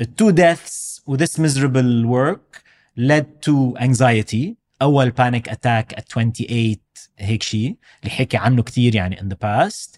two 0.03 0.31
deaths 0.31 1.01
و 1.05 1.17
this 1.17 1.39
miserable 1.39 2.05
work 2.05 2.63
led 2.99 3.25
to 3.47 3.77
anxiety 3.79 4.55
اول 4.81 5.13
panic 5.19 5.51
attack 5.51 5.95
at 5.97 6.03
28 6.13 6.75
هيك 7.19 7.43
شيء 7.43 7.77
اللي 7.99 8.11
حكي 8.11 8.37
عنه 8.37 8.63
كتير 8.63 8.95
يعني 8.95 9.15
in 9.17 9.25
the 9.25 9.37
past 9.37 9.97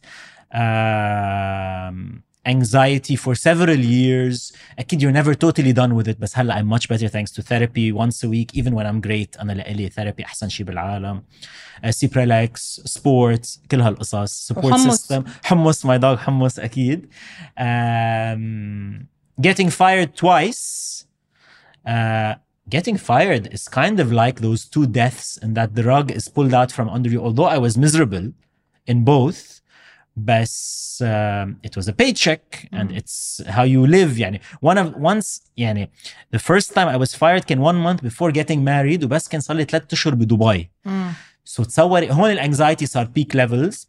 um, 0.54 2.26
anxiety 2.46 3.16
for 3.16 3.35
several 3.35 3.78
years 3.78 4.52
اكيد 4.78 5.02
you're 5.02 5.12
never 5.12 5.35
totally 5.35 5.72
done 5.72 5.94
with 5.94 6.08
it 6.08 6.20
بس 6.20 6.38
هلا 6.38 6.61
I'm 6.61 6.66
much 6.66 6.88
better 6.88 7.08
thanks 7.08 7.30
to 7.30 7.42
therapy 7.42 7.92
once 7.92 8.24
a 8.24 8.28
week 8.28 8.54
even 8.54 8.74
when 8.74 8.87
I'm 8.87 9.00
great 9.00 9.40
انا 9.40 9.52
لإلي 9.52 9.90
therapy 9.90 10.24
احسن 10.24 10.48
شيء 10.48 10.66
بالعالم 10.66 11.22
uh, 11.85 11.90
سيبريلاكس 11.90 12.80
سبورتس 12.85 13.62
كل 13.70 13.80
هالقصص 13.80 14.52
support 14.52 14.64
وحمص. 14.64 15.12
system 15.12 15.22
حمص 15.44 15.87
my 15.87 15.98
dog 15.98 16.18
حمص 16.18 16.58
اكيد 16.58 17.08
um, 17.58 19.06
getting 19.40 19.70
fired 19.70 20.16
twice 20.16 21.04
uh, 21.88 22.35
getting 22.68 22.96
fired 22.96 23.46
is 23.52 23.68
kind 23.68 24.00
of 24.00 24.12
like 24.12 24.40
those 24.40 24.64
two 24.64 24.87
deaths 24.87 25.37
in 25.44 25.54
that 25.54 25.74
the 25.74 25.82
rug 25.82 26.11
is 26.11 26.28
pulled 26.28 26.54
out 26.54 26.70
from 26.72 26.88
under 26.88 27.11
you 27.11 27.20
although 27.26 27.50
I 27.56 27.58
was 27.58 27.76
miserable 27.76 28.26
in 28.87 29.04
both 29.04 29.61
بس 30.16 31.04
um, 31.06 31.48
it 31.66 31.80
was 31.80 31.88
a 31.88 31.92
paycheck 31.92 32.68
and 32.72 32.88
Mm. 32.90 32.96
it's 33.00 33.42
how 33.46 33.64
you 33.64 33.87
live 33.92 34.18
يعني 34.18 34.40
one 34.66 34.76
of 34.78 34.94
once 35.02 35.40
يعني 35.56 35.90
the 36.37 36.38
first 36.38 36.68
time 36.74 36.88
I 36.88 36.96
was 37.06 37.14
fired 37.14 37.44
كان 37.44 37.58
one 37.72 37.76
month 37.96 38.02
before 38.06 38.30
getting 38.32 38.58
married 38.64 39.04
وبس 39.04 39.28
كان 39.28 39.40
صار 39.40 39.56
لي 39.56 39.64
ثلاث 39.64 39.92
اشهر 39.92 40.14
بدبي 40.14 40.70
سو 41.44 41.62
تصوري 41.64 42.11
هون 42.12 42.30
الانكزايتي 42.30 42.87
صار 42.87 43.04
بيك 43.04 43.37
ليفلز 43.37 43.88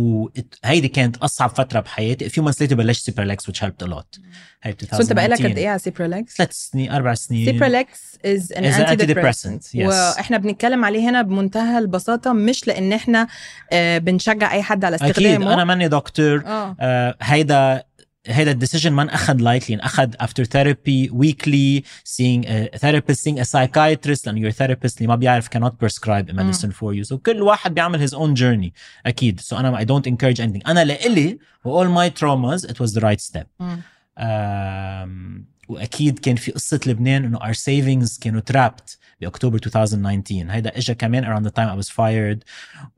وهيدي 0.00 0.88
كانت 0.88 1.16
أصعب 1.16 1.50
فترة 1.50 1.80
بحياتي. 1.80 2.28
Few 2.30 2.44
months 2.44 2.56
later 2.66 2.74
بلشت 2.74 3.04
سيبرلكس 3.04 3.50
which 3.50 3.60
helped 3.64 3.86
a 3.86 3.90
lot. 3.90 4.20
هي 4.62 4.74
سو 4.92 5.02
أنت 5.02 5.12
بقالك 5.12 5.38
قد 5.38 5.44
2019. 5.46 5.56
إيه 5.58 5.68
على 5.68 5.78
Cipralex؟ 5.78 6.36
ثلاث 6.36 6.52
سنين 6.52 6.90
أربع 6.90 7.14
سنين. 7.14 7.44
Cipralex 7.46 8.18
is 8.24 8.52
an 8.52 8.72
Is 8.72 8.76
an 8.76 8.80
anti 8.90 9.06
antidepressant, 9.14 9.62
yes. 9.78 9.86
وإحنا 9.86 10.36
بنتكلم 10.38 10.84
عليه 10.84 11.10
هنا 11.10 11.22
بمنتهى 11.22 11.78
البساطة 11.78 12.32
مش 12.32 12.66
لأن 12.66 12.92
إحنا 12.92 13.26
آه، 13.72 13.98
بنشجع 13.98 14.52
أي 14.52 14.62
حد 14.62 14.84
على 14.84 14.96
أكيد 14.96 15.08
استخدامه 15.08 15.54
أنا 15.54 15.64
ماني 15.64 15.88
دكتور. 15.88 16.42
آه. 16.46 16.76
آه، 16.80 17.16
هيدا 17.22 17.82
هيدا 18.27 18.51
الديسيجن 18.51 18.91
ما 18.93 19.01
انأخذ 19.01 19.33
لايتلي 19.37 19.75
انأخذ 19.75 20.13
after 20.13 20.43
therapy 20.45 21.09
weekly 21.11 21.83
seeing 22.03 22.45
a 22.45 22.77
therapist 22.77 23.19
seeing 23.23 23.39
a 23.39 23.45
psychiatrist 23.45 24.25
لأنه 24.27 24.49
your 24.49 24.53
therapist 24.53 24.97
اللي 24.97 25.07
ما 25.07 25.15
بيعرف 25.15 25.47
cannot 25.47 25.71
prescribe 25.85 26.29
a 26.29 26.33
medicine 26.33 26.71
for 26.71 26.93
you 26.93 27.03
so 27.13 27.15
كل 27.15 27.41
واحد 27.41 27.73
بيعمل 27.73 28.09
his 28.09 28.11
own 28.11 28.35
journey 28.39 28.71
أكيد 29.05 29.41
so 29.41 29.53
أنا 29.53 29.77
I 29.77 29.83
don't 29.83 30.07
encourage 30.07 30.41
anything 30.41 30.67
أنا 30.67 30.83
لإلي 30.83 31.39
و 31.65 31.83
all 31.83 31.87
my 31.87 32.09
traumas 32.19 32.69
it 32.71 32.75
was 32.79 32.93
the 32.93 33.01
right 33.01 33.21
step 33.21 33.47
مم. 33.59 33.81
um, 34.17 35.45
واكيد 35.70 36.18
كان 36.18 36.36
في 36.36 36.52
قصه 36.52 36.80
لبنان 36.86 37.24
انه 37.24 37.38
our 37.38 37.54
savings 37.54 38.18
كانوا 38.20 38.40
trapped 38.52 38.96
باكتوبر 39.20 39.60
2019 39.66 40.50
هيدا 40.50 40.78
اجى 40.78 40.94
كمان 40.94 41.24
around 41.24 41.46
the 41.48 41.52
time 41.52 41.68
I 41.68 41.84
was 41.84 41.88
fired 41.90 42.38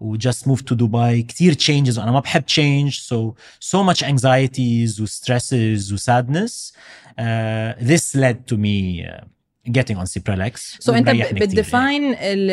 و 0.00 0.16
just 0.18 0.46
moved 0.46 0.66
to 0.66 0.76
Dubai 0.76 1.26
كتير 1.28 1.54
changes 1.54 1.98
وأنا 1.98 2.10
ما 2.10 2.20
بحب 2.20 2.44
change 2.50 2.94
so 2.94 3.34
so 3.70 3.78
much 3.92 4.02
anxieties 4.02 5.00
و 5.00 5.06
stresses 5.06 5.92
و 5.92 5.96
sadness 5.96 6.72
uh, 7.18 7.84
this 7.90 8.14
led 8.14 8.36
to 8.52 8.56
me 8.56 9.06
uh, 9.06 9.24
getting 9.70 9.96
on 9.96 10.06
Cipralex 10.06 10.56
سو 10.80 10.92
انت 10.92 11.08
ومريحني 11.08 11.24
كتير. 11.24 11.46
بتديفاين 11.46 12.14
ال 12.14 12.50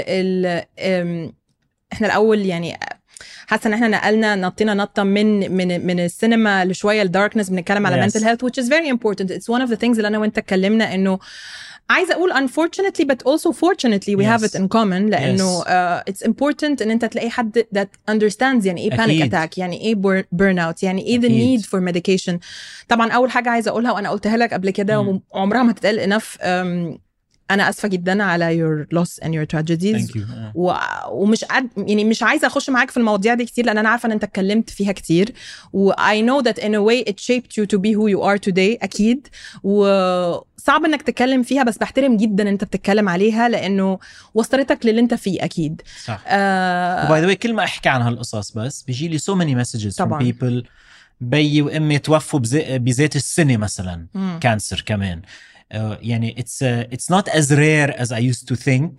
ال 0.77 1.43
إحنا 1.93 2.07
الأول 2.07 2.45
يعني 2.45 2.79
حاسة 3.47 3.67
إن 3.67 3.73
إحنا 3.73 3.87
نقلنا 3.87 4.35
نطينا 4.35 4.73
نطة 4.73 5.03
من 5.03 5.51
من 5.57 5.87
من 5.87 5.99
السينما 5.99 6.65
لشوية 6.65 7.01
الداركنس 7.01 7.49
بنتكلم 7.49 7.87
على 7.87 7.95
Yes. 8.09 8.11
mental 8.13 8.23
health 8.23 8.43
which 8.49 8.63
is 8.63 8.67
very 8.67 8.87
important 8.89 9.31
it's 9.31 9.49
one 9.55 9.61
of 9.61 9.69
the 9.69 9.77
things 9.79 9.97
اللي 9.97 10.07
أنا 10.07 10.17
وأنت 10.19 10.37
اتكلمنا 10.37 10.95
إنه 10.95 11.19
عايزة 11.89 12.13
أقول 12.13 12.33
unfortunately 12.33 13.05
but 13.05 13.17
also 13.31 13.51
fortunately 13.51 14.15
we 14.15 14.23
have 14.23 14.41
Yes. 14.43 14.49
it 14.55 14.59
in 14.61 14.67
common 14.67 15.09
لأنه 15.09 15.61
Yes. 15.63 15.67
uh, 15.67 16.11
it's 16.13 16.27
important 16.27 16.81
إن 16.81 16.91
أنت 16.91 17.05
تلاقي 17.05 17.29
حد 17.29 17.65
that 17.77 18.11
understands 18.13 18.65
يعني 18.65 18.81
إيه 18.81 18.89
panic 18.91 19.29
attack 19.31 19.57
يعني 19.57 19.81
إيه 19.81 19.95
burn 20.35 20.55
out 20.59 20.83
يعني 20.83 21.01
إيه 21.05 21.19
the 21.19 21.25
أكيد. 21.25 21.61
need 21.61 21.63
for 21.65 21.79
medication 21.93 22.37
طبعا 22.87 23.11
أول 23.11 23.31
حاجة 23.31 23.49
عايزة 23.49 23.71
أقولها 23.71 23.91
وأنا 23.91 24.09
قلتها 24.09 24.37
لك 24.37 24.53
قبل 24.53 24.69
كده. 24.69 25.19
وعمرها 25.33 25.63
ما 25.63 25.71
تتقال 25.71 26.13
enough 26.13 26.37
um, 26.37 26.99
أنا 27.51 27.69
آسفة 27.69 27.87
جدا 27.87 28.23
على 28.23 28.57
your 28.59 28.95
loss 28.97 29.09
and 29.25 29.29
your 29.29 29.45
tragedies 29.57 30.07
Thank 30.07 30.15
you. 30.15 30.31
آه. 30.31 30.51
و... 30.55 30.73
ومش 31.11 31.43
قد 31.43 31.67
يعني 31.77 32.03
مش 32.03 32.23
عايزة 32.23 32.47
أخش 32.47 32.69
معاك 32.69 32.91
في 32.91 32.97
المواضيع 32.97 33.33
دي 33.33 33.45
كتير 33.45 33.65
لأن 33.65 33.77
أنا 33.77 33.89
عارفة 33.89 34.07
إن 34.07 34.11
أنت 34.11 34.23
اتكلمت 34.23 34.69
فيها 34.69 34.91
كتير 34.91 35.33
و 35.73 35.91
I 35.91 36.21
know 36.25 36.43
that 36.49 36.55
in 36.61 36.73
a 36.73 36.81
way 36.89 37.11
it 37.11 37.15
shaped 37.19 37.51
you 37.57 37.65
to 37.65 37.79
be 37.79 37.91
who 37.93 38.07
you 38.07 38.21
are 38.29 38.37
today 38.49 38.77
أكيد 38.83 39.27
وصعب 39.63 40.85
إنك 40.85 41.01
تتكلم 41.01 41.43
فيها 41.43 41.63
بس 41.63 41.77
بحترم 41.77 42.17
جدا 42.17 42.43
إن 42.43 42.47
أنت 42.47 42.63
بتتكلم 42.63 43.09
عليها 43.09 43.49
لأنه 43.49 43.99
وصلتك 44.33 44.85
للي 44.85 44.99
أنت 45.01 45.13
فيه 45.13 45.43
أكيد 45.43 45.81
صح 46.05 46.23
آه 46.27 47.05
و 47.05 47.11
by 47.11 47.21
the 47.21 47.25
way 47.27 47.35
كل 47.35 47.53
ما 47.53 47.63
أحكي 47.63 47.89
عن 47.89 48.01
هالقصص 48.01 48.51
بس 48.51 48.83
بيجي 48.83 49.07
لي 49.07 49.19
so 49.19 49.21
many 49.35 49.65
messages 49.67 49.95
طبعاً. 49.97 50.19
from 50.19 50.25
people 50.33 50.67
بيي 51.21 51.61
وأمي 51.61 51.99
توفوا 51.99 52.39
بزي- 52.39 52.77
بذات 52.79 53.15
السنة 53.15 53.57
مثلا 53.57 54.05
مم. 54.13 54.39
cancer 54.41 54.83
كمان 54.85 55.21
آه، 55.72 55.98
يعني 56.02 56.34
it's 56.38 56.62
uh, 56.66 56.94
it's 56.96 57.14
not 57.16 57.32
as 57.34 57.50
rare 57.50 58.00
as 58.00 58.08
I 58.12 58.20
used 58.32 58.48
to 58.52 58.56
think 58.56 58.90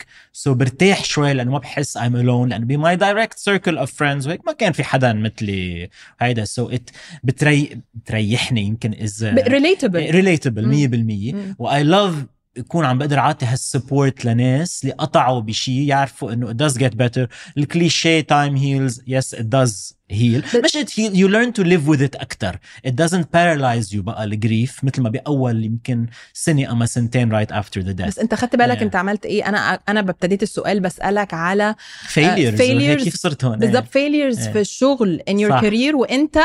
so 0.45 0.49
برتاح 0.51 1.03
شوي 1.03 1.33
لانه 1.33 1.51
ما 1.51 1.59
بحس 1.59 1.97
I'm 1.97 2.01
alone 2.01 2.47
لانه 2.49 2.65
ب 2.65 2.81
my 2.85 2.99
direct 2.99 3.37
circle 3.39 3.77
of 3.85 3.89
friends 3.89 4.27
وهيك 4.27 4.41
ما 4.45 4.51
كان 4.53 4.71
في 4.73 4.83
حدا 4.83 5.13
مثلي 5.13 5.89
هيدا 6.21 6.45
so 6.45 6.71
it 6.71 6.81
بتري 7.23 7.81
بتريحني 7.93 8.61
يمكن 8.61 8.93
is 8.93 9.23
ب- 9.23 9.39
relatable 9.39 10.11
relatable 10.11 10.65
100% 10.65 11.33
مم. 11.33 11.55
و 11.59 11.69
I 11.69 11.83
love 11.83 12.15
يكون 12.60 12.84
عم 12.84 12.98
بقدر 12.98 13.18
أعطي 13.18 13.46
هالسبورت 13.46 14.24
لناس 14.24 14.82
اللي 14.82 14.94
قطعوا 14.94 15.40
بشيء 15.40 15.82
يعرفوا 15.88 16.32
إنه 16.32 16.52
it 16.52 16.56
does 16.56 16.74
get 16.76 16.90
better. 16.94 17.26
الكليشيه 17.58 18.26
time 18.30 18.54
heals. 18.56 18.94
Yes 18.96 19.38
it 19.38 19.44
does 19.44 19.94
heal. 20.12 20.42
But- 20.52 20.64
مش 20.64 20.76
it 20.76 20.90
heal 20.90 21.12
you 21.14 21.28
learn 21.28 21.52
to 21.60 21.64
live 21.64 21.86
with 21.92 22.00
it 22.02 22.20
أكثر 22.20 22.58
it 22.86 22.90
doesn't 22.90 23.24
paralyze 23.24 23.92
you 23.94 23.98
بقى 24.00 24.24
الجريف 24.24 24.84
مثل 24.84 25.02
ما 25.02 25.10
بأول 25.10 25.64
يمكن 25.64 26.06
سنة 26.32 26.72
أما 26.72 26.86
سنتين 26.86 27.32
right 27.44 27.50
after 27.50 27.80
the 27.82 27.94
death. 28.00 28.06
بس 28.06 28.18
أنت 28.18 28.34
خدت 28.34 28.56
بالك 28.56 28.78
Yeah. 28.78 28.82
أنت 28.82 28.96
عملت 28.96 29.26
إيه؟ 29.26 29.48
أنا 29.48 29.78
أنا 29.88 30.00
ببتديت 30.00 30.42
السؤال 30.42 30.80
بسألك 30.80 31.34
على 31.34 31.74
failures, 32.08 32.58
failures. 32.58 32.60
وهيك 32.60 32.98
كيف 33.02 33.14
صرت 33.16 33.44
هون. 33.44 33.58
بالظبط 33.58 33.84
failures 33.88 34.38
إيه. 34.46 34.52
في 34.52 34.60
الشغل 34.60 35.20
in 35.30 35.34
your 35.34 35.48
صح. 35.50 35.60
career 35.60 35.94
وأنت 35.94 36.38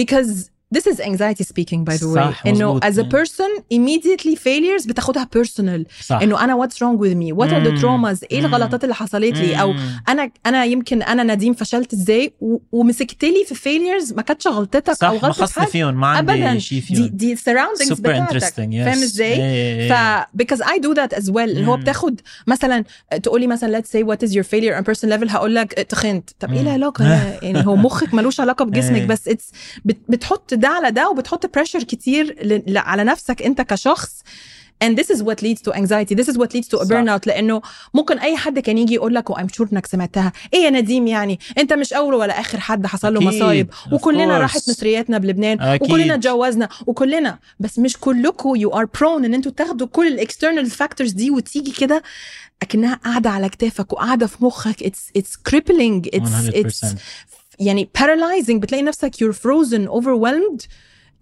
because 0.00 0.50
this 0.74 0.86
is 0.86 0.98
anxiety 1.00 1.44
speaking 1.44 1.84
by 1.84 1.96
the 1.96 2.08
way. 2.16 2.34
إنه 2.46 2.80
as 2.80 2.94
a 2.98 3.04
person 3.04 3.62
immediately 3.74 4.34
failures 4.36 4.86
بتاخدها 4.88 5.28
personal. 5.38 5.82
صح. 6.06 6.20
إنه 6.22 6.44
أنا 6.44 6.66
what's 6.66 6.74
wrong 6.76 6.98
with 7.00 7.14
me? 7.14 7.32
What 7.38 7.48
are 7.50 7.64
the 7.64 7.70
مم. 7.70 7.78
traumas? 7.80 8.18
إيه 8.32 8.40
مم. 8.40 8.46
الغلطات 8.46 8.84
اللي 8.84 8.94
حصلت 8.94 9.38
لي؟ 9.38 9.60
أو 9.60 9.72
مم. 9.72 10.00
أنا 10.08 10.30
أنا 10.46 10.64
يمكن 10.64 11.02
أنا 11.02 11.34
نديم 11.34 11.54
فشلت 11.54 11.92
إزاي؟ 11.92 12.32
ومسكت 12.72 13.24
لي 13.24 13.44
في 13.48 13.54
failures 13.54 14.14
ما 14.16 14.22
كانتش 14.22 14.46
غلطتك 14.46 14.92
صح 14.92 15.08
أو 15.08 15.16
غلطة 15.16 15.60
حد؟ 15.60 15.68
فيهم 15.68 16.00
ما 16.00 16.18
ابدا. 16.18 16.48
عندي 16.48 16.60
شيء 16.60 16.80
دي 16.80 16.86
فيهم. 16.86 17.06
دي 17.06 17.36
surroundings 17.36 17.88
super 17.88 18.00
بتاعتك. 18.00 18.42
yes. 18.52 18.56
فاهم 18.56 19.02
إزاي؟ 19.02 19.34
إيه. 19.42 19.88
ف 20.22 20.24
because 20.42 20.60
I 20.60 20.78
do 20.78 20.94
that 20.94 21.16
as 21.18 21.30
well. 21.30 21.36
اللي 21.38 21.66
هو. 21.66 21.76
بتاخد 21.76 22.20
مثلا 22.46 22.84
تقولي 23.22 23.46
مثلا 23.46 23.80
let's 23.80 23.84
say 23.98 24.02
what 24.06 24.28
is 24.28 24.32
your 24.32 24.42
failure 24.44 24.80
on 24.80 24.84
personal 24.84 25.10
level 25.20 25.30
هقول 25.30 25.54
لك 25.54 25.72
تخنت 25.72 26.30
طب 26.40 26.52
إيه. 26.52 26.60
العلاقة؟ 26.60 27.04
يعني 27.42 27.66
هو 27.66 27.76
مخك 27.76 28.14
ملوش 28.14 28.40
علاقة 28.40 28.64
بجسمك. 28.66 29.02
بس 29.02 29.28
it's 29.28 29.52
بت 29.84 29.96
بتحط 30.08 30.54
ده 30.56 30.68
على 30.68 30.90
ده 30.90 31.10
وبتحط 31.10 31.46
pressure 31.58 31.84
كتير 31.84 32.26
ل- 32.66 32.78
على 32.78 33.04
نفسك 33.04 33.42
انت 33.42 33.60
كشخص. 33.60 34.10
And 34.84 34.88
this 34.98 35.06
is 35.16 35.20
what 35.22 35.38
leads 35.46 35.62
to 35.68 35.72
anxiety. 35.72 36.14
This 36.20 36.28
is 36.32 36.36
what 36.36 36.50
leads 36.56 36.68
to 36.68 36.78
a 36.80 36.84
صح. 36.84 36.88
burnout. 36.90 37.26
لأنه 37.26 37.62
ممكن 37.94 38.18
أي 38.18 38.36
حد 38.36 38.58
كان 38.58 38.78
يجي 38.78 38.94
يقول 38.94 39.14
لك 39.14 39.30
و 39.30 39.34
I'm 39.34 39.48
sure 39.48 39.68
إنك 39.72 39.86
سمعتها. 39.86 40.32
إيه 40.54 40.60
يا 40.60 40.70
نديم 40.70 41.06
يعني؟ 41.06 41.38
أنت 41.58 41.72
مش 41.72 41.92
أول 41.92 42.14
ولا 42.14 42.40
آخر 42.40 42.60
حد 42.60 42.86
حصل 42.86 43.14
له. 43.14 43.20
مصايب. 43.20 43.70
وكلنا. 43.92 44.38
راحت 44.38 44.68
مصرياتنا 44.70 45.18
بلبنان 45.18 45.60
أكيد. 45.60 45.90
وكلنا 45.90 46.14
اتجوزنا 46.14 46.68
وكلنا. 46.86 47.38
بس 47.60 47.78
مش 47.78 47.96
كلكم 48.00 48.56
you 48.56 48.70
are 48.70 48.84
prone 49.00 49.24
إن 49.24 49.34
أنتوا 49.34 49.52
تاخدوا 49.52 49.86
كل 49.86 50.06
ال 50.06 50.13
external 50.13 50.66
factors 50.70 51.10
دي 51.12 51.30
وتيجي 51.30 51.70
كده 51.72 52.02
أكنها 52.62 52.94
قاعدة 52.94 53.30
على 53.30 53.48
كتافك 53.48 53.92
وقاعدة 53.92 54.26
في 54.26 54.44
مخك. 54.44 54.82
it's 54.82 55.10
it's 55.16 55.36
crippling 55.36 56.08
it's 56.14 56.30
it's 56.54 56.84
100% 56.84 56.88
يعني 57.59 57.89
paralyzing 57.97 58.51
بتلاقي 58.59 58.81
نفسك 58.83 59.15
you're 59.15 59.33
frozen 59.35 59.87
overwhelmed 59.89 60.65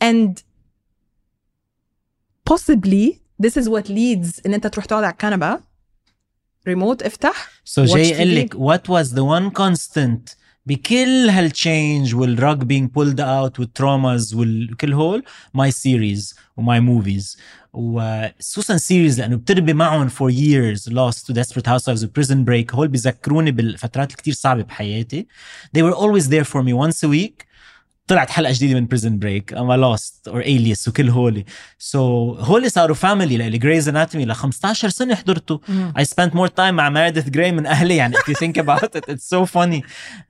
and 0.04 0.44
possibly 2.50 3.20
this 3.44 3.56
is 3.62 3.68
what 3.70 3.88
leads 3.90 4.42
ان 4.46 4.54
انت 4.54 4.68
تروح 4.68 4.86
تقعد 4.86 5.04
على 5.04 5.12
الكنبه 5.12 5.60
ريموت 6.68 7.04
افتح 7.04 7.50
So 7.66 7.82
Watch 7.82 7.96
جاي 7.96 8.14
TV. 8.14 8.20
يقول 8.20 8.36
لك 8.36 8.56
what 8.56 8.90
was 8.90 9.10
the 9.10 9.24
one 9.24 9.52
constant 9.62 10.36
بكل 10.66 11.30
هالتشينج 11.30 12.16
والرug 12.16 12.58
being 12.64 12.88
pulled 12.88 13.20
out 13.20 13.60
والتروماز 13.60 14.34
وكل 14.36 14.94
هول 14.94 15.24
my 15.58 15.72
series 15.72 16.36
وماي 16.58 16.82
movies 16.82 17.38
وخصوصا 17.74 18.78
series 18.78 19.18
لانه 19.18 19.36
بتربي 19.36 19.74
معهم 19.74 20.10
for 20.10 20.32
years 20.32 20.82
lost 20.92 21.18
to 21.18 21.34
desperate 21.34 21.68
housewives 21.68 22.04
و 22.04 22.08
prison 22.20 22.46
break 22.46 22.76
هول 22.76 22.88
بيذكروني 22.88 23.52
بالفترات 23.52 24.12
الكتير 24.12 24.34
صعبه 24.34 24.64
بحياتي 24.64 25.28
they 25.78 25.82
were 25.82 25.96
always 25.96 26.26
there 26.26 26.46
for 26.46 26.64
me 26.64 26.74
once 26.74 27.04
a 27.04 27.08
week 27.08 27.50
طلعت 28.07 28.31
حلقة 28.31 28.53
جديدة 28.53 28.81
من 28.81 28.87
Prison 28.87 29.19
Break 29.19 29.53
اما 29.53 29.77
Lost 29.77 30.29
or 30.29 30.41
Alias 30.41 30.89
وكل 30.89 31.11
هولي. 31.11 31.45
so 31.79 32.35
so, 32.37 32.41
هولي 32.41 32.69
صاروا 32.69 32.97
family 32.97 33.37
لإلي. 33.37 33.59
Grey's 33.59 33.89
Anatomy 33.89 34.25
ل 34.25 34.35
15 34.35 34.89
سنة 34.89 35.15
حضرته. 35.15 35.61
I 35.99 36.03
spent 36.03 36.31
more 36.31 36.49
time 36.49 36.61
مع 36.61 36.91
Meredith 36.91 37.29
Grey 37.29 37.53
من 37.53 37.67
أهلي. 37.67 37.97
يعني 37.97 38.17
if 38.17 38.21
you 38.21 38.35
think 38.35 38.63
about 38.63 38.83
it 38.85 39.11
it's 39.11 39.29
so 39.35 39.47
funny. 39.47 39.83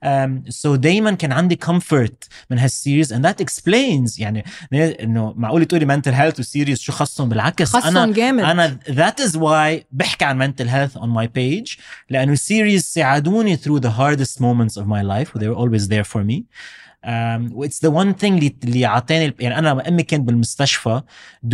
Um, 0.05 0.51
so 0.51 0.67
دايما 0.75 1.11
كان 1.11 1.31
عندي 1.31 1.59
comfort 1.65 2.27
من 2.49 2.59
هال 2.59 2.73
series 2.73 3.13
and 3.13 3.17
that 3.17 3.45
explains 3.45 4.19
يعني 4.19 4.45
إنه 4.73 5.33
معقول 5.37 5.65
تقولي 5.65 6.01
mental 6.01 6.15
health 6.15 6.39
و 6.39 6.45
series 6.45 6.79
شو 6.79 6.91
خصهم؟ 6.91 7.29
بالعكس 7.29 7.75
أنا 7.75 7.83
خصهم 7.83 8.11
جامد. 8.11 8.43
أنا 8.43 8.79
that 8.87 9.23
is 9.23 9.31
why 9.31 9.85
بحكي 9.91 10.25
عن 10.25 10.51
mental 10.53 10.65
health 10.67 11.01
on 11.01 11.07
my 11.07 11.27
page. 11.27 11.79
لأنه 12.09 12.35
series 12.35 12.81
ساعدوني 12.81 13.57
through 13.57 13.79
the 13.81 13.91
hardest 13.99 14.39
moments 14.39 14.77
of 14.81 14.85
my 14.85 15.03
life. 15.03 15.39
They 15.39 15.47
were 15.47 15.57
always 15.57 15.87
there 15.87 16.13
for 16.13 16.23
me. 16.23 16.43
um, 17.06 17.64
it's 17.66 17.78
the 17.86 17.90
one 17.90 18.12
thing 18.22 18.24
اللي 18.32 18.54
اللي 18.64 18.86
عطاني 18.86 19.34
يعني 19.40 19.58
انا 19.58 19.68
لما 19.68 19.88
امي 19.88 20.02
كانت 20.02 20.24
بالمستشفى 20.26 21.00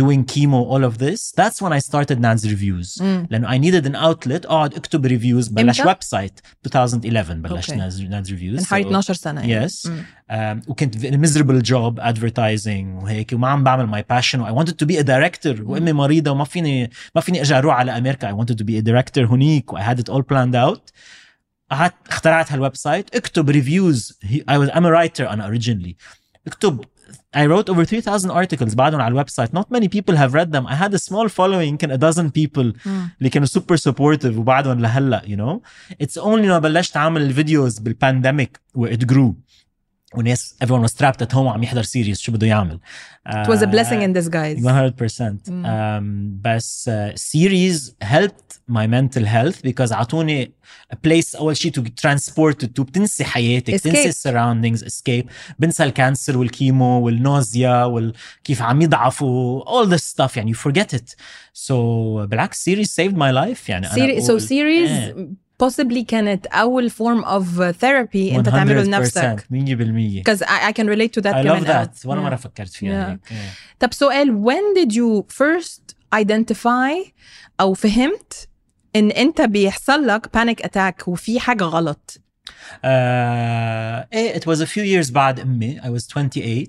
doing 0.01 0.21
chemo 0.33 0.71
all 0.73 0.91
of 0.91 0.97
this 0.97 1.31
that's 1.41 1.61
when 1.61 1.71
I 1.73 1.79
started 1.89 2.19
Nad's 2.19 2.45
reviews 2.45 3.01
مم. 3.01 3.27
لانه 3.31 3.47
I 3.47 3.61
needed 3.61 3.85
an 3.87 3.95
outlet 3.95 4.45
اقعد 4.45 4.73
اكتب 4.73 5.05
ريفيوز 5.05 5.47
بلش 5.47 5.79
إمتى؟ 5.79 5.89
ويب 5.89 5.97
سايت 6.03 6.39
2011 6.65 7.33
بلشت 7.33 7.69
أوكي. 7.71 7.81
Nad's, 7.81 7.93
Nad's 7.93 8.29
reviews 8.29 8.59
من 8.59 8.65
حوالي 8.65 8.83
So- 8.83 8.87
12 8.87 9.13
سنه 9.13 9.41
يعني. 9.41 9.67
Yes. 9.69 9.87
مم. 9.87 10.03
um, 10.31 10.69
وكنت 10.69 10.97
في 10.97 11.11
miserable 11.17 11.63
job 11.65 12.03
advertising 12.03 13.03
وهيك 13.03 13.33
وما 13.33 13.47
عم 13.47 13.63
بعمل 13.63 13.89
my 14.01 14.15
passion 14.15 14.35
و 14.35 14.45
I 14.47 14.63
wanted 14.63 14.73
to 14.73 14.85
be 14.87 14.99
a 14.99 15.03
director 15.07 15.59
وامي 15.61 15.93
مريضه 15.93 16.31
وما 16.31 16.43
فيني 16.45 16.89
ما 17.15 17.21
فيني 17.21 17.39
ارجع 17.39 17.57
اروح 17.57 17.75
على 17.75 17.97
امريكا 17.97 18.31
I 18.31 18.35
wanted 18.35 18.53
to 18.55 18.63
be 18.63 18.81
a 18.81 18.87
director 18.89 19.19
هنيك 19.31 19.73
و 19.73 19.77
I 19.77 19.81
had 19.81 19.97
it 19.99 20.09
all 20.13 20.21
planned 20.21 20.55
out 20.55 20.57
قعدت 20.57 20.91
اخترعت 21.71 22.51
هالويب 22.51 22.75
سايت 22.75 23.15
اكتب 23.15 23.49
ريفيوز 23.49 24.19
I 24.25 24.53
was 24.53 24.69
I'm 24.69 24.83
a 24.83 24.91
writer 24.91 25.21
انا 25.21 25.51
originally 25.51 25.93
اكتب 26.47 26.85
I 27.37 27.39
wrote 27.39 27.69
over 27.73 27.83
3000 27.83 28.31
articles 28.31 28.75
بعدهم 28.75 29.01
على 29.01 29.11
الويب 29.11 29.29
سايت 29.29 29.55
not 29.57 29.63
many 29.77 29.87
people 29.87 30.15
have 30.15 30.31
read 30.33 30.51
them 30.57 30.67
I 30.67 30.75
had 30.75 30.93
a 30.93 30.99
small 31.09 31.27
following 31.29 31.61
يمكن 31.67 31.97
a 31.97 31.97
dozen 31.99 32.23
people 32.25 32.87
مم. 32.87 33.09
اللي 33.19 33.29
كانوا 33.29 33.47
سوبر 33.47 33.75
سبورتيف 33.75 34.37
وبعدهم 34.37 34.79
لهلا 34.79 35.21
يو 35.27 35.37
نو 35.37 35.61
اتس 36.01 36.17
اونلي 36.17 36.47
لما 36.47 36.59
بلشت 36.59 36.97
اعمل 36.97 37.21
الفيديوز 37.21 37.79
بالبانديميك 37.79 38.59
وات 38.75 39.05
جرو 39.05 39.35
وناس 40.15 40.55
everyone 40.63 40.83
was 40.87 40.93
trapped 40.93 41.21
at 41.25 41.31
home 41.33 41.37
وعم 41.37 41.63
يحضر 41.63 41.83
سيريز 41.83 42.19
شو 42.19 42.31
بده 42.31 42.47
يعمل 42.47 42.79
it 43.29 43.47
was 43.47 43.59
a 43.61 43.65
blessing 43.67 44.01
in 44.01 44.13
disguise 44.21 44.63
100% 44.63 45.49
um, 45.49 46.03
بس 46.41 46.89
uh, 46.89 47.17
series 47.19 47.91
helped 48.03 48.57
my 48.71 48.87
mental 48.87 49.23
health 49.25 49.61
because 49.69 49.91
عطوني 49.91 50.51
a 50.93 50.95
place 50.95 51.35
اول 51.35 51.57
شيء 51.57 51.71
to 51.71 51.79
transport 51.81 52.63
it 52.63 52.67
to 52.79 52.81
بتنسي 52.81 53.23
حياتك 53.23 53.75
Escape. 53.75 53.81
تنسي 53.83 54.11
surroundings 54.29 54.83
escape 54.83 55.25
بنسى 55.59 55.83
الكانسر 55.83 56.37
والكيمو 56.37 56.99
والنوزيا 57.01 57.83
وكيف 57.85 58.61
عم 58.61 58.81
يضعفوا 58.81 59.63
all 59.63 59.89
this 59.89 60.01
stuff 60.15 60.37
يعني 60.37 60.53
you 60.53 60.57
forget 60.57 60.97
it 60.97 61.15
so 61.67 61.71
بالعكس 62.25 62.69
series 62.69 62.87
saved 62.87 63.15
my 63.15 63.31
life 63.33 63.69
يعني 63.69 63.87
أنا 63.87 63.95
Seri- 63.95 64.23
so 64.23 64.27
بقول- 64.27 64.41
series 64.41 64.89
إيه. 64.89 65.40
possibly 65.63 65.99
كانت 66.07 66.45
اول 66.47 66.91
form 66.91 67.23
of 67.25 67.43
therapy 67.81 68.15
انت 68.35 68.49
تعمله 68.49 68.83
لنفسك 68.83 69.45
100% 69.53 69.53
100% 69.53 70.23
because 70.23 70.41
I, 70.47 70.69
I 70.69 70.73
can 70.73 70.85
relate 70.87 71.11
to 71.19 71.21
that 71.23 71.33
I 71.33 71.43
كمان 71.43 71.65
love 71.65 71.69
أوي. 71.69 71.85
that 71.85 72.05
ولا 72.05 72.21
Yeah. 72.21 72.23
مرة 72.23 72.35
فكرت 72.35 72.69
فيها 72.73 73.05
Yeah. 73.05 73.09
هيك 73.09 73.19
إيه. 73.31 73.49
طب 73.79 73.93
سؤال 73.93 74.43
when 74.45 74.79
did 74.79 74.91
you 74.93 75.35
first 75.37 75.95
identify 76.15 77.11
او 77.59 77.73
فهمت 77.73 78.47
ان 78.95 79.11
انت 79.11 79.41
بيحصل 79.41 80.07
لك 80.07 80.27
panic 80.37 80.65
attack 80.67 81.07
وفي 81.07 81.39
حاجه 81.39 81.63
غلط 81.63 82.17
آه، 82.85 84.07
ايه 84.13 84.39
it 84.39 84.43
was 84.43 84.57
a 84.59 84.65
few 84.65 85.05
years 85.07 85.11
بعد 85.11 85.39
امي 85.39 85.81
I 85.81 85.85
was 85.85 86.07
28 86.07 86.67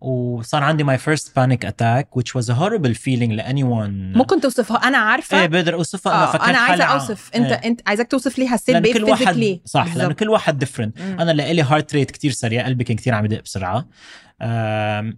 وصار 0.00 0.62
عندي 0.62 0.84
my 0.84 0.98
first 1.00 1.24
panic 1.24 1.68
attack 1.68 2.04
which 2.18 2.34
was 2.34 2.46
a 2.46 2.54
horrible 2.54 2.94
feeling 2.94 3.30
ل 3.30 3.42
anyone 3.42 4.16
ممكن 4.18 4.40
توصفها 4.40 4.76
أنا 4.76 4.98
عارفة. 4.98 5.40
إيه 5.40 5.46
بقدر 5.46 5.74
اوصفها 5.74 6.12
أنا 6.14 6.22
آه 6.22 6.32
فكرت 6.32 6.48
أنا 6.48 6.58
عايزة 6.58 6.84
أوصف. 6.84 7.30
انت 7.34 7.46
إيه. 7.46 7.54
أنت 7.54 7.80
عايزاك 7.86 8.10
توصف 8.10 8.38
لي 8.38 8.48
حسيت 8.48 8.76
بايه 8.76 8.94
كل 8.94 9.04
واحد 9.04 9.58
صح 9.64 9.96
لأنه 9.96 10.12
كل 10.14 10.28
واحد 10.28 10.58
different. 10.58 11.00
أنا 11.00 11.30
لإلي 11.30 11.62
heart 11.62 11.94
rate 11.94 12.10
كتير 12.10 12.30
سريع 12.30 12.66
قلبي 12.66 12.84
كان 12.84 12.96
كتير 12.96 13.14
عم 13.14 13.24
يدق 13.24 13.42
بسرعة. 13.42 13.88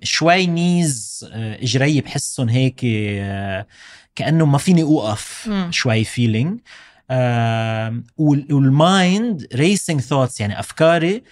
شوي 0.02 0.46
knees 0.46 1.26
آه، 1.32 1.62
إجري 1.62 2.00
بحسهم 2.00 2.48
هيك 2.48 2.80
آه، 2.84 3.66
كأنه 4.16 4.46
ما 4.46 4.58
فيني 4.58 4.82
أوقف 4.82 5.48
مم. 5.48 5.68
شوي 5.72 6.04
feeling 6.04 6.60
وال 8.18 8.61
mind 8.61 9.46
racing 9.54 10.00
thoughts 10.00 10.40
يعني 10.40 10.60
أفكاري 10.60 11.22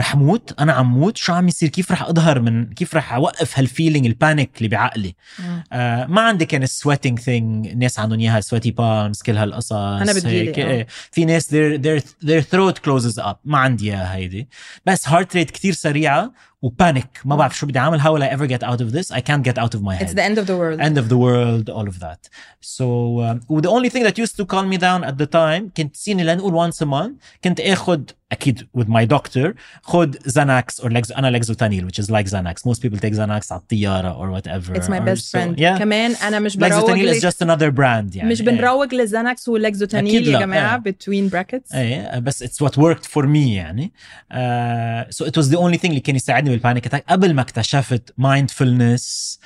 رح 0.00 0.16
موت؟ 0.16 0.60
أنا 0.60 0.72
عم 0.72 0.98
موت. 0.98 1.16
شو 1.16 1.32
عم 1.32 1.48
يصير؟ 1.48 1.68
كيف 1.68 1.92
رح 1.92 2.02
أظهر 2.02 2.40
من 2.40 2.74
كيف 2.74 2.94
رح 2.94 3.12
أوقف 3.12 3.58
هال 3.58 3.69
feeling 3.69 4.06
ال 4.06 4.13
panic 4.13 4.50
اللي 4.58 4.68
بعقلي؟ 4.68 5.14
مم. 5.38 5.64
آه 5.72 6.06
ما 6.06 6.20
عندي 6.20 6.44
كان 6.44 6.62
ال 6.62 6.68
sweating 6.68 7.18
thing 7.18 7.66
الناس 7.66 7.98
عندهم 7.98 8.20
إياها 8.20 8.40
sweaty 8.40 8.70
palms 8.70 9.22
كل 9.22 9.36
هالقصص. 9.36 9.72
أنا 9.72 10.12
آه. 10.58 10.70
إيه. 10.70 10.86
في 11.12 11.24
ناس 11.24 11.54
their, 11.54 11.78
their, 11.78 12.02
their 12.26 12.44
throat 12.52 12.74
closes 12.86 13.22
up. 13.22 13.36
ما 13.44 13.58
عندي 13.58 13.90
إياها 13.90 14.14
هيدي. 14.14 14.48
بس 14.86 15.08
heart 15.08 15.36
rate 15.36 15.50
كتير 15.50 15.72
سريعة. 15.72 16.32
وبانيك 16.61 17.07
ما 17.25 17.35
بعرف 17.35 17.57
شو 17.57 17.65
بدي 17.67 17.79
اعمل 17.79 18.01
how 18.01 18.05
will 18.05 18.23
I 18.23 18.37
ever 18.37 18.47
get 18.47 18.63
out 18.67 18.81
of 18.81 18.91
this 18.95 19.11
I 19.15 19.19
can't 19.21 19.43
get 19.49 19.57
out 19.57 19.75
of 19.75 19.81
my 19.81 19.95
It's 19.95 20.11
head 20.11 20.15
the 20.17 20.23
end 20.29 20.37
of 20.37 20.45
the 20.47 20.55
world 20.61 20.79
end 20.81 20.97
of 20.97 21.09
the 21.09 21.17
world 21.25 21.69
all 21.69 21.87
of 21.93 21.99
that 21.99 22.21
so 22.61 22.85
um, 23.25 23.61
the 23.65 23.69
only 23.77 23.89
thing 23.93 24.03
that 24.07 24.17
used 24.23 24.35
to 24.39 24.45
calm 24.53 24.65
me 24.73 24.77
down 24.77 24.99
at 25.03 25.15
the 25.17 25.27
time 25.27 25.71
كنت 25.77 25.93
تسيني 25.93 26.23
لنقول 26.23 26.71
once 26.71 26.75
a 26.75 26.85
month 26.85 27.13
كنت 27.43 27.59
اخد 27.59 28.11
اكيد 28.31 28.67
with 28.77 28.85
my 28.87 29.05
doctor 29.15 29.53
خد 29.81 30.15
Xanax 30.17 30.83
or 30.83 30.89
Lex 30.89 31.17
انا 31.17 31.39
Lexotanil 31.39 31.83
which 31.85 31.99
is 32.03 32.09
like 32.09 32.27
Xanax 32.29 32.69
most 32.71 32.81
people 32.81 32.99
take 32.99 33.13
Xanax 33.13 33.51
على 33.51 33.61
الطياره 33.61 34.13
or 34.13 34.39
whatever 34.41 34.75
It's 34.79 34.89
my 34.89 34.99
or 34.99 35.05
best 35.05 35.31
so- 35.31 35.37
friend 35.37 35.59
yeah 35.59 35.77
كمان 35.79 36.11
انا 36.15 36.39
مش 36.39 36.57
بروج 36.57 36.71
Lexotanil 36.73 37.15
is 37.15 37.23
لك 37.25 37.33
just 37.33 37.37
another 37.47 37.71
brand 37.77 38.15
يعني 38.15 38.29
مش 38.29 38.41
إيه. 38.41 38.45
بنروج 38.47 38.93
للزانكس 38.93 39.47
واللكزوتانيل 39.47 40.15
أكيد 40.15 40.27
يا 40.27 40.31
لا، 40.33 40.39
جماعه 40.39 40.83
إيه. 40.85 40.91
between 40.93 41.31
brackets 41.33 41.75
ايه 41.75 42.19
بس 42.19 42.43
it's 42.43 42.65
what 42.67 42.71
worked 42.77 43.05
for 43.05 43.23
me 43.25 43.37
يعني 43.37 43.91
uh, 44.33 45.15
so 45.17 45.25
it 45.25 45.35
was 45.41 45.45
the 45.49 45.57
only 45.57 45.77
thing 45.81 45.85
اللي 45.89 45.99
كان 45.99 46.15
يساعدني 46.15 46.48
عندي 46.50 46.56
بالبانيك 46.56 46.86
اتاك 46.86 47.04
قبل 47.08 47.34
ما 47.34 47.42
اكتشفت 47.42 48.14
مايندفولنس 48.18 49.38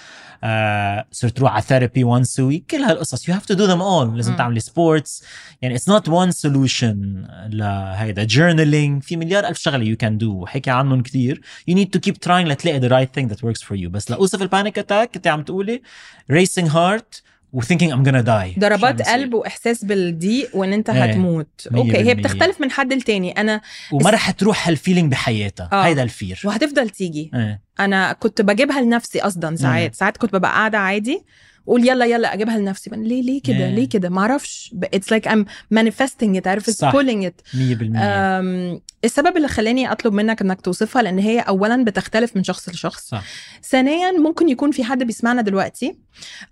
آه 0.44 1.06
صرت 1.12 1.40
روح 1.40 1.52
على 1.52 1.62
therapy 1.62 2.04
once 2.04 2.40
week 2.40 2.66
كل 2.70 2.76
هالقصص 2.76 3.28
you 3.28 3.34
have 3.34 3.46
to 3.46 3.54
do 3.54 3.64
them 3.64 3.80
اول 3.80 4.16
لازم 4.16 4.36
تعملي 4.36 4.60
sports 4.60 5.24
يعني 5.62 5.74
it's 5.74 5.88
not 5.88 6.08
one 6.08 6.30
solution 6.30 7.26
لهيدا. 7.48 8.24
journaling 8.24 9.02
في 9.02 9.16
مليار 9.16 9.48
ألف 9.48 9.58
شغلة 9.58 9.84
you 9.84 9.96
can 9.96 10.18
do 10.18 10.46
حكي 10.46 10.70
عنهم 10.70 11.02
كثير 11.02 11.40
you 11.68 11.74
need 11.74 11.90
to 11.90 12.00
keep 12.00 12.16
trying 12.16 12.50
لتلاقي 12.50 12.78
the 12.78 12.88
right 12.88 13.14
thing 13.14 13.28
that 13.28 13.44
works 13.44 13.62
for 13.62 13.76
you 13.78 13.90
بس 13.90 14.10
لأوصف 14.10 14.42
ال 14.42 14.48
panic 14.48 14.78
attack 14.78 15.10
كنت 15.14 15.26
عم 15.26 15.42
تقولي 15.42 15.82
racing 16.30 16.68
heart 16.68 17.22
و 17.54 17.62
thinking 17.62 17.90
I'm 17.90 18.04
gonna 18.08 18.24
عم 18.24 18.54
ضربات؟ 18.58 19.02
قلب 19.02 19.34
وإحساس 19.34 19.84
بالضيق 19.84 20.56
وإن 20.56 20.72
أنت 20.72 20.90
إيه. 20.90 21.04
هتموت. 21.04 21.68
okay 21.74 21.98
هي. 21.98 22.14
بتختلف 22.14 22.60
من 22.60 22.70
حد 22.70 22.92
لتاني. 22.92 23.30
أنا 23.32 23.60
وما 23.92 24.10
رح 24.10 24.30
تروح 24.30 24.68
هال 24.68 24.78
feeling 24.78 25.10
بحياتها. 25.10 25.68
آه. 25.72 25.82
هيدا 25.82 26.02
ال 26.02 26.09
fear. 26.09 26.42
وهتفضل 26.44 26.90
تيجي. 26.90 27.30
إيه. 27.34 27.62
أنا 27.80 28.12
كنت 28.12 28.42
بجيبها 28.42 28.80
لنفسي 28.80 29.20
قصدا 29.20 29.56
ساعات. 29.56 29.94
ساعات 29.94 30.16
كنت 30.16 30.36
ببقى 30.36 30.50
قاعدة 30.50 30.78
عادي. 30.78 31.24
أقول 31.68 31.88
يلا 31.88 32.04
يلا 32.04 32.34
أجيبها 32.34 32.58
لنفسي. 32.58 32.90
بقى 32.90 33.00
ليه 33.02 33.22
ليه 33.22 33.42
كده. 33.42 33.70
ليه 33.70 33.88
كده؟ 33.88 34.08
ما 34.08 34.20
أعرفش. 34.20 34.74
it's 34.94 35.10
like 35.10 35.28
I'm 35.28 35.46
manifesting 35.74 36.36
it. 36.40 36.46
عارف 36.46 36.70
pulling 36.84 37.24
it. 37.26 37.56
100% 37.56 37.56
أم، 37.96 38.80
السبب 39.04 39.36
اللي 39.36 39.48
خلاني 39.48 39.92
أطلب 39.92 40.12
منك 40.12 40.40
إنك 40.42 40.60
توصفها 40.60 41.02
لأن 41.02 41.18
هي 41.18 41.40
اولا 41.40 41.84
بتختلف 41.84 42.36
من 42.36 42.44
شخص 42.44 42.68
لشخص. 42.68 43.08
صح. 43.08 43.24
ثانيا 43.70 44.10
ممكن 44.12 44.48
يكون 44.48 44.70
في 44.70 44.84
حد 44.84 45.02
بيسمعنا 45.02 45.42
دلوقتي. 45.42 45.98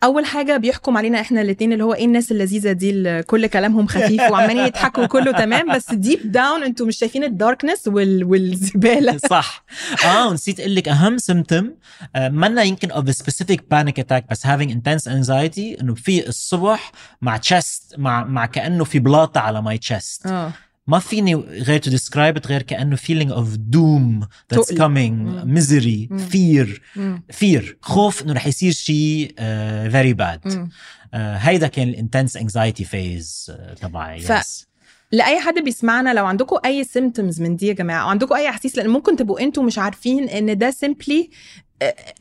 أول 0.04 0.24
حاجة 0.24 0.56
بيحكم 0.56 0.96
علينا 0.96 1.20
إحنا 1.20 1.40
الاثنين 1.40 1.72
اللي 1.72 1.84
هو 1.84 1.94
إيه 1.94 2.04
الناس 2.04 2.32
اللذيذة 2.32 2.72
دي 2.72 2.90
اللي 2.90 3.22
كل 3.22 3.46
كلامهم 3.46 3.86
خفيف 3.86 4.20
وعمالين 4.22 4.66
يضحكوا 4.66 5.06
كله 5.06 5.32
تمام. 5.32 5.74
بس 5.76 5.92
deep 5.94 6.32
down 6.32 6.62
أنتوا 6.62 6.86
مش 6.86 6.96
شايفين 6.96 7.24
ال 7.24 7.31
darkness 7.31 7.88
وال... 7.88 8.24
والزبالة. 8.24 9.16
صح. 9.30 9.64
آه 10.04 10.28
ونسيت 10.28 10.60
أقول 10.60 10.74
لك 10.74 10.88
أهم 10.88 11.18
symptom 11.18 11.74
منا 12.16 12.62
يمكن 12.62 12.88
a 12.92 12.94
specific 13.14 13.56
panic 13.74 14.02
attack 14.02 14.22
بس 14.30 14.46
having 14.46 14.68
intense 14.70 15.01
anxiety 15.08 15.80
إنه 15.80 15.94
في 15.94 16.28
الصبح 16.28 16.92
مع 17.22 17.38
chest 17.38 17.98
مع 17.98 18.24
مع 18.24 18.46
كأنه 18.46 18.84
في 18.84 18.98
بلاطة 18.98 19.40
على 19.40 19.62
my 19.62 19.88
chest 19.88 20.26
آه 20.26 20.52
ما 20.86 20.98
فيني 20.98 21.34
غير 21.34 21.80
describe 21.82 22.38
it 22.40 22.46
غير 22.46 22.62
كأنه 22.62 22.96
feeling 22.96 23.28
of 23.32 23.46
doom 23.76 24.26
that's 24.54 24.66
تقل. 24.74 24.78
coming 24.78 25.44
misery 25.58 26.20
fear 26.32 26.80
مم. 26.96 27.22
fear 27.32 27.62
خوف 27.82 28.22
إنه 28.22 28.32
رح 28.32 28.46
يصير 28.46 28.72
شيء 28.72 29.28
uh, 29.28 29.92
very 29.92 30.16
bad 30.18 30.54
مم. 30.56 30.68
uh, 30.68 31.16
هيدا 31.16 31.66
كان 31.66 31.88
ال 31.88 31.94
intense 31.94 32.36
phase 32.84 33.52
uh, 33.54 33.80
تبعي 33.80 34.20
ف- 34.20 34.32
yes. 34.40 34.64
لأي 35.12 35.40
حد 35.40 35.54
بيسمعنا 35.64 36.14
لو 36.14 36.26
عندكم 36.26 36.56
أي 36.64 36.84
symptoms 36.84 37.40
من 37.40 37.56
دي 37.56 37.66
يا 37.66 37.72
جماعة 37.72 38.02
أو 38.02 38.08
عندكم 38.08 38.34
أي 38.34 38.48
أحاسيس 38.48 38.76
لأن 38.76 38.88
ممكن 38.88 39.16
تبقوا 39.16 39.40
أنتوا 39.40 39.62
مش 39.62 39.78
عارفين 39.78 40.28
إن 40.28 40.58
ده 40.58 40.70
uh, 40.70 41.34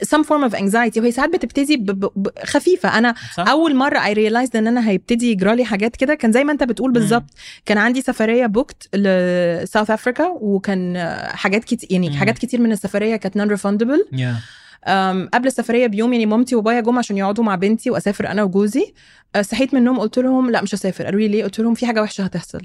some 0.06 0.24
form 0.24 0.50
of 0.52 0.56
anxiety 0.56 0.98
وهي 0.98 1.12
ساعات 1.12 1.30
بتبتدي 1.34 1.78
ب- 1.78 1.86
ب- 1.86 2.12
ب- 2.16 2.40
خفيفة 2.46 2.98
أنا 2.98 3.16
صح؟ 3.36 3.48
أول 3.50 3.76
مرة 3.76 4.06
I 4.06 4.14
realized 4.14 4.56
إن 4.56 4.68
أنا 4.68 4.90
هيبتدي 4.90 5.32
يجرى 5.32 5.56
لي 5.56 5.66
حاجات 5.66 5.96
كده 5.96 6.16
كان 6.16 6.32
زي 6.32 6.44
ما 6.44 6.52
أنت 6.52 6.64
بتقول 6.64 6.92
بالظبط 6.92 7.30
كان 7.66 7.78
عندي 7.78 8.02
سفرية 8.02 8.46
booked 8.46 8.96
ل 8.96 9.12
South 9.12 9.92
Africa 9.92 10.28
وكان 10.28 10.98
حاجات 11.28 11.64
كتير 11.64 11.90
يعني 11.92 12.10
مم. 12.10 12.16
حاجات 12.16 12.38
كتير 12.38 12.62
من 12.62 12.72
السفرية 12.72 13.16
كانت 13.16 13.38
non-refundable 13.38 14.06
yeah. 14.16 14.90
قبل 15.34 15.48
السفرية 15.48 15.88
بيوم 15.88 16.14
يعني 16.14 16.26
مامتي 16.26 16.56
وبابايا 16.56 16.82
جم 16.82 16.98
عشان 17.00 17.18
يقعدوا 17.18 17.44
مع 17.44 17.56
بنتي 17.56 17.90
وأسافر 17.90 18.28
أنا 18.28 18.44
وجوزي 18.44 18.94
آه، 19.36 19.42
صحيت 19.42 19.74
من 19.74 19.80
النوم 19.80 20.00
قلت 20.00 20.18
لهم 20.20 20.50
لا 20.52 20.62
مش 20.62 20.76
هسافر 20.76 21.06
قالوا 21.06 21.20
لي 21.20 21.28
ليه 21.28 21.44
قلت 21.44 21.60
لهم 21.60 21.74
في 21.74 21.86
حاجة 21.86 22.02
وحشة 22.02 22.24
هتحصل. 22.24 22.62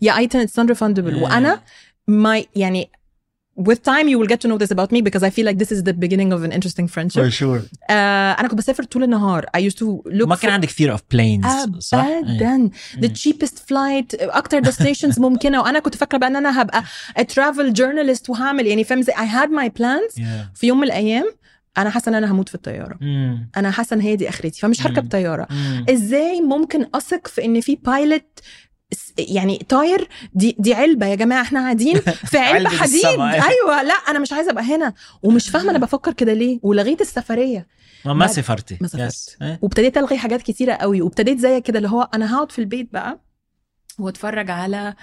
يا 0.00 0.16
ايتن 0.18 0.40
it's 0.40 0.58
non-refundable 0.58 1.18
Yeah. 1.20 1.22
وأنا 1.22 1.60
my 2.10 2.44
يعني 2.56 2.90
with 3.69 3.79
time 3.91 4.07
you 4.11 4.17
will 4.19 4.29
get 4.33 4.39
to 4.43 4.47
know 4.49 4.57
this 4.63 4.71
about 4.77 4.89
me 4.95 4.99
because 5.07 5.23
I 5.29 5.31
feel 5.35 5.45
like 5.49 5.57
this 5.63 5.71
is 5.75 5.79
the 5.89 5.93
beginning 6.05 6.29
of 6.35 6.39
an 6.47 6.51
interesting 6.57 6.87
friendship. 6.95 7.23
for 7.23 7.31
sure 7.31 7.61
آه 7.89 8.31
انا 8.31 8.47
كنت 8.47 8.57
بسافر 8.57 8.83
طول 8.83 9.03
النهار 9.03 9.45
I 9.57 9.59
used 9.59 9.77
to 9.77 9.85
look 10.11 10.27
ما 10.27 10.35
كان 10.35 10.49
for 10.51 10.53
عندك 10.53 10.69
fear 10.69 10.97
of 10.97 10.99
planes 11.15 11.79
صح؟ 11.79 12.03
إيه. 12.05 12.19
ابدا 12.19 12.69
the 13.01 13.09
cheapest 13.09 13.55
flight 13.57 14.05
اكتر 14.21 14.61
destinations 14.63 15.19
ممكنه 15.19 15.61
وانا 15.61 15.79
كنت 15.79 15.95
فاكره 15.95 16.17
بقى 16.17 16.29
ان 16.29 16.35
انا 16.35 16.61
هبقى 16.61 16.83
a 17.19 17.21
travel 17.21 17.73
journalist 17.79 18.29
وهعمل 18.29 18.67
يعني 18.67 18.83
فاهم 18.83 19.01
زي 19.01 19.13
I 19.13 19.15
had 19.15 19.49
my 19.49 19.69
plans 19.81 20.13
Yeah. 20.19 20.55
في 20.55 20.67
يوم 20.67 20.77
من 20.77 20.83
الايام 20.83 21.25
انا 21.77 21.89
حاسه 21.89 22.09
ان 22.09 22.15
انا 22.15 22.31
هموت 22.31 22.49
في 22.49 22.55
الطياره 22.55 22.93
Mm. 22.95 23.57
انا 23.57 23.71
حاسه 23.71 23.93
ان 23.93 24.01
هي 24.01 24.15
دي 24.15 24.29
اخرتي 24.29 24.59
فمش 24.61 24.85
هركب 24.87 25.03
مم. 25.03 25.09
طياره 25.09 25.43
Mm. 25.45 25.91
ازاي 25.91 26.41
ممكن 26.41 26.85
اثق 26.95 27.27
في 27.27 27.45
ان 27.45 27.61
في 27.61 27.75
بايلوت 27.75 28.39
يعني 29.18 29.66
طاير 29.68 30.08
دي 30.34 30.56
دي 30.58 30.74
علبة 30.74 31.06
يا 31.06 31.14
جماعة 31.14 31.42
إحنا 31.42 31.60
قاعدين 31.60 32.00
في 32.30 32.38
علبة 32.38 32.68
علبة 32.68 32.70
حديد. 32.70 33.04
أيوه 33.50 33.82
لا 33.82 33.94
أنا 33.94 34.18
مش 34.18 34.32
عايزة 34.32 34.50
أبقى 34.50 34.64
هنا 34.64 34.94
ومش 35.22 35.50
فاهمة 35.50 35.70
أنا 35.70 35.78
بفكر 35.78 36.12
كده 36.12 36.32
ليه 36.32 36.60
ولغيت 36.62 37.00
السفرية 37.00 37.66
ما 38.04 38.12
ما 38.12 38.26
سافرتي 38.26 38.78
ما 38.80 38.88
سافرت. 38.88 39.12
Yes. 39.12 39.42
إيه. 39.42 39.58
وابتديت 39.62 39.98
ألغي 39.98 40.18
حاجات 40.18 40.42
كتيرة 40.42 40.72
قوي 40.72 41.02
وابتديت 41.02 41.38
زي 41.38 41.60
كده 41.60 41.78
اللي 41.78 41.88
هو 41.88 42.08
أنا 42.14 42.34
هقعد 42.36 42.52
في 42.52 42.58
البيت 42.58 42.92
بقى 42.92 43.20
واتفرج 43.98 44.50
على 44.50 44.94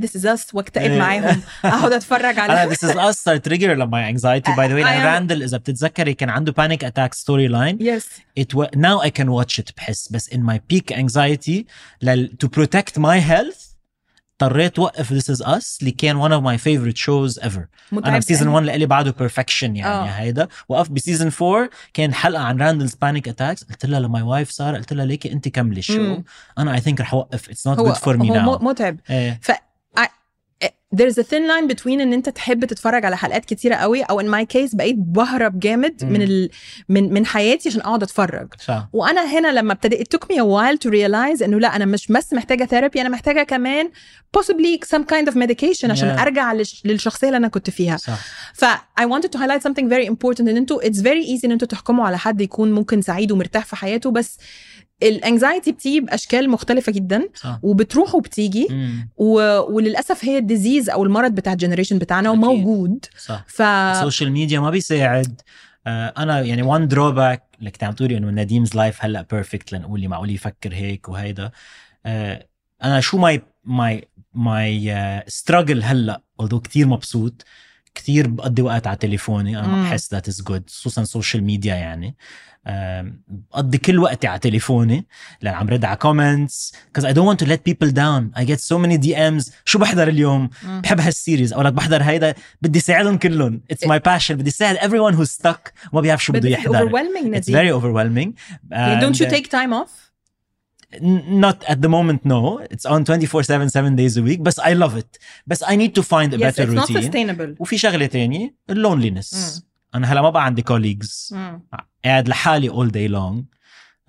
This 0.00 0.16
is 0.16 0.26
Us 0.26 0.54
واكتئب 0.54 0.90
إيه. 0.90 0.98
معاهم 0.98 1.42
اقعد 1.64 1.92
اتفرج 1.92 2.38
على 2.38 2.74
this 2.74 2.78
is 2.78 2.94
us 2.96 3.10
صار 3.10 3.38
trigger 3.48 3.62
لما 3.64 4.12
anxiety 4.12 4.48
by 4.50 4.68
the 4.68 4.74
way 4.74 4.84
I 4.84 5.00
am- 5.00 5.04
راندل 5.06 5.42
اذا 5.42 5.56
بتتذكري 5.58 6.14
كان 6.14 6.30
عنده 6.30 6.52
panic 6.52 6.80
attack 6.80 7.10
story 7.18 7.48
line 7.52 7.76
yes 7.80 8.06
now 8.76 9.00
I 9.04 9.10
can 9.10 9.26
watch 9.26 9.58
it 9.62 9.72
بحس 9.76 10.08
بس 10.12 10.28
in 10.30 10.38
my 10.38 10.58
peak 10.74 10.94
anxiety 10.96 11.64
لل, 12.02 12.30
to 12.44 12.48
protect 12.48 12.98
my 12.98 13.18
health 13.30 13.61
اضطريت 14.42 14.78
وقف 14.78 15.12
This 15.12 15.34
is 15.36 15.42
Us 15.46 15.76
اللي 15.80 15.90
كان 15.90 16.22
one 16.22 16.32
of 16.32 16.44
my 16.44 16.62
favorite 16.64 16.98
shows 17.02 17.42
ever. 17.44 17.60
أنا 17.92 18.18
ب 18.18 18.22
season 18.22 18.48
1 18.48 18.66
لإلي 18.66 18.86
بعده 18.86 19.14
perfection 19.28 19.62
يعني 19.62 19.86
آه. 19.86 20.04
هيدا. 20.04 20.48
وقفت 20.68 20.90
ب 20.90 20.96
season 20.96 21.30
4 21.42 21.70
كان 21.94 22.14
حلقة 22.14 22.42
عن 22.42 22.60
Randall's 22.62 22.94
panic 22.94 23.28
attacks 23.28 23.64
قلت 23.64 23.86
لها 23.86 24.00
ل 24.00 24.07
my 24.07 24.22
wife 24.22 24.50
سارة 24.50 24.76
قلت 24.76 24.92
لها 24.92 25.04
ليكي 25.06 25.32
انت 25.32 25.48
كملي 25.48 25.78
ال 25.78 25.85
show. 25.85 26.18
أنا 26.58 26.74
I 26.74 26.80
think 26.80 27.00
رح 27.00 27.14
أوقف. 27.14 27.48
it's 27.50 27.66
not 27.66 27.78
هو 27.78 27.84
good 27.84 27.94
for 27.94 28.16
me 28.16 28.30
هو 28.30 28.34
now 28.34 28.58
م- 28.58 28.64
متعب. 28.66 28.96
إيه. 29.10 29.40
ف 29.42 29.50
I- 29.50 29.54
there's 30.96 31.14
a 31.18 31.22
thin 31.22 31.44
line 31.50 31.74
between 31.74 31.86
ان 32.00 32.12
انت 32.12 32.28
تحب 32.28 32.64
تتفرج 32.64 33.04
على 33.04 33.16
حلقات 33.16 33.44
كتيرة 33.44 33.74
قوي 33.74 34.02
أو 34.02 34.22
in 34.22 34.24
my 34.24 34.46
case 34.54 34.76
بقيت 34.76 34.96
بهرب 34.98 35.58
جامد 35.60 36.04
مم. 36.04 36.12
من 36.12 36.22
ال... 36.22 36.50
من 36.88 37.12
من 37.12 37.26
حياتي 37.26 37.68
عشان 37.68 37.80
اقعد 37.80 38.02
اتفرج 38.02 38.48
صح 38.64 38.88
وأنا 38.92 39.24
هنا 39.38 39.48
لما 39.48 39.72
ابتديت 39.72 40.14
it 40.14 40.18
took 40.18 40.26
me 40.28 40.36
a 40.38 40.44
while 40.44 40.78
to 40.86 40.90
realize 40.92 41.42
انه 41.42 41.60
لا 41.60 41.76
أنا 41.76 41.84
مش 41.84 42.06
بس 42.06 42.32
محتاجة 42.32 42.64
therapy 42.64 43.00
أنا 43.00 43.08
محتاجة 43.08 43.42
كمان 43.42 43.90
possibly 44.38 44.78
some 44.96 45.02
kind 45.02 45.26
of 45.32 45.34
medication 45.34 45.90
عشان 45.90 46.16
Yeah. 46.16 46.20
ارجع 46.20 46.52
للش... 46.52 46.82
للشخصية 46.84 47.26
اللي 47.26 47.36
أنا 47.36 47.48
كنت 47.48 47.70
فيها 47.70 47.96
صح 47.96 48.18
ف 48.54 48.64
I 49.00 49.04
wanted 49.04 49.28
to 49.36 49.38
highlight 49.40 49.62
something 49.68 49.88
very 49.88 50.06
important 50.08 50.40
ان 50.40 50.56
أنتوا 50.56 50.80
it's 50.82 50.96
very 51.02 51.26
easy 51.38 51.44
ان 51.44 51.52
أنتوا 51.52 51.68
تحكموا 51.68 52.06
على 52.06 52.18
حد 52.18 52.40
يكون 52.40 52.72
ممكن 52.72 53.02
سعيد 53.02 53.32
ومرتاح 53.32 53.64
في 53.64 53.76
حياته 53.76 54.10
بس 54.10 54.38
ال 55.02 55.11
anxiety 55.11 55.72
بتيجي 55.72 56.00
بأشكال 56.00 56.50
مختلفة 56.50 56.92
جدا 56.92 57.28
صح. 57.34 57.58
وبتروح 57.62 58.14
وبتيجي. 58.14 58.66
مم. 58.70 59.08
و... 59.16 59.34
وللأسف 59.72 60.24
هي 60.24 60.38
ال 60.38 60.45
disease 60.45 60.90
أو 60.90 61.04
المرض 61.04 61.34
بتاع 61.34 61.52
ال 61.52 61.56
generation 61.56 61.98
بتاعنا 61.98 62.30
أكيد. 62.30 62.44
وموجود 62.44 63.04
صح. 63.18 63.44
ف 63.48 63.62
ال 63.62 63.72
social 63.72 64.32
media 64.32 64.60
ما 64.60 64.70
بيساعد. 64.70 65.40
آه، 65.86 66.14
أنا 66.18 66.40
يعني 66.40 66.62
one 66.62 66.88
drawback 66.88 67.42
اللي 67.58 67.70
كنت 67.70 67.84
عم 67.84 67.92
تقولي 67.92 68.16
إنه 68.16 68.30
نديم's 68.30 68.76
life 68.76 69.04
هلأ 69.04 69.26
perfect 69.30 69.72
لنقول 69.72 70.00
لي 70.00 70.08
معقول 70.08 70.30
يفكر 70.30 70.74
هيك 70.74 71.08
وهيدا. 71.08 71.50
آه، 72.06 72.46
أنا 72.84 73.00
شو 73.00 73.18
my 73.18 73.42
my 73.64 74.08
my 74.34 74.94
struggle 75.26 75.82
هلأ 75.82 76.22
although 76.42 76.60
كثير 76.60 76.86
مبسوط 76.86 77.44
كثير 77.94 78.28
بقضي 78.28 78.62
وقت 78.62 78.86
على 78.86 78.96
تليفوني. 78.96 79.58
أنا. 79.58 79.82
بحس 79.82 80.12
that 80.12 80.28
is 80.28 80.42
good 80.42 80.70
خصوصا 80.70 81.04
social 81.04 81.44
media 81.44 81.74
يعني. 81.74 82.16
بقضي 82.66 83.78
كل 83.78 83.98
وقتي 83.98 84.26
على 84.26 84.38
تليفوني 84.38 85.06
لأن 85.40 85.54
عم 85.54 85.68
رد 85.68 85.84
على 85.84 85.96
comments 85.96 86.74
cause 86.94 87.04
I 87.04 87.12
don't 87.12 87.28
want 87.28 87.40
to 87.40 87.46
let 87.46 87.64
people 87.64 87.90
down 87.90 88.30
I 88.38 88.44
get 88.44 88.58
so 88.58 88.78
many 88.78 88.96
DMs 88.96 89.52
شو 89.64 89.78
بحضر 89.78 90.08
اليوم؟ 90.08 90.50
بحب 90.64 91.00
هال 91.00 91.13
series 91.13 91.52
أو 91.52 91.62
لك 91.62 91.72
بحضر 91.72 92.02
هيدا. 92.02 92.34
بدي 92.62 92.80
ساعدهم 92.80 93.18
كلهم. 93.18 93.60
it's 93.70 93.86
my 93.86 93.98
passion 93.98 94.34
بدي 94.34 94.50
ساعد 94.50 94.76
everyone 94.76 95.24
who's 95.24 95.48
stuck 95.48 95.72
ما 95.92 96.00
بيعرف 96.00 96.24
شو 96.24 96.32
بده 96.32 96.48
يحضر. 96.48 96.70
it's 96.70 96.82
overwhelming 96.82 97.34
it's 97.34 97.50
very 97.50 97.72
overwhelming 97.72 98.34
don't 99.00 99.20
you 99.20 99.28
take 99.28 99.46
time 99.46 99.74
off 99.74 100.12
not 101.46 101.58
at 101.72 101.78
the 101.84 101.88
moment 101.88 102.20
no. 102.24 102.60
It's 102.74 102.86
on 102.86 103.04
24 103.04 103.42
7 103.42 103.68
7 103.68 103.96
days 103.96 104.16
a 104.16 104.22
week 104.22 104.42
but 104.42 104.58
i 104.58 104.74
love 104.74 104.96
it. 104.96 105.18
But 105.50 105.62
i 105.66 105.76
need 105.76 105.94
to 105.94 106.02
find 106.02 106.34
a 106.34 106.38
yes, 106.38 106.56
better 106.56 106.66
routine. 106.66 107.56
وفي 107.58 107.78
شغلة 107.78 108.06
ثانية 108.06 108.54
اللونلينس. 108.70 109.64
انا 109.95 110.13
هلا 110.13 110.21
ما 110.21 110.29
بقى 110.29 110.45
عندي 110.45 110.63
colleagues 110.71 111.33
مم. 111.33 111.61
قاعد 112.05 112.27
لحالي 112.27 112.69
all 112.69 112.89
day 112.91 113.11
long 113.13 113.43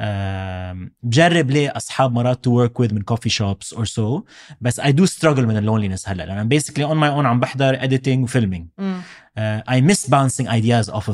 um, 0.01 0.91
بجرب 1.03 1.51
ليه 1.51 1.73
اصحاب 1.77 2.13
مرات 2.13 2.49
to 2.49 2.51
work 2.53 2.83
with 2.85 2.93
من 2.93 3.03
coffee 3.13 3.33
shops 3.33 3.77
or 3.79 3.85
so 3.85 4.23
بس 4.61 4.81
I 4.81 4.85
do 4.93 5.07
struggle 5.07 5.39
من 5.39 5.57
اللونلينس 5.57 6.09
هلا 6.09 6.23
لان 6.23 6.49
I'm 6.49 6.53
basically 6.63 6.85
on 6.85 6.97
my 6.97 7.11
own 7.19 7.27
عم 7.27 7.41
بحضر 7.41 7.79
editing 7.79 8.19
وفيلمينج 8.19 8.69
مم. 8.79 9.01
uh, 9.39 9.41
I 9.71 9.81
miss 9.81 10.07
bouncing 10.11 10.47
ideas 10.49 10.91
off 10.95 11.11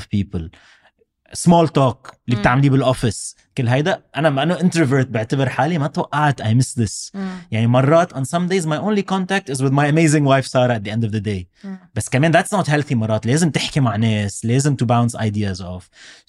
small 1.38 1.68
talk 1.68 2.12
اللي. 2.30 2.40
بتعمليه 2.40 2.70
بال 2.70 2.86
office 2.86 3.36
كل 3.58 3.68
هيدا 3.68 4.04
أنا 4.16 4.30
ما 4.30 4.44
أنا 4.44 4.62
introvert 4.62 5.08
بعتبر 5.08 5.50
حالي 5.50 5.78
ما 5.78 5.88
توقعت 5.88 6.42
I 6.42 6.46
miss 6.46 6.82
this 6.84 7.12
مم. 7.14 7.30
يعني 7.52 7.68
مرات 7.68 8.14
on 8.14 8.22
some 8.22 8.50
days 8.52 8.66
my 8.66 8.78
only 8.80 9.04
contact 9.14 9.54
is 9.54 9.62
with 9.62 9.72
my 9.72 9.86
amazing 9.94 10.24
wife 10.26 10.48
Sarah 10.48 10.76
at 10.80 10.84
the 10.88 10.92
end 10.92 11.04
of 11.10 11.12
the 11.12 11.22
day 11.26 11.46
مم. 11.64 11.78
بس 11.96 12.10
كمان 12.10 12.34
that's 12.44 12.58
not 12.58 12.66
healthy 12.68 12.92
مرات 12.94 13.26
لازم 13.26 13.50
تحكي 13.50 13.80
مع 13.80 13.96
ناس 13.96 14.46
لازم 14.46 14.76
to 14.84 14.86
bounce 14.86 15.16
ideas 15.20 15.60
off 15.62 15.84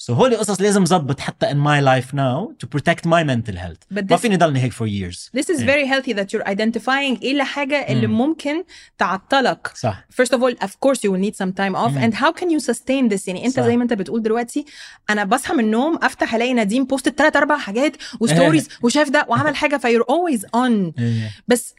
so 0.07 0.11
هولي 0.11 0.36
قصص 0.36 0.61
لازم 0.61 0.84
زبط 0.84 1.20
حتى 1.20 1.46
in 1.46 1.55
my 1.57 1.84
life 1.84 2.09
now 2.14 2.53
to 2.64 2.68
protect 2.78 3.07
my 3.07 3.24
mental 3.24 3.57
health 3.57 3.94
But 3.98 4.11
ما 4.11 4.16
فيني 4.16 4.36
ضلني 4.36 4.61
هيك 4.61 4.72
for 4.72 4.86
years 4.86 5.30
This 5.40 5.46
is 5.46 5.61
إيه. 5.61 5.66
very 5.66 5.86
healthy 5.92 6.12
that 6.14 6.26
you're 6.32 6.46
identifying 6.48 7.22
إيه 7.22 7.32
الحاجة 7.32 7.76
اللي 7.88 8.07
مم. 8.07 8.18
ممكن 8.18 8.64
تعطلك 8.98 9.72
صح 9.74 10.05
first 10.22 10.34
of 10.36 10.40
all 10.40 10.64
of 10.66 10.70
course 10.70 10.98
you 10.98 11.11
will 11.12 11.24
need 11.30 11.34
some 11.36 11.53
time 11.53 11.74
off 11.76 11.90
مم. 11.92 12.11
and 12.11 12.14
how 12.14 12.32
can 12.40 12.46
you 12.46 12.61
sustain 12.70 13.14
this 13.14 13.28
يعني 13.28 13.46
انت 13.46 13.57
صح. 13.57 13.62
زي 13.62 13.76
ما 13.76 13.82
انت 13.82 13.92
بتقول 13.92 14.22
دلوقتي 14.22 14.64
أنا 15.11 15.24
بصحى 15.24 15.55
من 15.55 15.64
النوم 15.64 15.99
افتح 16.03 16.34
الاقي 16.34 16.55
نديم 16.55 16.84
post 16.84 17.09
ثلاث 17.09 17.36
أربع 17.36 17.59
حاجات 17.59 17.97
و 18.20 18.26
stories 18.26 18.68
وشاف 18.82 19.11
ده 19.11 19.26
وعمل 19.28 19.57
حاجة 19.57 19.76
ف 19.76 19.80
you're 19.80 20.03
always 20.05 20.41
on 20.41 20.99
إيه. 21.01 21.30
بس 21.49 21.74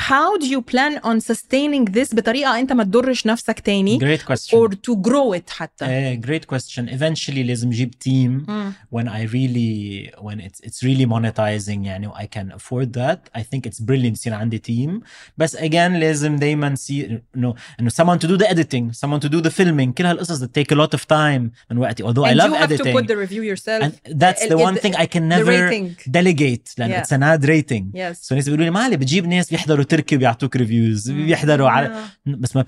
how 0.00 0.38
do 0.38 0.46
you 0.54 0.60
plan 0.72 0.94
on 1.02 1.20
sustaining 1.20 1.84
this 1.96 2.14
بطريقه 2.14 2.58
انت 2.60 2.72
ما 2.72 2.84
تضرش 2.84 3.26
نفسك 3.26 3.60
تاني 3.60 3.98
great 3.98 4.20
question 4.20 4.50
or 4.58 4.68
to 4.72 4.96
grow 5.08 5.38
it 5.38 5.50
حتى 5.50 5.84
Eh, 5.84 6.26
great 6.26 6.54
question 6.54 6.88
eventually 6.88 7.38
لازم 7.38 7.70
جيب 7.70 7.94
team 8.04 8.50
مم. 8.50 8.72
when 8.94 9.04
I 9.08 9.22
really 9.32 10.10
when 10.20 10.40
it's 10.40 10.60
it's 10.68 10.82
really 10.82 11.06
monetizing 11.06 11.86
يعني 11.86 12.08
I 12.14 12.26
can 12.38 12.52
afford 12.56 12.92
that 12.92 13.38
I 13.38 13.42
think 13.42 13.66
it's 13.70 13.80
brilliant 13.80 14.12
يصير 14.12 14.34
عندي 14.34 14.62
team 14.68 15.04
بس 15.38 15.56
again 15.56 15.74
لازم 15.74 16.36
دايما 16.36 16.74
see 16.76 16.90
انه 17.36 17.54
انه 17.80 17.90
someone 17.90 18.18
to 18.18 18.26
do 18.28 18.38
the 18.42 18.46
editing 18.48 18.92
someone 19.06 19.20
to 19.20 19.28
do 19.28 19.42
the 19.48 19.50
filming 19.50 19.92
كل 19.98 20.06
هالقصص 20.06 20.42
that 20.44 20.48
take 20.60 20.74
a 20.74 20.78
lot 20.78 20.98
of 20.98 21.00
time 21.02 21.50
من 21.70 21.78
وقتي 21.78 22.02
although 22.04 22.24
I 22.24 22.30
and 22.30 22.36
love 22.36 22.50
you 22.50 22.54
have 22.54 22.68
to 22.68 22.74
editing 22.74 22.96
put 22.98 23.06
the 23.06 23.16
review 23.26 23.42
yourself 23.42 23.82
and 23.84 23.92
that's 24.22 24.42
the 24.48 24.52
ال- 24.52 24.66
one 24.68 24.74
the- 24.74 24.80
thing 24.80 24.94
I 24.94 25.06
can 25.06 25.22
the 25.28 25.36
never 25.36 25.70
rating 25.70 26.10
delegate 26.10 26.74
لأن 26.78 26.90
Yeah. 26.90 27.02
it's 27.02 27.12
an 27.12 27.22
ad 27.22 27.48
rating 27.48 27.84
yes 27.94 28.16
so 28.26 28.32
الناس 28.32 28.44
بيقولوا 28.44 28.64
لي 28.64 28.70
ما 28.70 28.80
علي 28.80 28.96
بتجيب 28.96 29.26
ناس 29.26 29.50
بيحضروا 29.50 29.81
تركي 29.83 30.15
وبيعطوك 30.15 30.55
ريفيوز 30.55 31.11
بيحضروا 31.11 31.69
على 31.69 31.95
بس 32.25 32.55
ما 32.55 32.63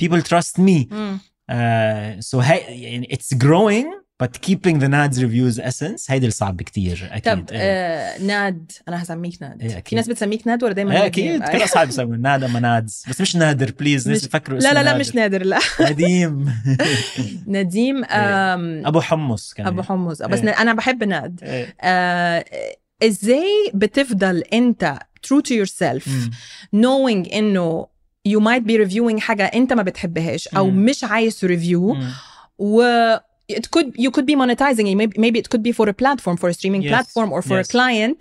me. 0.57 0.93
مم. 0.93 1.20
uh, 1.51 2.26
so 2.26 2.36
هي 2.36 2.82
يعني 2.84 3.07
it's 3.11 3.38
growing 3.38 4.05
but 4.24 4.32
keeping 4.47 4.80
the 4.80 4.88
NAD's 4.88 5.18
reviews 5.20 5.59
essence 5.59 6.11
هيدي 6.11 6.28
الصعب 6.28 6.61
كتير 6.61 7.09
أكيد. 7.11 7.34
طب 7.34 7.45
آه 7.51 8.18
ناد 8.22 8.72
أنا 8.88 9.03
هسميك 9.03 9.41
ناد 9.41 9.61
إيه، 9.61 9.84
في. 9.86 9.95
ناس 9.95 10.07
بتسميك 10.07 10.47
ناد 10.47 10.63
ولا 10.63 10.74
دايما 10.74 10.93
ناد 10.93 11.03
أكيد. 11.03 11.41
نيم؟ 11.41 11.51
كل 11.51 11.63
أصحابي 11.63 11.86
بيسموا 11.86 12.16
ناد 12.16 12.43
أما 12.43 12.59
نادز 12.59 13.03
بس 13.09 13.22
مش 13.22 13.36
نادر 13.36 13.72
please 13.80 14.10
ناس 14.09 14.28
بفكروا 14.28 14.59
لا 14.59 14.74
لا 14.74 14.84
لا. 14.84 14.97
مش 14.97 15.16
نادر 15.16 15.43
لا. 15.43 15.59
نديم. 15.82 16.53
نديم 17.47 18.03
أبو 18.86 19.01
حمص 19.01 19.53
كمان. 19.53 19.68
أبو 19.68 19.82
حمص. 19.82 20.22
بس 20.22 20.39
إيه. 20.39 20.49
أنا 20.49 20.74
بحب 20.74 21.03
ناد 21.03 21.39
إيه. 21.43 21.76
آه، 21.82 22.45
إزاي 23.03 23.72
بتفضل 23.74 24.43
أنت 24.53 24.99
true 25.27 25.43
to 25.43 25.53
yourself 25.55 26.09
مم. 26.09 26.31
knowing 26.77 27.35
انه 27.35 27.87
you 28.29 28.41
might 28.41 28.62
be 28.71 28.87
reviewing 28.87 29.18
حاجه 29.18 29.45
انت 29.45 29.73
ما 29.73 29.83
بتحبهاش 29.83 30.49
او 30.49 30.71
مم. 30.71 30.85
مش 30.85 31.05
عايز 31.05 31.45
ريفيو 31.45 31.93
مم. 31.95 32.11
و 32.59 32.83
it 33.48 33.66
could 33.76 33.88
you 34.06 34.12
could 34.16 34.26
be 34.26 34.36
monetizing 34.36 34.88
it. 34.91 34.96
Maybe, 35.02 35.14
maybe 35.26 35.39
it 35.43 35.50
could 35.50 35.64
be 35.68 35.72
for 35.72 35.88
a 35.89 35.93
platform 35.93 36.36
for 36.41 36.50
a 36.50 36.54
streaming 36.54 36.82
Yes, 36.82 36.91
platform 36.93 37.30
or 37.36 37.41
for 37.50 37.58
yes. 37.58 37.68
a 37.68 37.72
client. 37.72 38.18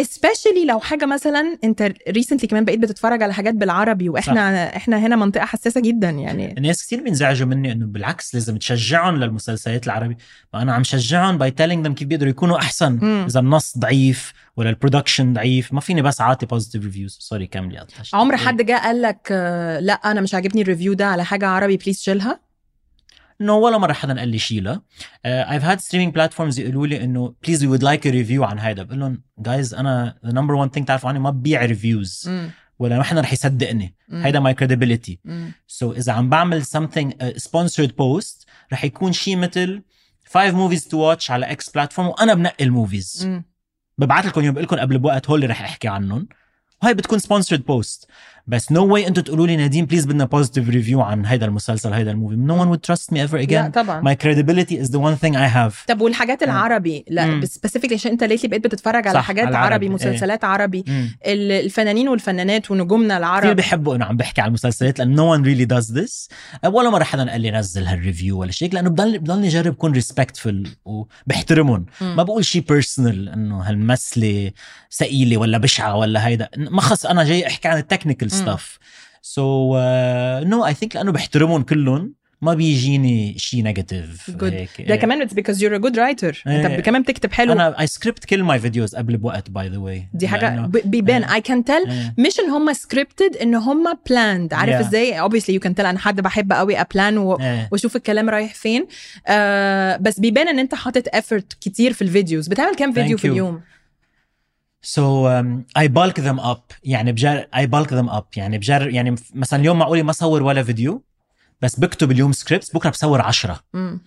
Especially 0.00 0.66
لو 0.66 0.80
حاجة 0.80 1.06
مثلا 1.06 1.58
انت 1.64 1.92
recently 2.08 2.46
كمان 2.46 2.64
بقيت 2.64 2.78
بتتفرج 2.80 3.22
على 3.22 3.34
حاجات 3.34 3.54
بالعربي 3.54 4.08
وإحنا 4.08 4.76
إحنا 4.76 4.98
هنا 4.98 5.16
منطقة 5.16 5.44
حساسة 5.44 5.80
جدا 5.80 6.10
يعني. 6.10 6.58
الناس 6.58 6.86
كثير 6.86 7.02
بينزعجوا 7.02 7.46
مني 7.46 7.72
إنه 7.72 7.86
بالعكس 7.86 8.34
لازم 8.34 8.56
تشجعهم 8.56 9.16
للمسلسلات 9.16 9.86
العربي. 9.86 10.16
ما 10.54 10.62
أنا 10.62 10.72
عم 10.72 10.84
شجعهم 10.84 11.38
by 11.38 11.50
telling 11.50 11.88
them 11.88 11.92
كيف 11.92 12.08
بيقدروا 12.08 12.30
يكونوا 12.30 12.58
أحسن. 12.58 12.98
مم. 13.02 13.24
إذا 13.28 13.40
النص 13.40 13.78
ضعيف 13.78 14.32
ولا 14.56 14.70
ال 14.70 14.76
production 14.76 15.32
ضعيف 15.32 15.72
ما 15.72 15.80
فيني 15.80 16.02
بس 16.02 16.20
أعطي 16.20 16.46
positive 16.46 16.84
reviews 16.84 17.18
sorry 17.20 17.46
كملي 17.46 17.86
عمر 18.14 18.36
حد 18.36 18.62
جه 18.62 18.78
قال 18.78 19.02
لك 19.02 19.32
لا 19.80 19.92
أنا 19.92 20.20
مش 20.20 20.34
عاجبني 20.34 20.62
ال 20.62 20.66
review 20.66 20.92
ده 20.92 21.06
على 21.06 21.24
حاجة 21.24 21.46
عربي 21.46 21.76
please 21.76 22.00
شيلها؟ 22.02 22.49
انه 23.40 23.54
ولا 23.54 23.78
مرة 23.78 23.92
حدا 23.92 24.18
قال 24.18 24.28
لي 24.28 24.38
شيلها 24.38 24.82
I've 25.26 25.64
had 25.64 25.80
streaming 25.80 26.14
platforms 26.14 26.58
يقولوا 26.60 26.86
لي 26.86 27.04
إنه 27.04 27.34
please 27.44 27.64
we 27.64 27.70
would 27.70 27.82
like 27.82 28.06
a 28.06 28.10
review 28.10 28.44
عن 28.44 28.58
هيدا 28.58 28.82
بقول 28.82 29.00
لهم 29.00 29.22
guys 29.38 29.74
أنا 29.74 30.18
the 30.26 30.32
number 30.32 30.54
1 30.54 30.74
thing 30.74 30.86
تعرفوا 30.86 31.08
عني 31.08 31.18
ما 31.18 31.30
ببيع 31.30 31.64
reviews. 31.64 32.30
ولا 32.78 32.96
ما 32.96 33.02
حدا 33.02 33.20
رح 33.20 33.32
يصدقني. 33.32 33.94
هيدا 34.12 34.40
my 34.40 34.56
مم. 35.24 35.52
so 35.66 35.92
so 35.92 35.96
إذا 35.96 36.12
عم 36.12 36.28
بعمل 36.28 36.64
something 36.64 37.10
uh, 37.10 37.42
sponsored 37.42 37.90
post 37.90 38.46
رح 38.72 38.84
يكون 38.84 39.12
شيء 39.12 39.36
مثل 39.36 39.82
5 40.34 40.68
movies 40.68 40.82
to 40.82 40.94
watch 40.94 41.30
على 41.30 41.50
X 41.50 41.70
platform 41.70 42.08
وأنا 42.08 42.34
بنقي 42.34 42.64
ال 42.64 42.72
movies. 42.72 43.28
ببعث 43.98 44.26
لكم 44.26 44.44
يوم 44.44 44.54
بقول 44.54 44.64
لكم 44.64 44.76
قبل 44.76 44.98
بوقت 44.98 45.30
هول 45.30 45.42
اللي 45.42 45.52
رح 45.52 45.62
أحكي 45.62 45.88
عنهم 45.88 46.28
وهي 46.82 46.94
بتكون 46.94 47.18
sponsored 47.18 47.64
post 47.64 48.10
بس 48.46 48.72
نو 48.72 48.86
no 48.88 48.90
واي 48.92 49.06
أنتم 49.08 49.22
تقولوا 49.22 49.46
لي 49.46 49.56
نادين 49.56 49.86
please 49.86 50.04
بدنا 50.06 50.24
positive 50.24 50.68
review 50.68 51.00
عن 51.00 51.26
هيدا 51.26 51.46
المسلسل 51.46 51.92
هيدا 51.92 52.10
ال 52.10 52.14
movie 52.14 52.36
no 52.36 52.60
one 52.60 52.68
would 52.68 52.78
trust 52.78 53.12
me 53.12 53.22
ever 53.22 53.36
لا 53.36 53.42
again 53.42 53.70
طبعا. 53.70 54.14
My 54.14 54.16
credibility 54.16 54.74
is 54.84 54.88
the 54.90 54.98
one 54.98 55.16
thing 55.24 55.34
I 55.34 55.54
have. 55.56 55.86
طب 55.88 56.00
والحاجات 56.00 56.42
العربي 56.42 57.04
لا. 57.08 57.40
specifically 57.46 57.94
عشان 57.94 58.10
انت 58.10 58.24
lately 58.24 58.48
بقيت 58.48 58.64
بتتفرج 58.64 59.08
على 59.08 59.22
حاجات 59.22 59.46
على 59.46 59.56
عربي 59.56 59.88
مسلسلات 59.88 60.44
عربي. 60.44 60.84
مم. 60.88 61.08
ال- 61.26 61.52
الفنانين 61.52 62.08
والفنانات 62.08 62.70
ونجومنا 62.70 63.06
كثير 63.14 63.16
العرب 63.18 63.56
بحبوا 63.56 63.96
إنه 63.96 64.04
عم 64.04 64.16
بحكي 64.16 64.40
على 64.40 64.48
المسلسلات 64.48 64.98
لأن 64.98 65.16
no 65.16 65.20
one 65.38 65.44
really 65.46 65.68
does 65.76 65.94
this. 65.96 66.28
ولا 66.66 66.90
مرة 66.90 67.04
حدا 67.04 67.30
قال 67.30 67.40
لي 67.40 67.50
نزل 67.50 67.84
هال 67.86 67.99
review 67.99 68.38
ولا 68.38 68.50
شيء 68.50 68.72
لأنه 68.72 68.90
بضل 68.90 69.18
بضلني 69.18 69.48
جرب 69.48 69.74
كون 69.74 69.92
respectful 70.00 70.68
وبحترمهم. 70.84 71.86
ما 72.00 72.22
بقول 72.22 72.44
شيء 72.44 72.62
personal 72.68 73.28
إنه 73.28 73.60
هالمسلة 73.60 74.50
ثقيله 74.92 75.36
ولا 75.36 75.58
بشعة 75.58 75.96
ولا 75.96 76.26
هيدا. 76.26 76.48
ما 76.56 76.80
خص 76.80 77.06
أنا 77.06 77.24
جاي 77.24 77.46
أحكي 77.46 77.68
عن 77.68 77.78
ال 77.78 77.83
technical 77.83 78.30
stuff 78.42 78.78
so 79.22 79.76
no 80.44 80.66
I 80.66 80.74
think 80.74 80.96
لأنه 80.96 81.12
بحترمهم 81.12 81.62
كلهم 81.62 82.20
ما 82.42 82.54
بيجيني 82.54 83.38
شيء 83.38 83.62
negative 83.62 84.30
Good. 84.30 84.82
ده 84.88 84.96
كمان 84.96 85.28
it's 85.28 85.32
because 85.32 85.56
you're 85.56 85.80
a 85.80 85.82
good 85.86 85.94
writer. 85.96 86.46
انت. 86.46 86.80
كمان 86.80 87.02
بتكتب 87.02 87.32
حلو. 87.32 87.52
أنا 87.52 87.80
I 87.80 87.86
script 87.86 88.24
كل 88.24 88.42
my 88.42 88.58
videos 88.58 88.94
قبل 88.96 89.16
بوقت 89.16 89.50
by 89.50 89.68
the 89.68 89.78
way 89.78 90.08
دي 90.14 90.28
حاجة 90.28 90.66
بيبان 90.84 91.24
I 91.24 91.40
can 91.40 91.64
tell 91.64 91.82
مش 92.18 92.40
إن 92.40 92.50
هم 92.50 92.72
scripted 92.72 93.36
إن 93.36 93.54
هم 93.54 93.84
planned 94.10 94.54
عارف 94.54 94.74
Yeah. 94.76 94.80
إزاي؟ 94.86 95.28
Obviously 95.28 95.54
you 95.60 95.68
can 95.68 95.72
tell 95.74 95.84
أنا 95.84 95.98
حد 95.98 96.20
بحب 96.20 96.52
قوي 96.52 96.80
ا 96.80 96.88
plan 96.88 97.18
و... 97.18 97.38
وأشوف 97.72 97.96
الكلام 97.96 98.30
رايح 98.30 98.54
فين. 98.54 98.86
آه 99.26 99.96
بس 99.96 100.20
بيبان 100.20 100.48
إن 100.48 100.58
أنت 100.58 100.74
حاطط 100.74 101.08
effort 101.08 101.44
كتير 101.60 101.92
في 101.92 102.02
ال 102.02 102.09
videos 102.09 102.48
بتعمل 102.48 102.74
كام 102.74 102.92
فيديو 102.92 103.18
Thank 103.18 103.20
في 103.20 103.40
you. 103.40 103.79
so 104.82 105.28
I 105.76 105.88
bulk 105.88 106.20
them 106.20 106.40
up 106.40 106.62
يعني 106.84 107.12
بجر 107.12 107.46
I 107.56 107.66
bulk 107.66 107.92
them 107.92 108.08
up 108.08 108.24
يعني 108.36 108.58
بجر 108.58 108.88
يعني 108.90 109.14
مثلا 109.34 109.60
اليوم 109.60 109.78
معقولي 109.78 110.02
ما 110.02 110.12
صور 110.12 110.42
ولا 110.42 110.62
فيديو 110.62 111.02
بس 111.62 111.80
بكتب 111.80 112.10
اليوم 112.10 112.32
scripts 112.32 112.76
بكرة 112.76 112.90
بصور 112.90 113.20
عشرة. 113.20 113.60
مم. 113.74 114.00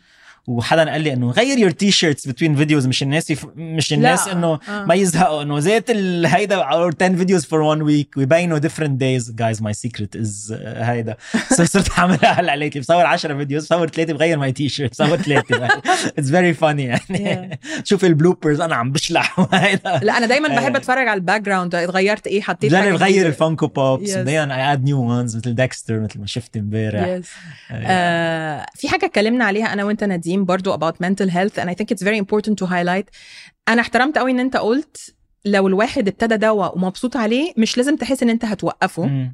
وحدا 0.47 0.91
قال 0.91 1.01
لي 1.01 1.13
إنه 1.13 1.31
غير 1.31 1.57
your 1.57 1.71
T-shirts 1.71 2.27
between 2.27 2.55
videos 2.55 2.87
مش 2.87 3.03
الناس 3.03 3.29
يف... 3.29 3.45
مش 3.55 3.93
الناس 3.93 4.27
إنه 4.27 4.59
آه. 4.69 4.85
ما 4.85 4.93
يزهقوا 4.93 5.43
إنه 5.43 5.59
زيت 5.59 5.91
هيدا 6.25 6.61
or 6.61 6.93
10 7.01 7.15
videos 7.15 7.45
for 7.45 7.61
1 7.61 7.81
week 7.81 8.17
ويبينوا 8.17 8.59
days. 8.59 9.23
Guys 9.23 9.61
my 9.61 9.71
secret 9.71 10.15
is 10.15 10.51
uh, 10.51 10.55
هيدا. 10.65 11.17
so 11.53 11.63
صرت 11.73 11.99
اعملها 11.99 12.31
هلا 12.31 12.79
بصور 12.79 13.05
10 13.05 13.37
videos 13.37 13.65
بصور 13.65 13.87
ثلاثة 13.87 14.13
بغير 14.13 14.37
my 14.37 14.51
T-shirt 14.51 14.91
بصور 14.91 15.17
ثلاثة 15.17 15.67
it's 16.17 16.29
very 16.29 16.53
funny 16.53 16.83
يعني 16.83 17.59
شوف 17.89 18.05
ال 18.05 18.12
bloopers 18.12 18.61
أنا 18.61 18.75
عم 18.75 18.91
بشلح 18.91 19.39
وهيدا 19.39 19.99
لا 20.03 20.17
أنا 20.17 20.25
دايما 20.25 20.47
بحب 20.47 20.73
آه. 20.73 20.77
أتفرج 20.77 21.07
على 21.07 21.17
ال 21.17 21.41
background 21.41 21.75
اتغيرت 21.75 22.27
إيه 22.27 22.41
حطيت 22.41 22.73
نغير 22.73 22.97
جديدة. 22.97 23.27
ال 23.27 23.34
Funko 23.34 23.67
Pops 23.67 24.13
Yes. 24.13 24.15
بعدين 24.17 24.51
I 24.51 24.73
add 24.73 24.83
new 24.83 25.01
ones 25.01 25.37
مثل 25.37 25.55
Dexter 25.55 25.99
مثل 25.99 26.19
ما 26.19 26.25
شفت 26.27 26.57
امبارح. 26.57 27.19
Yes. 27.19 27.25
آه، 27.71 28.65
في 28.75 28.89
حاجة 28.89 29.05
اتكلمنا 29.05 29.45
عليها 29.45 29.73
أنا 29.73 29.83
وأنت 29.83 30.03
نديم 30.03 30.32
برضو 30.37 30.73
about 30.77 30.93
mental 31.05 31.29
health 31.29 31.61
and 31.61 31.69
I 31.69 31.73
think 31.73 31.87
it's 31.91 32.03
very 32.03 32.17
important 32.17 32.55
to 32.63 32.65
highlight 32.69 33.05
أنا 33.67 33.81
احترمت 33.81 34.17
قوي 34.17 34.31
إن 34.31 34.39
أنت 34.39 34.57
قلت 34.57 35.15
لو 35.45 35.67
الواحد 35.67 36.07
ابتدى 36.07 36.37
دواء 36.37 36.77
ومبسوط 36.77 37.17
عليه 37.17 37.53
مش 37.57 37.77
لازم 37.77 37.95
تحس 37.95 38.23
إن 38.23 38.29
أنت 38.29 38.45
هتوقفه 38.45 39.05
مم. 39.05 39.33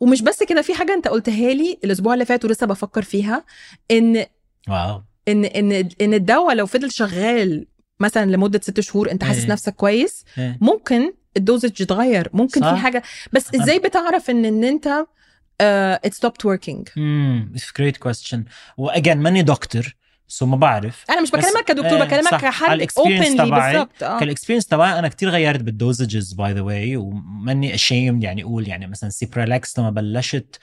ومش 0.00 0.22
بس 0.22 0.42
كده 0.42 0.62
في 0.62 0.74
حاجة 0.74 0.94
أنت 0.94 1.08
قلتها 1.08 1.54
لي 1.54 1.78
الأسبوع 1.84 2.14
اللي 2.14 2.24
فات 2.24 2.44
ولسه 2.44 2.66
بفكر 2.66 3.02
فيها 3.02 3.44
إن 3.90 4.26
wow 4.68 5.02
إن 5.28 5.44
إن 5.44 5.72
إن 6.00 6.14
الدواء 6.14 6.54
لو 6.54 6.66
فضل 6.66 6.90
شغال 6.92 7.66
مثلا 8.00 8.30
لمدة 8.30 8.60
ست 8.62 8.80
شهور 8.80 9.10
أنت 9.10 9.24
حاسس. 9.24 9.44
نفسك 9.46 9.74
كويس 9.74 10.24
إيه. 10.38 10.58
ممكن 10.60 11.12
ال 11.36 11.42
dosage 11.42 11.80
يتغير 11.80 12.30
ممكن 12.32 12.60
صح. 12.60 12.70
في 12.74 12.76
حاجة 12.80 13.02
بس 13.32 13.54
إزاي 13.54 13.78
بتعرف 13.78 14.30
إن 14.30 14.44
إن 14.44 14.64
أنت 14.64 14.88
uh, 15.62 16.08
it 16.08 16.12
stopped 16.14 16.44
working 16.50 16.92
امم 16.98 17.52
great 17.78 17.96
question 17.96 18.44
و 18.76 18.83
again 18.83 19.18
ماني 19.18 19.42
دكتور 19.42 19.94
سو 20.28 20.46
ما 20.46 20.56
بعرف. 20.56 21.04
أنا 21.10 21.20
مش 21.20 21.30
بكلمك 21.30 21.64
كدكتور 21.66 22.02
إيه، 22.02 22.04
بكلمك 22.04 22.44
ال 22.70 22.75
experience 22.75 23.26
openly 23.26 23.48
تبعي 23.48 23.72
بالظبط 23.72 24.02
آه. 24.02 24.18
كال 24.18 24.26
experience 24.26 24.66
تبعي 24.66 24.98
أنا 24.98 25.08
كتير 25.08 25.28
غيرت 25.28 25.60
بال 25.60 25.76
dosages 25.76 26.32
by 26.32 26.52
the 26.52 26.60
way 26.60 26.96
وماني 26.96 27.74
ashamed 27.74 28.22
يعني 28.22 28.42
أقول 28.42 28.68
يعني 28.68 28.86
مثلا 28.86 29.10
Cipralex 29.10 29.78
لما 29.78 29.90
بلشت 29.90 30.58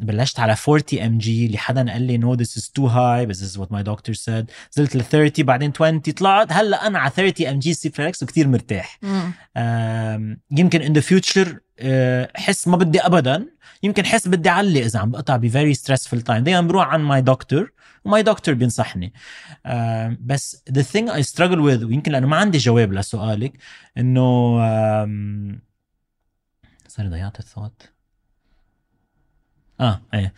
بلشت 0.00 0.40
على 0.40 0.56
40 0.68 0.82
mg 1.06 1.46
اللي 1.46 1.58
حدا 1.58 1.92
قال 1.92 2.02
لي 2.02 2.16
no 2.16 2.34
this 2.34 2.56
is 2.56 2.70
too 2.70 2.86
high 2.86 3.26
بس 3.26 3.42
this 3.42 3.56
is 3.56 3.60
what 3.60 3.68
my 3.68 3.82
doctor 3.82 4.14
said. 4.14 4.44
نزلت 4.72 4.96
ل 4.96 5.02
30 5.04 5.44
بعدين 5.44 5.72
20 5.74 6.00
طلعت 6.00 6.52
هلأ 6.52 6.86
أنا 6.86 6.98
على 6.98 7.12
30 7.16 7.46
mg 7.46 7.58
Cipralex 7.58 8.22
وكثير 8.22 8.48
مرتاح. 8.48 8.98
يمكن 10.50 10.82
in 10.82 10.92
the 10.92 11.00
future 11.00 11.58
حس 12.36 12.68
ما 12.68 12.76
بدي 12.76 13.00
ابدا 13.00 13.46
يمكن 13.82 14.06
حس 14.06 14.28
بدي 14.28 14.48
أعلي 14.48 14.84
إذا 14.84 14.98
عم 14.98 15.10
بقطع 15.10 15.36
ب 15.36 15.44
very 15.44 15.74
stressful 15.74 16.22
time 16.22 16.44
دائما 16.44 16.60
بروح 16.60 16.88
عن 16.88 17.00
my 17.00 17.22
doctor 17.22 17.72
و 18.04 18.10
my 18.10 18.22
doctor 18.22 18.54
بينصحني. 18.54 19.12
بس 20.20 20.62
the 20.70 20.82
thing 20.82 21.08
I 21.08 21.22
struggle 21.22 21.58
with 21.58 21.82
ويمكن 21.84 22.12
لأنه 22.12 22.26
ما 22.26 22.36
عندي 22.36 22.58
جواب 22.58 22.92
لسؤالك 22.92 23.52
إنه 23.98 24.56
صار 26.88 27.08
ضيعت 27.08 27.38
الثوت 27.38 27.88
آه 29.80 30.00
إيه. 30.14 30.34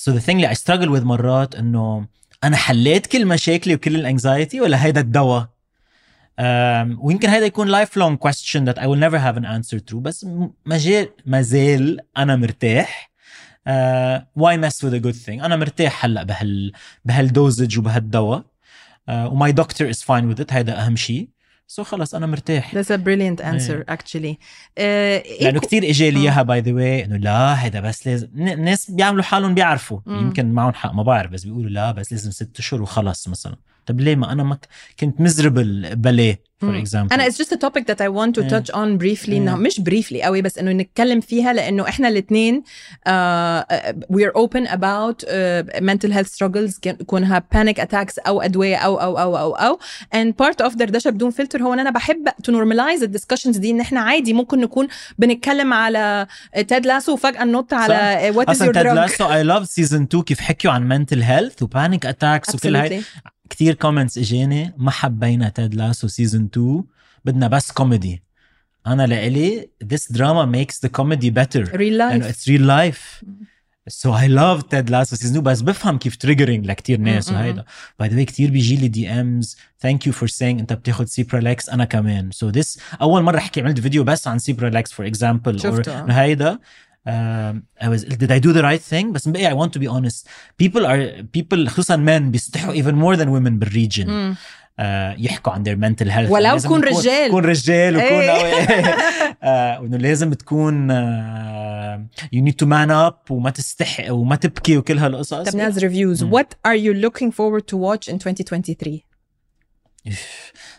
so 0.00 0.12
the 0.12 0.20
thing 0.22 0.28
اللي 0.30 0.48
I 0.54 0.58
struggle 0.58 0.88
with 0.98 1.02
مرات 1.02 1.54
إنه 1.54 2.06
أنا 2.44 2.56
حليت 2.56 3.06
كل 3.06 3.26
مشاكلي 3.26 3.74
وكل 3.74 3.96
الانكزايتي 3.96 4.60
ولا 4.60 4.84
هيدا 4.84 5.00
الدواء؟ 5.00 5.42
um, 5.42 6.98
ويمكن 6.98 7.28
هيدا 7.28 7.46
يكون 7.46 7.84
life 7.84 7.88
long 7.88 8.16
question 8.28 8.64
that 8.66 8.78
I 8.78 8.86
will 8.86 9.00
never 9.06 9.18
have 9.18 9.36
an 9.42 9.44
answer 9.46 9.78
to 9.90 9.94
بس 9.96 10.24
م- 10.24 10.50
مجال 10.66 11.08
مازال 11.26 12.00
أنا 12.16 12.36
مرتاح. 12.36 13.11
Uh, 13.68 14.20
why 14.42 14.56
mess 14.56 14.76
with 14.84 14.94
a 14.94 15.00
good 15.06 15.26
thing 15.26 15.42
أنا 15.44 15.56
مرتاح 15.56 16.04
هلأ 16.04 16.22
بهال 16.22 16.72
بهالدوزج 17.04 17.78
وبهالدواء. 17.78 18.38
uh, 18.40 19.12
وماي 19.12 19.52
دكتور 19.52 19.92
is 19.92 19.96
fine 19.96 20.34
with 20.36 20.42
it 20.44 20.52
هيدا 20.52 20.86
أهم 20.86 20.96
شيء 20.96 21.28
so 21.66 21.86
خلص 21.86 22.14
أنا 22.14 22.26
مرتاح. 22.26 22.74
That's 22.74 22.88
a 22.90 22.98
brilliant 22.98 23.42
answer 23.44 23.92
actually. 23.94 24.34
آه، 24.78 25.18
إيه 25.18 25.44
لأنه 25.44 25.60
كو- 25.60 25.66
كثير 25.66 25.82
اجى 25.90 26.10
لي 26.10 26.18
آه. 26.18 26.22
إياها 26.22 26.42
by 26.42 26.60
the 26.60 26.72
way 26.72 27.04
إنه 27.04 27.16
لا 27.16 27.64
هيدا 27.64 27.80
بس 27.80 28.06
لازم 28.06 28.28
الناس 28.36 28.90
بيعملوا 28.90 29.22
حالهم 29.22 29.54
بيعرفوا. 29.54 30.00
مم. 30.06 30.18
يمكن 30.20 30.52
معهم 30.52 30.72
حق 30.74 30.92
ما 30.92 31.02
بعرف 31.02 31.30
بس 31.30 31.44
بيقولوا 31.44 31.70
لا 31.70 31.92
بس 31.92 32.12
لازم 32.12 32.30
ست 32.30 32.58
اشهر 32.58 32.82
وخلص 32.82 33.28
مثلا. 33.28 33.56
طب 33.86 34.00
ليه 34.00 34.16
ما 34.16 34.32
أنا 34.32 34.42
ما 34.42 34.58
كنت 35.00 35.20
miserable 35.20 35.96
بليه 35.96 36.52
for. 36.60 36.78
example 36.78 37.12
أنا 37.14 37.28
it's 37.28 37.32
just 37.34 37.48
a 37.52 37.56
topic 37.66 37.82
that 37.82 37.98
I 37.98 38.08
want 38.08 38.34
to 38.34 38.42
إيه. 38.42 38.60
touch 38.60 38.66
on 38.74 39.02
briefly. 39.02 39.28
انه 39.28 39.52
إيه. 39.54 39.60
مش 39.60 39.80
briefly 39.80 40.22
قوي 40.24 40.42
بس 40.42 40.58
إنه 40.58 40.72
نتكلم 40.72 41.20
فيها 41.20 41.52
لإنه 41.52 41.88
إحنا 41.88 42.08
الاثنين 42.08 42.62
open 44.34 44.66
about 44.68 45.24
uh, 45.24 45.80
mental 45.80 46.10
health 46.12 46.30
struggles 46.36 46.80
كان- 46.82 46.96
يكونها 47.00 47.42
panic 47.54 47.76
attacks 47.80 48.14
أو 48.26 48.42
أدوية 48.42 48.76
أو 48.76 48.96
أو 48.96 49.18
أو 49.18 49.36
أو 49.38 49.52
أو. 49.54 49.78
And 50.14 50.32
part 50.44 50.66
of 50.66 50.76
دردشه 50.76 51.10
بدون 51.10 51.30
فلتر 51.30 51.62
هو 51.62 51.74
إن 51.74 51.78
أنا 51.78 51.90
بحب 51.90 52.28
normalize 52.28 53.00
the 53.02 53.08
discussions 53.20 53.58
دي 53.58 53.70
إن 53.70 53.80
إحنا 53.80 54.00
عادي 54.00 54.32
ممكن 54.32 54.60
نكون 54.60 54.88
بنتكلم 55.18 55.72
على 55.72 56.26
Ted 56.68 56.86
Lasso 56.86 57.12
وفجأة 57.12 57.44
ننط 57.44 57.74
على 57.74 58.32
what 58.34 58.46
is 58.46 58.50
أصلا 58.50 58.68
your 58.68 58.86
drug 58.86 58.92
Ted 58.94 59.08
Lasso 59.08 59.32
I 59.32 59.42
love 59.42 59.66
season 59.68 60.02
2 60.02 60.22
كيف 60.24 60.40
حكيوا 60.40 60.72
عن 60.72 60.88
mental 60.88 61.22
health 61.22 61.62
و 61.62 61.69
panic 61.69 62.06
attacks 62.06 62.54
وكل 62.54 62.76
هاي. 62.76 63.02
كثير 63.52 63.74
comments 63.74 64.18
إجاني 64.18 64.74
ما 64.76 64.90
حبينا 64.90 65.48
Ted 65.48 65.74
Lasso 65.74 66.08
season 66.08 66.48
2 66.52 66.84
بدنا 67.24 67.48
بس 67.48 67.72
كوميدي 67.72 68.22
أنا 68.86 69.06
لإلي 69.06 69.68
this 69.84 70.16
drama 70.16 70.46
makes 70.56 70.76
the 70.86 70.90
comedy 71.00 71.30
better. 71.30 71.72
لأنه 71.72 71.80
real 71.80 72.24
life. 72.24 72.28
it's 72.28 72.48
real 72.48 72.66
life 72.66 73.24
so 73.88 74.16
I 74.18 74.28
love 74.28 74.62
Ted 74.62 74.90
Lasso 74.90 75.16
season 75.16 75.42
بس 75.42 75.60
بفهم 75.60 75.98
كيف 75.98 76.16
triggering 76.16 76.66
لكتير 76.66 77.00
ناس 77.00 77.30
وهيدا. 77.30 77.64
by 77.98 78.08
the 78.08 78.16
way 78.16 78.24
كثير 78.24 78.50
بيجي 78.50 78.76
لي 78.76 78.88
DMs 78.88 79.56
thank 79.80 80.06
you 80.06 80.12
for 80.12 80.28
saying 80.28 80.60
أنت 80.60 80.72
بتاخذ 80.72 81.04
Cipralex 81.04 81.68
أنا 81.68 81.84
كمان. 81.84 82.30
سو 82.30 82.50
so 82.50 82.54
this 82.54 82.78
أول 83.00 83.22
مرة 83.22 83.38
حكي 83.38 83.60
عملت 83.60 83.80
فيديو 83.80 84.04
بس 84.04 84.28
عن 84.28 84.38
Cipralex 84.38 84.92
for 84.92 85.06
example 85.06 85.60
شفته، 85.60 85.92
آه. 85.92 86.12
هيدا. 86.12 86.58
um, 87.07 87.55
I 87.81 87.87
was 87.87 88.01
did 88.03 88.31
I 88.31 88.39
do 88.39 88.53
the 88.53 88.61
right 88.63 88.93
thing 88.93 89.05
بس 89.11 89.27
بقي 89.27 89.49
I 89.51 89.53
want 89.53 89.69
to 89.71 89.79
be 89.79 89.87
honest 89.87 90.27
people 90.63 90.81
are 90.85 91.23
people 91.37 91.67
خصوصا 91.69 91.95
men 91.95 92.21
بيستحوا 92.31 92.73
even 92.73 92.95
more 92.95 93.19
than 93.19 93.27
women 93.27 93.53
بالريجن 93.59 94.07
مم. 94.09 94.35
آه، 94.79 95.15
يحكوا 95.19 95.53
عن 95.53 95.63
their 95.63 95.77
mental 95.77 96.07
health 96.11 96.31
ولو 96.31 96.43
لازم 96.51 96.69
كون 96.69 96.81
تكون- 96.81 96.97
رجال. 96.97 97.31
كون 97.31 97.45
رجال 97.45 97.95
وكون 97.97 98.07
إيه. 98.07 99.37
آه، 99.43 99.81
وانه 99.81 99.97
لازم 99.97 100.33
تكون 100.33 100.91
آه، 100.91 102.07
you 102.35 102.39
need 102.39 102.53
to 102.63 102.67
man 102.67 102.89
up 103.11 103.31
وما 103.31 103.49
تستحق 103.49 104.13
وما 104.13 104.35
تبكي 104.35 104.77
وكل 104.77 104.97
هالقصص 104.97 105.33
طب 105.33 105.55
ناس 105.55 105.79
reviews 105.79 106.23
مم. 106.23 106.35
what 106.37 106.45
are 106.67 106.77
you 106.77 107.05
looking 107.05 107.31
forward 107.31 107.63
to 107.71 107.77
watch 107.77 108.11
in 108.13 108.17
2023 108.17 109.01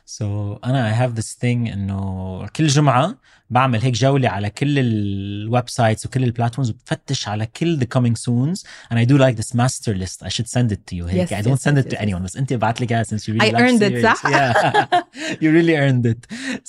سو 0.04 0.54
so, 0.56 0.58
انا 0.64 0.92
I 0.92 1.08
have 1.08 1.20
this 1.20 1.28
thing 1.34 1.72
انه 1.72 2.46
كل 2.56 2.66
جمعه 2.66 3.18
بعمل 3.53 3.81
هيك 3.81 3.93
جوله 3.93 4.29
على 4.29 4.49
كل 4.49 4.79
الويب 4.79 5.69
سايتس 5.69 6.05
وكل 6.05 6.23
البلاتفورمز 6.23 6.69
وبفتش 6.69 7.27
على 7.27 7.45
كل 7.45 7.79
the 7.79 7.97
coming 7.99 8.15
soons 8.15 8.59
and 8.91 8.97
I 8.97 9.05
do 9.11 9.17
like 9.17 9.35
this 9.43 9.53
master 9.57 9.93
list 10.03 10.23
I 10.25 10.29
should 10.29 10.47
send 10.47 10.71
it 10.71 10.79
to 10.91 10.95
you 10.97 11.03
هيك 11.09 11.29
Yes, 11.29 11.33
I 11.33 11.41
don't 11.41 11.59
yes, 11.59 11.63
send 11.63 11.77
yes, 11.77 11.85
it 11.85 11.89
to 11.89 11.95
yes, 11.95 12.01
anyone 12.05 12.21
بس 12.21 12.37
انت 12.37 12.51
ابعت 12.51 12.81
لي 12.81 12.87
اياها 12.91 13.03
since 13.03 13.21
you 13.21 13.33
really 13.33 13.51
I 13.51 13.59
earned 13.59 13.81
it، 13.81 13.91
series. 13.91 14.03
صح؟ 14.03 14.27
yeah 14.27 14.83
you 15.41 15.49
really 15.57 15.75
earned 15.83 16.05
it 16.13 16.21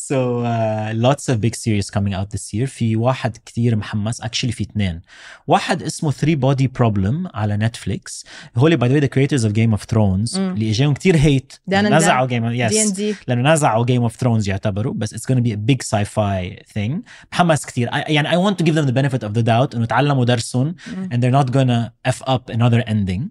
so 0.09 0.17
uh, 0.45 0.93
lots 1.09 1.25
of 1.29 1.41
big 1.47 1.55
series 1.55 1.91
coming 1.97 2.15
out 2.15 2.29
this 2.37 2.55
year 2.55 2.65
في 2.65 2.97
واحد 2.97 3.37
كتير 3.47 3.77
محمس 3.77 4.23
actually 4.23 4.51
في 4.51 4.63
اثنين 4.63 5.01
واحد 5.47 5.83
اسمه 5.83 6.11
3 6.11 6.55
body 6.55 6.69
problem 6.79 7.31
على 7.37 7.57
نتفليكس 7.57 8.25
هولي 8.57 8.77
by 8.77 8.81
the 8.91 8.95
way 8.95 9.05
the 9.07 9.11
creators 9.15 9.45
of 9.45 9.53
Game 9.53 9.79
of 9.79 9.95
Thrones 9.95 10.39
مم. 10.39 10.53
اللي 10.55 10.71
اجاهم 10.71 10.95
كتير 10.95 11.17
هيت 11.17 11.53
نزعوا 11.69 12.27
دي 12.27 12.37
ان 12.83 12.93
دي 12.93 13.15
لأنه 13.29 13.53
نزعوا 13.53 13.85
جيم 13.85 14.03
اوف 14.03 14.17
ثرونز 14.17 14.49
يعتبروا 14.49 14.95
بس 14.95 15.15
اتس 15.15 15.33
gonna 15.33 15.37
be 15.37 15.51
a 15.51 15.57
big 15.73 15.83
sci-fi 15.87 16.63
thing 16.74 16.92
محمس 17.34 17.66
كثير 17.66 17.90
يعني 17.94 18.30
I 18.30 18.34
want 18.52 18.56
to 18.58 18.66
give 18.66 18.76
them 18.76 18.86
the 18.90 18.94
benefit 19.02 19.24
of 19.28 19.34
the 19.40 19.44
doubt 19.46 19.76
انه 19.76 19.86
تعلموا 19.86 20.26
درسهم 20.26 20.76
and 21.14 21.18
they're 21.18 21.44
not 21.44 21.50
gonna 21.52 22.12
f 22.12 22.24
up 22.30 22.56
another 22.56 22.84
ending 22.90 23.22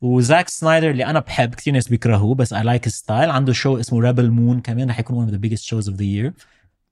وزاك 0.00 0.48
سنايدر 0.48 0.90
اللي 0.90 1.04
انا 1.06 1.20
بحب 1.20 1.54
كثير 1.54 1.74
ناس 1.74 1.88
بيكرهوه 1.88 2.34
بس 2.34 2.54
I 2.54 2.58
like 2.58 2.88
his 2.90 2.94
style 2.94 3.10
عنده 3.10 3.52
شو 3.52 3.80
اسمه 3.80 4.00
ريبل 4.00 4.30
مون 4.30 4.60
كمان 4.60 4.90
رح 4.90 4.98
يكون 5.00 5.26
one 5.26 5.30
of 5.30 5.34
the 5.34 5.38
biggest 5.48 5.62
shows 5.64 5.88
of 5.92 5.96
the 5.96 6.04
year 6.04 6.32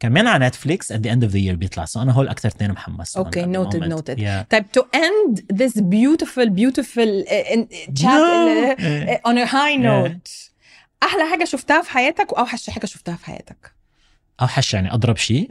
كمان 0.01 0.26
على 0.26 0.47
نتفليكس 0.47 0.93
at 0.93 0.97
the 0.97 1.09
end 1.11 1.22
of 1.28 1.32
the 1.32 1.39
year 1.49 1.53
بيطلع 1.55 1.84
so 1.84 1.97
انا 1.97 2.12
هول 2.12 2.28
اكثر 2.28 2.49
اثنين 2.49 2.70
محمس 2.72 3.18
Okay, 3.18 3.22
at 3.22 3.32
the 3.32 3.47
noted, 3.47 3.80
moment. 3.80 3.93
noted. 3.99 4.18
yeah. 4.18 4.45
طيب 4.51 4.64
to 4.78 4.82
end 4.97 5.41
this 5.57 5.72
beautiful 5.80 6.49
beautiful 6.51 7.24
uh, 7.26 7.55
in- 7.55 7.68
chat 8.01 8.20
No. 8.20 8.76
uh, 8.78 9.28
on 9.30 9.37
a 9.39 9.47
high 9.47 9.76
note 9.87 10.30
احلى 11.03 11.30
حاجه 11.30 11.45
شفتها 11.45 11.82
في 11.82 11.91
حياتك 11.91 12.32
واوحش 12.32 12.70
حاجه 12.70 12.87
شفتها 12.87 13.16
في 13.16 13.24
حياتك 13.26 13.72
أوحش 14.42 14.74
يعني 14.74 14.94
أضرب 14.94 15.18
شيء. 15.18 15.48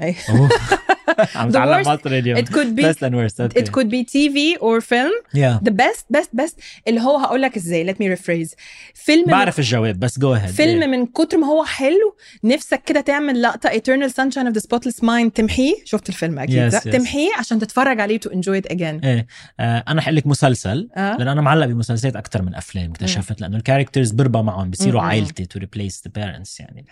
عم 1.34 1.50
The 1.50 1.52
تعلم 1.52 1.84
worst- 1.84 1.88
مطر 1.88 2.18
اليوم. 2.18 2.38
it 2.38 2.48
could 2.48 2.80
be 2.80 2.82
best 2.82 2.98
and 3.02 3.12
worst. 3.14 3.40
Okay. 3.40 3.60
it 3.62 3.66
could 3.70 3.88
be 3.90 4.04
TV 4.04 4.58
or 4.60 4.80
film. 4.80 5.12
Yeah. 5.34 5.68
The 5.68 5.72
best 5.72 6.16
best 6.18 6.40
best 6.42 6.54
اللي 6.88 7.00
هو 7.00 7.16
هقول 7.16 7.42
لك 7.42 7.56
إزاي. 7.56 7.92
Let 7.92 7.96
me 7.96 8.16
rephrase. 8.18 8.54
فيلم 8.94 9.20
من 9.26 9.30
بعرف 9.32 9.58
الجواب 9.58 10.00
بس 10.00 10.18
جو 10.18 10.36
ahead. 10.36 10.46
فيلم 10.46 10.80
yeah. 10.82 10.86
من 10.86 11.06
كتر 11.06 11.36
ما 11.38 11.46
هو 11.46 11.64
حلو 11.64 12.16
نفسك 12.44 12.82
كده 12.86 13.00
تعمل 13.00 13.42
لقطة 13.42 13.68
Eternal 13.70 14.10
Sunshine 14.10 14.52
of 14.52 14.54
the 14.60 14.62
Spotless 14.62 15.02
Mind. 15.04 15.32
تمحيه؟ 15.34 15.74
شفت 15.84 16.08
الفيلم 16.08 16.38
أكيد 16.38 16.70
Yes, 16.70 16.74
yes. 16.74 16.82
تمحيه 16.90 17.30
عشان 17.38 17.58
تتفرج 17.58 18.00
عليه 18.00 18.20
to 18.20 18.30
enjoy 18.30 18.62
it 18.66 18.72
again. 18.72 19.04
إيه. 19.04 19.26
آه 19.60 19.84
أنا 19.88 20.00
حقول 20.00 20.16
لك 20.16 20.26
مسلسل 20.26 20.88
آه. 20.96 21.16
لأن 21.16 21.28
أنا 21.28 21.40
معلق 21.40 21.66
بمسلسلات 21.66 22.16
أكثر 22.16 22.42
من 22.42 22.54
أفلام 22.54 22.90
اكتشفت 22.90 23.40
لأنه 23.40 23.56
ال 23.56 23.61
characters 23.61 24.10
بربى 24.10 24.42
معهم 24.42 24.70
بصيروا 24.70 25.00
مم. 25.02 25.06
عائلتي 25.08 25.46
to 25.46 25.58
replace 25.58 26.02
the 26.06 26.10
parents 26.22 26.60
يعني 26.60 26.84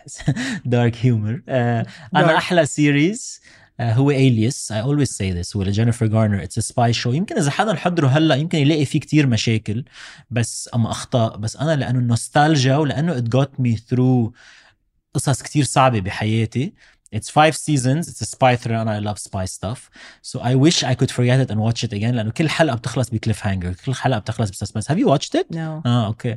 dark 0.64 0.96
humor 1.02 1.40
أنا 1.48 1.84
Dark. 2.16 2.18
أحلى 2.18 2.66
series 2.66 3.40
هو 3.80 4.10
Alias 4.10 4.72
I 4.72 4.80
always 4.80 5.08
say 5.08 5.32
this 5.32 5.56
هو 5.56 5.62
لجينيفر 5.62 6.06
جارنر 6.06 6.42
it's 6.42 6.58
spy 6.58 6.92
show 6.92 7.12
يمكن 7.12 7.36
إذا 7.38 7.50
حدا 7.50 7.74
حضره 7.74 8.08
هلأ 8.08 8.34
يمكن 8.34 8.58
يلاقي 8.58 8.84
فيه 8.84 9.00
كتير 9.00 9.26
مشاكل. 9.26 9.84
بس 10.30 10.70
اما 10.74 10.90
أخطاء. 10.90 11.36
بس 11.36 11.56
أنا 11.56 11.76
لأنه 11.76 11.98
النوستالجيا 11.98 12.76
ولأنه 12.76 13.16
ات 13.16 13.22
جوت 13.22 13.60
مي 13.60 13.76
ثرو 13.76 14.32
قصص 15.14 15.42
كتير 15.42 15.64
صعبة 15.64 16.00
بحياتي. 16.00 16.72
It's 17.19 17.29
five 17.41 17.55
seasons. 17.67 18.03
It's 18.09 18.21
a 18.27 18.29
spy 18.35 18.53
thriller 18.61 18.79
and 18.83 18.89
I 18.89 18.99
love 19.09 19.19
spy 19.29 19.45
stuff. 19.57 19.79
So 20.29 20.35
I 20.51 20.53
wish 20.65 20.77
I 20.91 20.93
could 20.99 21.11
forget 21.17 21.39
it 21.43 21.49
and 21.51 21.59
watch 21.67 21.83
it 21.83 21.93
again 21.93 22.13
لأنه 22.15 22.31
كل 22.31 22.49
حلقة 22.49 22.75
بتخلص 22.75 23.09
بكليف 23.09 23.47
هانجر 23.47 23.73
كل 23.85 23.93
حلقة 23.95 24.19
بتخلص 24.19 24.49
بسسبنس. 24.49 24.91
Have 24.91 24.95
you 24.95 25.07
watched 25.07 25.35
it? 25.39 25.45
no 25.55 25.57
اه 25.85 26.05
اوكي. 26.05 26.35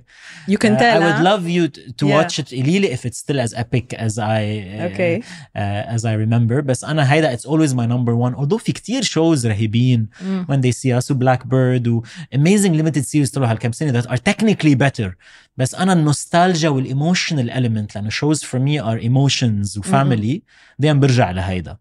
you 0.50 0.54
can 0.56 0.72
Uh, 0.76 0.78
tell 0.78 1.02
I 1.02 1.06
would 1.06 1.26
huh? 1.26 1.36
love 1.36 1.48
you 1.48 1.68
to, 1.68 1.92
to 1.92 2.06
Yeah. 2.06 2.16
watch 2.22 2.38
it 2.38 2.54
قولي 2.54 2.78
لي 2.78 2.96
if 2.96 3.00
it's 3.00 3.18
still 3.18 3.40
as 3.48 3.54
epic 3.54 3.94
as 3.98 4.18
I 4.18 4.18
uh, 4.18 4.88
okay 4.88 5.22
uh, 5.22 5.96
as 5.96 6.04
I 6.04 6.12
remember 6.26 6.60
بس 6.64 6.84
أنا 6.84 7.12
هيدا 7.12 7.36
it's 7.36 7.46
always 7.46 7.72
my 7.72 7.86
number 7.86 8.14
one 8.26 8.34
although 8.40 8.56
في 8.64 8.72
كتير 8.72 9.02
shows 9.02 9.46
رهيبين 9.46 10.08
مم. 10.22 10.46
when 10.50 10.56
they 10.60 10.72
see 10.72 11.00
us 11.02 11.10
و 11.10 11.14
Blackbird 11.18 11.86
و 11.88 12.02
amazing 12.34 12.82
limited 12.82 13.04
series 13.04 13.30
طلعوا 13.32 13.50
هالكم 13.52 13.72
سنة 13.72 14.02
that 14.02 14.06
are 14.06 14.18
technically 14.30 14.74
better 14.74 15.10
بس 15.56 15.74
أنا 15.74 15.92
النوستالجيا 15.92 16.68
والايموشنال 16.68 17.50
element 17.50 17.94
لأنه 17.96 18.10
shows 18.10 18.38
for 18.38 18.58
me 18.58 18.82
are 18.84 19.02
emotions 19.04 19.78
و 19.78 19.82
family 19.82 20.40
دايما 20.81 20.99
برجع 20.99 21.31
لهيدا. 21.31 21.77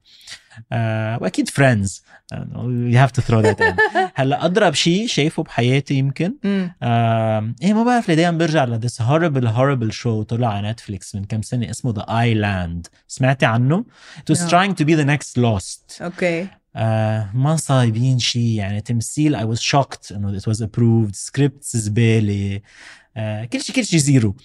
آه 0.73 1.19
وأكيد 1.23 1.49
Friends 1.49 2.03
have 2.93 3.13
to 3.19 3.23
throw 3.23 3.43
that 3.43 3.61
in. 3.61 3.75
هلأ 4.15 4.45
أضرب 4.45 4.75
شيء 4.75 5.07
شايفه 5.07 5.43
بحياتي 5.43 5.95
يمكن. 5.95 6.35
آه 6.83 7.55
إيه 7.63 7.73
ما 7.73 7.85
بعرف 7.85 8.09
ليه 8.09 8.15
دايما 8.15 8.39
برجع 8.39 8.65
ل 8.65 8.81
this 8.81 8.95
horrible 8.95 9.47
horrible 9.47 9.97
show 9.97 10.23
طلع 10.29 10.49
على 10.49 10.71
نتفليكس 10.71 11.15
من 11.15 11.25
كم 11.25 11.43
سنة 11.43 11.71
اسمه 11.71 11.95
The 11.95 12.05
Island. 12.07 12.91
سمعتي 13.09 13.47
عنه؟ 13.47 13.85
It 14.19 14.35
was 14.35 14.39
trying 14.39 14.75
to 14.75 14.85
be 14.85 14.95
the 14.95 15.05
next 15.05 15.43
Lost. 15.43 16.03
أوكي. 16.03 16.49
آه 16.77 17.31
ما 17.35 17.57
صايبين 17.57 18.19
شيء 18.19 18.43
يعني 18.43 18.81
تمثيل 18.81 19.37
I 19.37 19.57
was 19.57 19.61
shocked 19.61 20.13
إنه 20.13 20.41
it 20.41 20.43
was 20.43 20.57
approved. 20.57 21.13
script 21.13 21.65
زباله 21.65 22.61
آه 23.17 23.45
كل 23.45 23.61
شيء 23.61 23.77
كل 23.77 23.85
شيء 23.85 23.99
زيرو. 23.99 24.37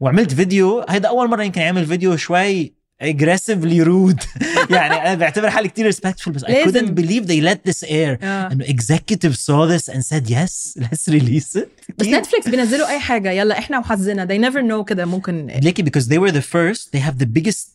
وعملت 0.00 0.34
فيديو 0.34 0.84
هيدا 0.88 1.08
أول 1.08 1.28
مرة 1.30 1.42
يمكن 1.42 1.60
أعمل 1.60 1.86
فيديو 1.86 2.16
شوي 2.16 2.83
aggressively 3.03 3.79
rude 3.85 4.25
يعني 4.69 4.93
انا 4.93 5.15
بعتبر 5.15 5.49
حالي 5.49 5.67
كتير 5.67 5.91
respectful 5.91 6.29
بس 6.29 6.43
I 6.45 6.49
لازم. 6.49 6.87
couldn't 6.87 6.99
believe 6.99 7.25
they 7.27 7.41
let 7.53 7.71
this 7.71 7.83
air 7.89 8.23
آه. 8.23 8.51
انه 8.51 8.65
executive 8.65 9.33
saw 9.35 9.67
this 9.77 9.93
and 9.93 10.03
said 10.03 10.29
yes 10.29 10.81
let's 10.83 11.13
release 11.13 11.55
it 11.61 11.67
بس 11.97 12.05
كيف؟ 12.05 12.15
نتفليكس 12.17 12.47
بينزلوا 12.49 12.87
اي 12.89 12.99
حاجه 12.99 13.31
يلا 13.31 13.57
احنا 13.59 13.79
وحظنا 13.79 14.25
they 14.27 14.41
never 14.51 14.57
know 14.71 14.83
كده 14.85 15.05
ممكن 15.05 15.47
ليكي 15.47 15.83
because 15.83 16.05
they 16.05 16.17
were 16.19 16.31
the 16.35 16.41
first 16.45 16.81
they 16.95 17.01
have 17.01 17.17
the 17.23 17.27
biggest 17.39 17.67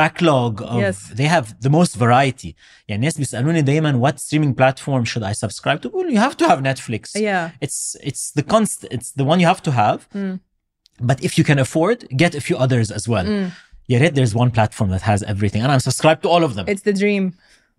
backlog 0.00 0.60
of 0.60 0.78
Yes. 0.84 0.96
they 1.20 1.28
have 1.36 1.46
the 1.66 1.70
most 1.70 1.96
variety 1.98 2.54
يعني 2.88 3.00
الناس 3.00 3.18
بيسالوني 3.18 3.62
دايما 3.62 4.10
what 4.10 4.14
streaming 4.20 4.54
platform 4.62 5.04
should 5.04 5.22
I 5.22 5.32
subscribe 5.46 5.80
to 5.82 5.88
well 5.88 6.10
you 6.14 6.18
have 6.18 6.36
to 6.36 6.48
have 6.50 6.58
Netflix 6.62 7.02
yeah 7.16 7.50
it's 7.66 7.96
it's 8.08 8.32
the 8.38 8.42
const 8.54 8.84
it's 8.90 9.10
the 9.20 9.24
one 9.24 9.40
you 9.40 9.46
have 9.54 9.62
to 9.62 9.70
have 9.72 9.98
مم. 10.14 10.40
but 11.02 11.16
if 11.24 11.38
you 11.38 11.44
can 11.44 11.58
afford 11.58 11.98
get 12.22 12.34
a 12.34 12.40
few 12.40 12.56
others 12.56 12.90
as 12.98 13.08
well 13.08 13.24
مم. 13.26 13.50
Yaret, 13.89 14.13
there's 14.13 14.35
one 14.35 14.51
platform 14.51 14.91
that 14.91 15.01
has 15.01 15.23
everything, 15.23 15.63
and 15.63 15.71
I'm 15.71 15.79
subscribed 15.79 16.21
to 16.23 16.29
all 16.29 16.43
of 16.43 16.53
them. 16.53 16.65
It's 16.67 16.83
the 16.83 16.93
dream. 16.93 17.33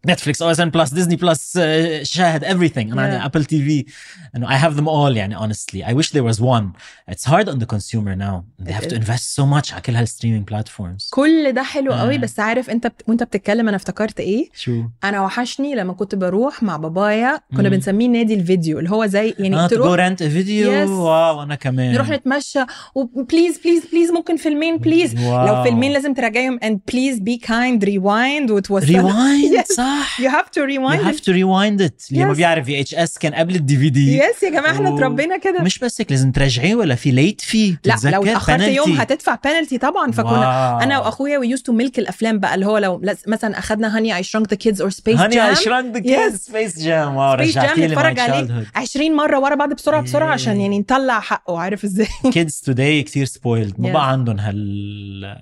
Netflix 0.07 0.35
OSN 0.47 0.69
Plus 0.75 0.89
Disney 0.99 1.17
Plus 1.17 1.39
uh, 1.55 2.03
شاهد 2.03 2.45
everything 2.45 2.77
أنا 2.77 3.19
Yeah. 3.19 3.21
عندي 3.23 3.39
Apple 3.39 3.43
TV 3.45 3.91
and 4.37 4.43
I 4.45 4.53
have 4.65 4.75
them 4.79 4.87
all 4.87 5.15
يعني 5.17 5.37
honestly 5.39 5.81
I 5.83 5.93
wish 5.93 6.11
there 6.11 6.23
was 6.31 6.39
one 6.39 6.65
it's 7.11 7.25
hard 7.25 7.47
on 7.49 7.57
the 7.59 7.65
consumer 7.75 8.15
now 8.15 8.43
they 8.65 8.71
have 8.71 8.87
to 8.87 8.95
It 8.95 9.01
invest 9.01 9.35
so 9.39 9.43
much 9.45 9.73
على 9.73 9.81
كل 9.85 9.95
هالستريمينج 9.95 10.49
platforms 10.49 11.09
كل 11.11 11.51
ده 11.51 11.63
حلو 11.63 11.93
قوي 11.93 12.15
آه. 12.15 12.17
بس 12.17 12.39
عارف 12.39 12.69
انت 12.69 12.87
بت... 12.87 13.01
وانت 13.07 13.23
بتتكلم 13.23 13.67
انا 13.67 13.77
افتكرت 13.77 14.19
ايه 14.19 14.49
شو 14.55 14.83
انا 15.03 15.21
وحشني 15.21 15.75
لما 15.75 15.93
كنت 15.93 16.15
بروح 16.15 16.63
مع 16.63 16.77
بابايا 16.77 17.39
كنا 17.51 17.69
مم. 17.69 17.75
بنسميه 17.75 18.07
نادي 18.07 18.33
الفيديو 18.33 18.79
اللي 18.79 18.89
هو 18.89 19.05
زي 19.05 19.33
يعني 19.39 19.55
اه 19.57 19.67
to 19.67 19.71
go 19.71 19.73
تروح 19.73 19.97
rent 20.09 20.17
a 20.19 20.29
video 20.35 20.65
Yes. 20.87 20.89
واو 20.89 21.43
أنا 21.43 21.55
كمان 21.55 21.93
نروح 21.93 22.09
نتمشى 22.09 22.59
وبليز 22.95 23.57
بليز 23.57 23.83
بليز 23.91 24.11
ممكن 24.11 24.37
فيلمين 24.37 24.77
بليز 24.77 25.15
واو. 25.19 25.47
لو 25.47 25.63
فيلمين 25.63 25.91
لازم 25.91 26.13
تراجعهم 26.13 26.59
and 26.59 26.77
please 26.93 27.19
be 27.19 27.47
kind 27.47 27.85
rewind 27.87 28.51
وتوصل 28.51 28.87
rewind 28.87 29.55
Yes. 29.59 29.88
صح. 30.00 30.20
You 30.20 30.24
have 30.24 30.48
to 30.50 30.53
rewind 30.53 30.60
you 30.60 31.00
have 31.10 31.20
to 31.20 31.32
rewind 31.32 31.88
it. 31.88 32.12
اللي 32.12 32.24
ما. 32.24 32.32
بيعرف 32.32 32.64
VHS 32.64 33.18
كان 33.18 33.34
قبل 33.34 33.54
ال 33.54 33.76
DVD 33.76 34.16
yes 34.18 34.42
يا 34.42 34.50
جماعة 34.50 34.72
إحنا 34.72 34.94
اتربينا 34.94 35.36
كده. 35.38 35.62
مش 35.62 35.78
بس 35.78 36.00
هيك 36.00 36.10
لازم 36.10 36.32
ترجعيه 36.32 36.74
ولا 36.74 36.94
في 36.94 37.10
late 37.10 37.40
fee 37.40 37.80
لا 37.84 37.96
لو 38.04 38.22
اتأخرت 38.22 38.62
يوم. 38.62 38.92
هتدفع 38.92 39.38
بنالتي 39.44 39.78
طبعا 39.78 40.12
فكنا. 40.12 40.82
أنا 40.82 40.98
وأخويا 40.98 41.38
we 41.38 41.48
used 41.50 41.62
to 41.62 41.72
milk 41.72 41.98
الأفلام 41.98 42.38
بقى 42.38 42.54
اللي 42.54 42.66
هو 42.66 42.78
لو 42.78 43.02
مثلا 43.26 43.58
أخدنا 43.58 43.96
Honey 43.96 44.16
I 44.16 44.22
Shrunk 44.22 44.48
the 44.50 44.56
Kids 44.56 44.80
or 44.80 44.90
Space 44.90 45.18
Jam 45.18 45.34
Honey 45.34 45.54
I 45.54 45.58
shrunk 45.58 45.96
the 45.98 46.02
kids 46.04 46.36
Space 46.36 46.82
Jam 46.82 47.16
wow 47.16 47.36
Space 47.36 47.54
Jam 47.54 47.84
نتفرج 47.84 48.20
عليه 48.20 48.46
childhood. 48.46 48.76
20 48.76 49.16
مرة 49.16 49.38
ورا 49.38 49.54
بعض 49.54 49.72
بسرعة 49.74 50.02
بسرعة 50.02 50.32
عشان. 50.32 50.60
يعني 50.60 50.78
نطلع 50.78 51.20
حقه 51.20 51.58
عارف 51.58 51.84
إزاي؟ 51.84 52.06
Kids 52.26 52.70
today 52.70 53.04
كثير 53.06 53.26
spoiled. 53.26 53.72
ما. 53.78 53.92
بقى 53.92 54.10
عندهم 54.10 54.38
هال 54.38 55.36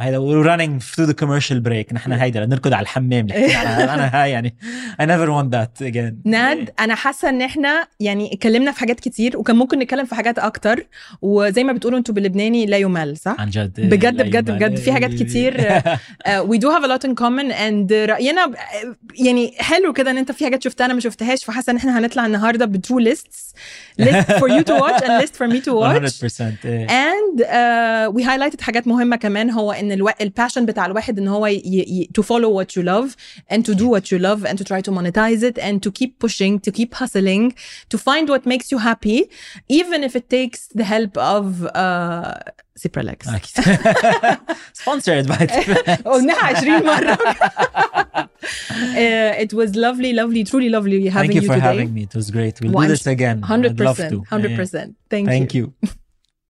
هيدا 0.00 0.18
we're 0.18 0.46
running 0.46 0.82
through 0.84 1.06
the 1.06 1.14
commercial 1.24 1.60
break. 1.68 1.92
نحن 1.92 2.12
هيدا 2.12 2.46
نركض 2.46 2.72
على 2.72 2.82
الحمام. 2.82 3.26
أنا 3.94 4.10
هاي 4.22 4.30
يعني 4.30 4.54
I 5.02 5.04
never 5.04 5.28
want 5.28 5.54
that 5.54 5.86
again. 5.86 6.14
ناد 6.24 6.70
أنا 6.80 6.94
حاسة 6.94 7.28
إن 7.28 7.42
إحنا 7.42 7.88
يعني 8.00 8.34
اتكلمنا 8.34 8.72
في 8.72 8.80
حاجات 8.80 9.00
كتير 9.00 9.38
وكان 9.38 9.56
ممكن 9.56 9.78
نتكلم 9.78 10.04
في 10.04 10.14
حاجات 10.14 10.38
أكتر. 10.38 10.86
وزي 11.22 11.64
ما 11.64 11.72
بتقولوا 11.72 11.98
أنتوا 11.98 12.14
باللبناني 12.14 12.66
لا 12.66 12.76
يمل 12.76 13.16
صح؟ 13.16 13.36
عن 13.38 13.50
جد. 13.50 13.80
بجد 13.80 14.22
بجد. 14.22 14.50
بجد. 14.50 14.76
في 14.76 14.92
حاجات 14.92 15.10
كتير. 15.10 15.66
we 16.38 16.58
do 16.58 16.70
have 16.70 16.84
a 16.84 16.86
lot 16.86 17.04
in 17.04 17.14
common 17.14 17.52
and 17.52 17.92
رأينا 17.92 18.50
يعني 19.18 19.54
حلو 19.58 19.92
كده 19.92 20.10
إن 20.10 20.18
أنت 20.18 20.32
في 20.32 20.44
حاجات 20.44 20.62
شفتها 20.64 20.84
أنا 20.84 20.94
ما 20.94 21.00
شفتهاش 21.00 21.44
فحاسة 21.44 21.70
إن 21.70 21.76
إحنا 21.76 21.98
هنطلع 21.98 22.26
النهارده 22.26 22.64
ب 22.66 22.74
two 22.74 22.98
lists 22.98 23.54
list 23.98 24.32
for 24.32 24.50
you 24.50 24.60
to 24.62 24.84
watch 24.84 25.02
and 25.02 25.20
list 25.20 25.36
for 25.36 25.48
me 25.48 25.60
to 25.60 25.76
watch 25.76 26.40
100% 26.40 26.42
إيه. 26.64 26.86
and 26.90 27.40
we 28.14 28.24
highlighted 28.24 28.60
حاجات 28.60 28.86
مهمة 28.86 29.16
كمان 29.16 29.50
هو 29.50 29.72
إن 29.72 29.89
الو... 29.89 30.09
الباشن 30.21 30.65
بتاع 30.65 30.85
الواحد 30.85 31.19
ان 31.19 31.27
هو 31.27 31.47
ي... 31.47 31.61
ي... 31.65 32.09
to 32.19 32.23
follow 32.23 32.49
what 32.59 32.69
you 32.77 32.83
love 32.83 33.15
and 33.53 33.61
to 33.65 33.73
do 33.75 33.87
what 33.87 34.11
you 34.11 34.19
love 34.19 34.45
and 34.45 34.57
to 34.57 34.63
try 34.63 34.81
to 34.81 34.91
monetize 34.91 35.43
it 35.43 35.57
and 35.59 35.81
to 35.85 35.91
keep 35.91 36.19
pushing 36.25 36.59
to 36.67 36.71
keep 36.71 36.93
hustling 37.01 37.53
to 37.93 37.97
find 37.97 38.25
what 38.33 38.43
makes 38.53 38.67
you 38.71 38.77
happy 38.89 39.19
even 39.79 39.99
if 40.07 40.13
it 40.19 40.25
takes 40.37 40.59
the 40.79 40.85
help 40.93 41.13
of 41.17 41.45
uh, 41.75 42.33
Cipralex 42.83 43.27
اكيد 43.27 43.65
sponsored 44.83 45.27
by 45.27 45.45
قلناها 46.05 46.53
20 46.53 46.85
مرة 46.85 47.17
uh, 48.45 49.43
it 49.43 49.53
was 49.53 49.69
lovely 49.75 50.11
lovely 50.13 50.43
truly 50.51 50.69
lovely 50.69 51.07
having 51.07 51.31
Thank 51.31 51.35
you 51.35 51.41
you 51.41 51.47
for 51.47 51.55
today 51.55 51.77
having 51.79 51.93
me. 51.97 52.03
It 52.09 52.15
was 52.19 52.27
great. 52.37 52.53
We'll 52.61 52.71
do 52.71 52.75
Well, 52.75 52.85
I'm 52.85 52.89
this 52.95 53.07
again. 53.07 53.37
I'd 53.43 53.79
love 53.79 53.97
to. 53.97 54.17
100% 54.21 54.27
100% 54.31 54.93
thank, 55.11 55.27
Thank 55.33 55.53
you 55.57 55.65
you. 55.81 55.89